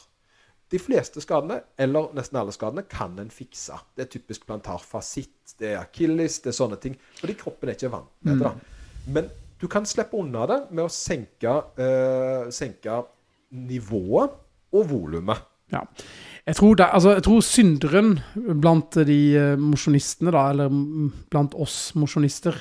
[0.72, 3.76] De fleste skadene, eller nesten alle skadene, kan en fikse.
[3.95, 6.95] Det er typisk plantarfasitt, det er akilles, det er sånne ting.
[7.19, 8.52] Fordi kroppen er ikke vant med det.
[8.52, 8.53] da.
[9.07, 11.57] Men du kan slippe unna det med å senke,
[12.52, 13.02] senke
[13.52, 14.38] nivået
[14.72, 15.44] og volumet.
[15.72, 15.86] Ja.
[16.48, 18.10] Jeg tror, det, altså, jeg tror synderen
[18.61, 20.73] blant de uh, mosjonistene, da, eller
[21.32, 22.57] blant oss mosjonister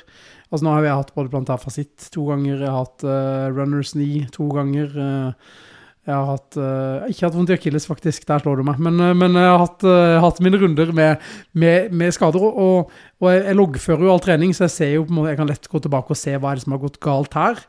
[0.51, 4.25] Altså Nå har jeg hatt både plantarfasitt to ganger, jeg har hatt uh, runners knee
[4.35, 4.91] to ganger.
[4.99, 5.69] Uh,
[6.09, 8.25] jeg har hatt uh, Ikke hatt vondt i akilles, faktisk.
[8.29, 8.81] Der slår du meg.
[8.83, 12.41] Men, eh, men jeg har hatt, eh, hatt mine runder med, med, med skader.
[12.41, 15.41] Og, og jeg, jeg loggfører jo all trening, så jeg ser jo på måte, jeg
[15.43, 17.61] kan lett gå tilbake og se hva er det som har gått galt her.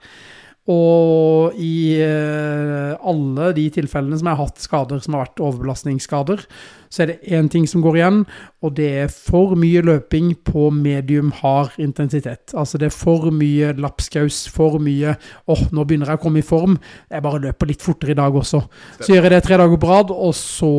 [0.70, 6.44] Og i eh, alle de tilfellene som jeg har hatt skader som har vært overbelastningsskader,
[6.92, 8.20] så er det én ting som går igjen,
[8.62, 12.54] og det er for mye løping på medium hard intensitet.
[12.54, 15.16] Altså det er for mye lapskaus, for mye
[15.50, 16.78] åh, nå begynner jeg å komme i form.
[17.10, 18.62] Jeg bare løper litt fortere i dag også.
[19.00, 20.74] Så gjør jeg det tre dager på rad, og så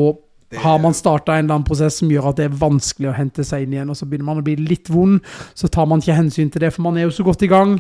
[0.63, 3.43] har man starta en eller annen prosess som gjør at det er vanskelig å hente
[3.47, 5.19] seg inn igjen, og så begynner man å bli litt vond,
[5.59, 7.79] så tar man ikke hensyn til det, for man er jo så godt i gang,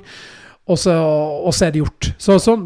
[0.70, 2.12] og så, og så er det gjort.
[2.22, 2.56] Så, så,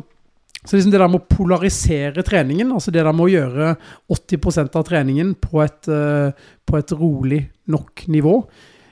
[0.62, 3.70] så liksom det der med å polarisere treningen, altså det der med å gjøre
[4.12, 8.40] 80% av treningen på et, eh, på et rolig nok nivå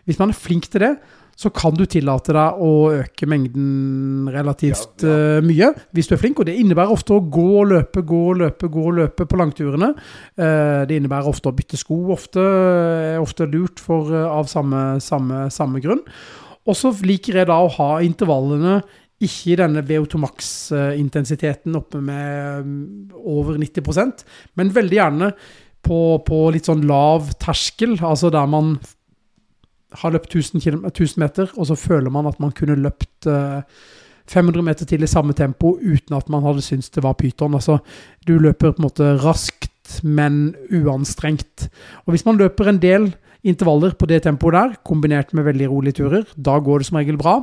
[0.05, 0.95] Hvis man er flink til det,
[1.37, 2.71] så kan du tillate deg å
[3.01, 5.39] øke mengden relativt Ja, ja.
[5.39, 6.39] eh, mye, hvis du er flink.
[6.39, 9.41] Og det innebærer ofte å gå og løpe, gå og løpe, gå og løpe på
[9.41, 9.91] langturene.
[10.39, 12.45] Eh, det innebærer ofte å bytte sko, ofte,
[13.19, 16.05] ofte lurt for, av samme, samme, samme grunn.
[16.65, 18.79] Og så liker jeg da å ha intervallene
[19.25, 24.25] ikke i denne VO2 max-intensiteten oppe med mm, over 90%
[24.59, 25.31] men veldig gjerne
[25.85, 28.75] på, på litt sånn lav terskel, altså der man
[30.01, 33.61] har løpt 1000, km, 1000 meter, og så føler man at man kunne løpt eh,
[34.31, 37.55] 500 meter til i samme tempo uten at man hadde syntes det var pyton.
[37.55, 37.79] Altså,
[38.27, 41.69] du løper på en måte raskt, men uanstrengt.
[42.07, 43.11] Og hvis man løper en del
[43.45, 47.19] intervaller på det tempoet der, kombinert med veldig rolige turer, da går det som regel
[47.21, 47.39] bra.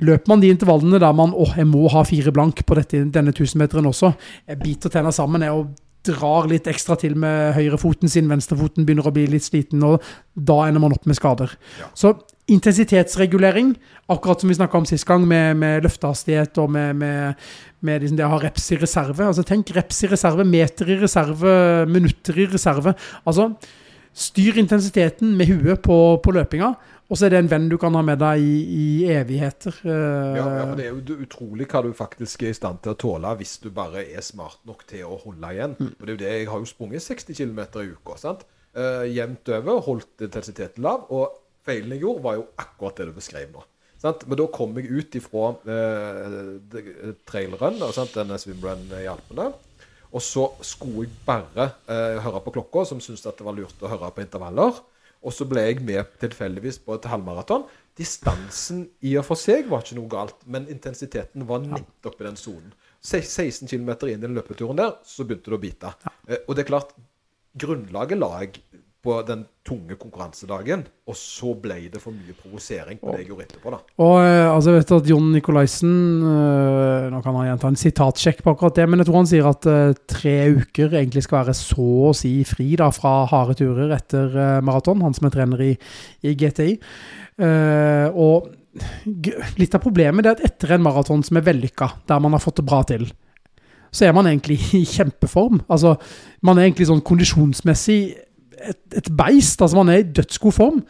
[0.00, 3.34] Løper man de intervallene der man åh, jeg må ha fire blank på dette, denne
[3.34, 4.12] 1000-meteren også,
[4.48, 5.70] jeg biter tenna sammen jeg, og
[6.06, 10.62] drar litt ekstra til med høyrefoten sin, venstrefoten begynner å bli litt sliten, og da
[10.66, 11.52] ender man opp med skader.
[11.80, 11.90] Ja.
[11.92, 12.14] Så
[12.50, 13.74] intensitetsregulering,
[14.10, 17.50] akkurat som vi snakka om sist gang, med, med løftehastighet og med, med,
[17.86, 19.28] med liksom det å ha reps i reserve.
[19.28, 21.52] Altså Tenk reps i reserve, meter i reserve,
[21.90, 22.96] minutter i reserve.
[23.28, 23.52] Altså
[24.20, 26.74] Styr intensiteten med huet på, på løpinga,
[27.10, 29.74] og så er det en venn du kan ha med deg i, i evigheter.
[29.82, 32.92] eh, Ja, ja, men Det er jo utrolig hva du faktisk er i stand til
[32.92, 35.74] å tåle hvis du bare er smart nok til å holde igjen.
[35.80, 35.94] Mm.
[35.96, 38.18] Og det er jo det, Jeg har jo sprunget 60 km i uka.
[38.20, 38.44] sant?
[38.76, 41.08] Uh, jevnt over, holdt intensiteten lav.
[41.10, 41.32] Og
[41.66, 43.64] feilen jeg gjorde, var jo akkurat det du beskrev nå.
[44.00, 44.22] Sant?
[44.28, 47.80] Men da kom jeg ut ifra uh, trailrun,
[48.14, 49.50] denne swimrun i Alpene.
[50.10, 53.84] Og så skulle jeg bare eh, høre på klokka, som syntes at det var lurt
[53.84, 54.80] å høre på intervaller.
[55.20, 57.66] Og så ble jeg med tilfeldigvis på et halvmaraton.
[57.98, 62.40] Distansen i og for seg var ikke noe galt, men intensiteten var nettopp i den
[62.40, 62.72] sonen.
[63.00, 65.92] 16 km inn i den løpeturen der, så begynte det å bite.
[66.26, 66.94] Eh, og det er klart,
[67.60, 68.60] grunnlaget la jeg
[69.00, 73.46] på den tunge konkurransedagen, og så ble det for mye provosering på det jeg gjorde
[73.46, 73.78] etterpå, da.
[74.04, 75.94] Og eh, altså, jeg vet at Jon Nikolaisen
[76.30, 79.48] eh, Nå kan han gjenta en sitatsjekk på akkurat det, men jeg tror han sier
[79.48, 83.94] at eh, tre uker egentlig skal være så å si fri da, fra harde turer
[83.96, 85.00] etter uh, maraton.
[85.04, 85.72] Han som er trener i,
[86.26, 86.76] i GTI.
[87.40, 88.50] Uh, og
[89.58, 92.60] litt av problemet er at etter en maraton som er vellykka, der man har fått
[92.60, 93.08] det bra til,
[93.90, 95.64] så er man egentlig i kjempeform.
[95.72, 95.96] Altså,
[96.46, 98.00] man er egentlig sånn kondisjonsmessig
[98.60, 99.60] et, et beist.
[99.62, 100.82] Altså, man er i dødsgod form.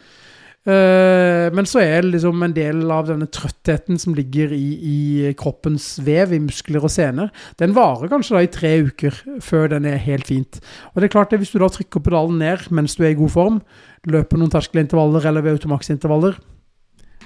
[0.61, 5.31] Uh, men så er det liksom en del av denne trøttheten som ligger i, i
[5.33, 9.87] kroppens vev, i muskler og sener, den varer kanskje da i tre uker før den
[9.89, 10.59] er helt fint.
[10.93, 13.17] Og det er klart det, hvis du da trykker pedalen ned mens du er i
[13.17, 13.57] god form,
[14.05, 16.37] løper noen terskelintervaller eller ved automax-intervaller,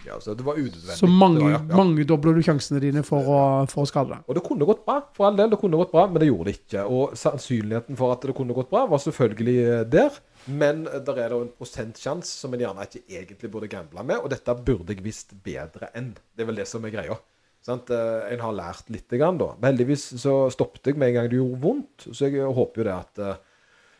[0.06, 0.96] Ja, så det var unødvendig.
[0.96, 1.76] så Det var- mange, ja, ja.
[1.76, 4.20] mangedobler du sjansene dine for å, for å skade deg.
[4.30, 5.50] Og det kunne gått bra, for all del.
[5.50, 6.84] Det kunne gått bra, men det gjorde det ikke.
[6.86, 10.12] Og sannsynligheten for at det kunne gått bra, var selvfølgelig eh, der.
[10.48, 14.30] Men der er det en prosentsjanse som en gjerne ikke egentlig burde gamble med, og
[14.30, 16.12] dette burde jeg visst bedre enn.
[16.36, 17.18] Det er vel det som er greia.
[17.66, 17.90] Sant?
[17.90, 19.56] Eh, En har lært lite grann, da.
[19.58, 22.86] Men heldigvis så stoppet jeg med en gang det gjorde vondt, så jeg håper jo
[22.86, 23.40] det at eh,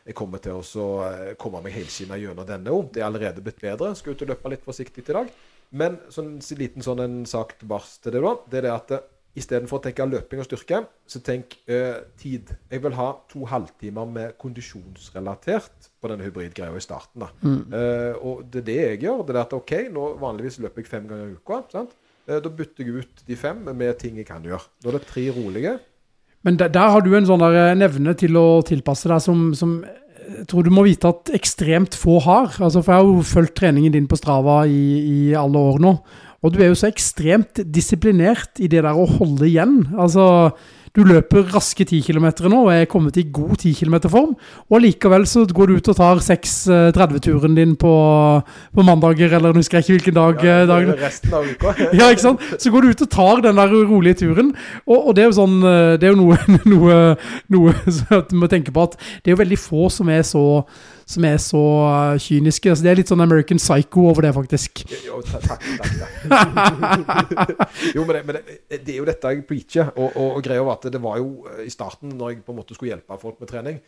[0.06, 2.92] jeg kommer til å eh, komme meg helskinna gjennom denne òg.
[2.94, 3.96] Det er allerede blitt bedre.
[3.98, 5.32] Skal ut og løpe litt forsiktig i dag.
[5.74, 8.36] Men sånn s- liten sånn en sak tilbake til det, da.
[8.52, 8.94] Det er det at
[9.36, 12.54] istedenfor å tenke løping og styrke, så tenk eh, tid.
[12.72, 17.26] Jeg vil ha to halvtimer med kondisjonsrelatert på denne hybridgreia i starten.
[17.26, 17.32] da.
[17.46, 19.26] Eh, og det er det jeg gjør.
[19.28, 21.62] Det er at OK, nå vanligvis løper jeg fem ganger i uka.
[21.74, 21.92] sant?
[22.28, 24.64] Eh, da bytter jeg ut de fem med ting jeg kan gjøre.
[24.82, 25.78] Da er det tre rolige.
[26.46, 29.48] Men der, der har du en sånn der nevne evne til å tilpasse deg som,
[29.58, 29.80] som
[30.26, 32.54] jeg tror du må vite at ekstremt få har.
[32.58, 35.96] Altså, for jeg har jo fulgt treningen din på Strava i, i alle år nå.
[36.46, 39.80] Og du er jo så ekstremt disiplinert i det der å holde igjen.
[39.98, 40.54] Altså,
[40.96, 44.32] du løper raske 10 km nå og er kommet i god 10 km-form.
[44.72, 47.92] Og likevel så går du ut og tar 6-30-turen din på,
[48.72, 50.46] på mandager, eller nå husker jeg ikke hvilken dag.
[50.46, 50.94] Ja, eh, dagen.
[51.02, 51.76] resten av uka.
[52.00, 52.48] Ja, ikke sant?
[52.62, 54.54] Så går du ut og tar den der rolige turen,
[54.86, 56.40] og, og det er jo sånn eh, Det er jo noe,
[56.74, 57.00] noe,
[57.52, 60.46] noe som du må tenke på at det er jo veldig få som er så
[61.06, 62.72] som er så eh, kyniske.
[62.74, 64.84] Altså, det er litt sånn American Psycho over det, faktisk.
[65.06, 67.66] Jo, ta- takk, takk, takk.
[67.96, 69.92] jo, men, det, men det, det er jo dette jeg preacher.
[69.96, 72.56] Og, og, og greia var at det var jo eh, i starten, når jeg på
[72.56, 73.80] en måte skulle hjelpe folk med trening,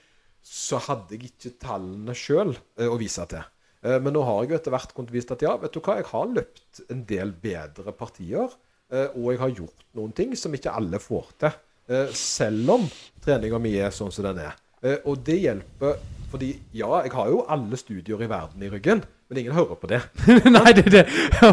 [0.47, 2.53] så hadde jeg ikke tallene sjøl
[2.87, 3.43] å vise til.
[3.83, 5.97] Eh, Men nå har jeg jo etter hvert kunnet vise at ja, vet du hva,
[5.99, 8.53] jeg har løpt en del bedre partier.
[8.93, 11.57] eh, Og jeg har gjort noen ting som ikke alle får til.
[11.89, 12.85] eh, Selv om
[13.25, 14.55] treninga mi er sånn som den er.
[14.85, 15.97] Eh, Og det hjelper
[16.31, 18.99] fordi ja, jeg har jo alle studier i verden i ryggen,
[19.29, 19.99] men ingen hører på det.
[20.55, 21.03] Nei, det det.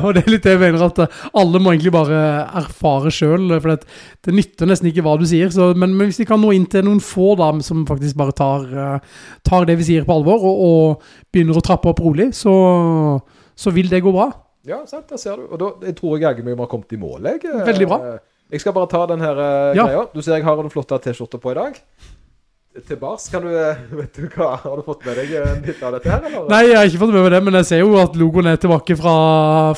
[0.00, 2.18] Og det er litt det jeg mener, at eh, alle må egentlig bare
[2.60, 3.48] erfare sjøl.
[3.60, 3.88] For det,
[4.26, 5.50] det nytter nesten ikke hva du sier.
[5.54, 8.34] Så, men, men hvis vi kan nå inn til noen få da, som faktisk bare
[8.38, 12.30] tar, eh, tar det vi sier på alvor, og, og begynner å trappe opp rolig,
[12.38, 12.54] så,
[13.58, 14.30] så vil det gå bra.
[14.66, 15.48] Ja, sant, der ser du.
[15.52, 17.26] Og da jeg tror jeg jaggu vi har kommet i mål.
[17.34, 17.42] Jeg.
[17.50, 18.00] Eh, Veldig bra.
[18.54, 19.86] Jeg skal bare ta den her eh, Ja.
[19.88, 20.04] greia.
[20.14, 21.80] Du ser jeg har en flott T-skjorte på i dag.
[22.74, 25.82] Til bars, kan du eh, Vet du hva, har du fått med deg en bit
[25.86, 26.48] av dette her, eller?
[26.50, 28.58] Nei, jeg har ikke fått med meg det, men jeg ser jo at logoen er
[28.60, 29.14] tilbake fra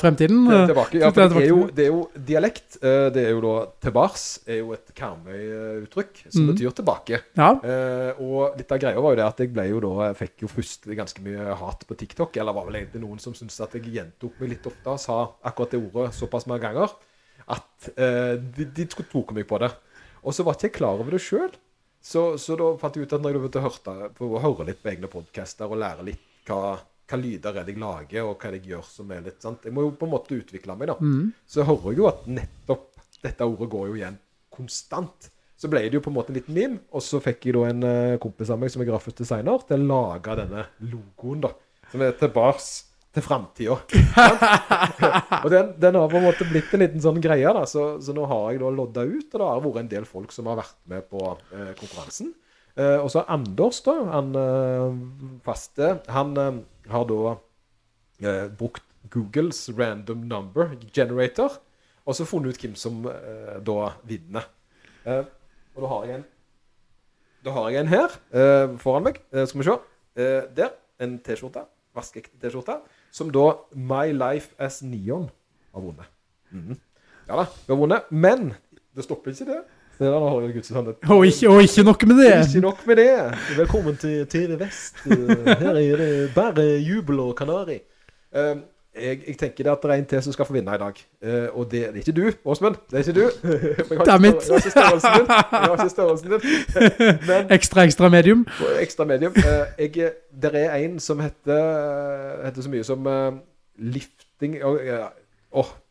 [0.01, 0.39] fremtiden.
[0.49, 0.97] Det er tilbake.
[0.97, 2.01] Ja, det for det er, jo, det er jo
[2.31, 2.79] dialekt.
[2.81, 3.55] Eh, Det er jo da
[3.85, 6.49] til bars er jo et Karmøy-uttrykk som mm.
[6.53, 7.21] betyr tilbake.
[7.37, 10.17] Ja, Eh, og litt av greia var jo det at jeg ble jo da Jeg
[10.21, 12.37] fikk jo først ganske mye hat på TikTok.
[12.39, 15.19] Eller var vel egentlig noen som syntes at jeg gjentok meg litt ofte og sa
[15.47, 16.93] akkurat det ordet såpass mange ganger
[17.47, 19.71] at eh, de, de tok meg på det.
[20.27, 21.51] Og så var ikke jeg klar over det sjøl.
[22.07, 24.83] Så, så da fant jeg ut at når jeg begynte å høre, å høre litt
[24.83, 28.47] på egne podcaster og lære litt hva, hva lyder er det jeg lager, og hva
[28.47, 29.65] er det jeg gjør som er litt sant?
[29.67, 30.95] Jeg må jo på en måte utvikle meg, da.
[31.51, 32.85] Så hører jeg jo at nettopp
[33.25, 34.19] dette ordet går jo igjen
[34.55, 35.27] konstant.
[35.57, 37.65] Så ble det jo på en måte en liten meme, og så fikk jeg da
[37.67, 41.51] en eh, kompis av meg som er grafisk designer, til å lage denne logoen, da.
[41.91, 42.63] Som er tilbake
[43.17, 43.75] til framtida.
[45.43, 47.65] og den, den har på en måte blitt en liten sånn greie, da.
[47.69, 50.35] Så, så nå har jeg da lodda ut, og det har vært en del folk
[50.35, 52.33] som har vært med på eh, konkurransen.
[52.77, 54.97] Eh, og så Anders, da, han eh,
[55.45, 56.59] faste, han eh,
[56.93, 57.35] har da
[58.21, 61.57] eh, brukt Googles random number generator,
[62.07, 64.45] og så funnet ut hvem som eh, da vinner.
[65.07, 66.25] Og da har jeg en
[67.47, 68.15] Da har jeg en her
[68.83, 69.21] foran meg.
[69.31, 69.75] Skal vi se.
[70.57, 70.73] Der.
[70.99, 71.61] En T-skjorte.
[71.95, 72.79] Vaskeekte T-skjorte.
[73.11, 75.29] Som da My Life as Neon
[75.73, 76.05] har vunnet.
[76.51, 76.77] Mhm.
[77.27, 78.11] Ja da, vi har vunnet.
[78.11, 78.53] Men
[78.95, 79.61] det stopper ikke det.
[79.97, 82.33] Det der, nå har jeg Gudsand og ikke, og ikke nok med det.
[82.47, 83.13] ikke nok med det.
[83.57, 84.99] Velkommen til TV Vest.
[85.09, 87.79] Eh, Her er det bare jubel og kanari.
[88.35, 88.55] Eh,
[89.01, 91.01] Jeg, jeg tenker det at det er en til som skal få vinne i dag.
[91.21, 92.75] Uh, og det, det er ikke du, Åsmund.
[92.89, 93.25] Det er ikke du.
[94.09, 94.41] Dammit.
[94.47, 95.29] jeg har ikke størrelsen din.
[95.29, 96.41] Jeg har ikke størrelsen din.
[97.29, 98.47] Men Ekstra, ekstra medium.
[98.79, 99.37] ekstra medium.
[99.37, 100.11] Uh, jeg,
[100.41, 103.39] der er en som heter, heter så mye som uh,
[103.77, 104.79] lifting og,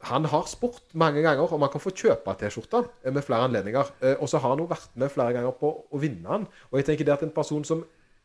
[0.06, 3.88] Han har spurt mange ganger om han kan få kjøpe T-skjorta med flere anledninger.
[4.20, 6.44] Og så har han jo vært med flere ganger på å vinne den.
[6.70, 7.80] Og jeg tenker det at en person som,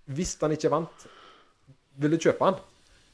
[0.05, 1.07] hvis han ikke vant,
[1.97, 2.59] ville kjøpe den,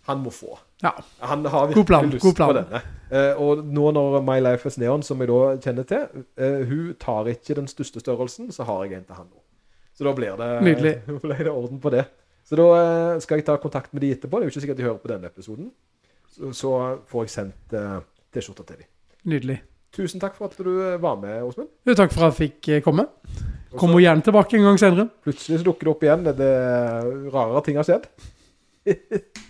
[0.10, 0.58] han må få.
[0.84, 0.94] Ja.
[1.26, 2.52] Han har God plan, lyst god plan.
[2.52, 2.82] på denne.
[3.10, 6.94] Eh, og nå når My Life is Neon, som jeg da kjenner til, eh, hun
[7.02, 9.42] tar ikke den største størrelsen, så har jeg en til han nå.
[9.98, 12.06] Så da blir det, ble det orden på det.
[12.48, 14.38] Så da eh, skal jeg ta kontakt med de etterpå.
[14.38, 15.72] Det er jo ikke sikkert de hører på denne episoden.
[16.32, 16.76] Så, så
[17.10, 17.98] får jeg sendt eh,
[18.36, 18.88] T-skjorta til de.
[19.28, 19.58] Nydelig.
[19.98, 21.72] Tusen takk for at du eh, var med, Åsmund.
[21.90, 23.08] Takk for at jeg fikk eh, komme.
[23.78, 25.10] Kommer gjerne tilbake en gang senere.
[25.26, 26.24] plutselig så dukker det opp igjen.
[26.28, 26.54] Det, det
[27.34, 28.08] rarere ting har skjedd.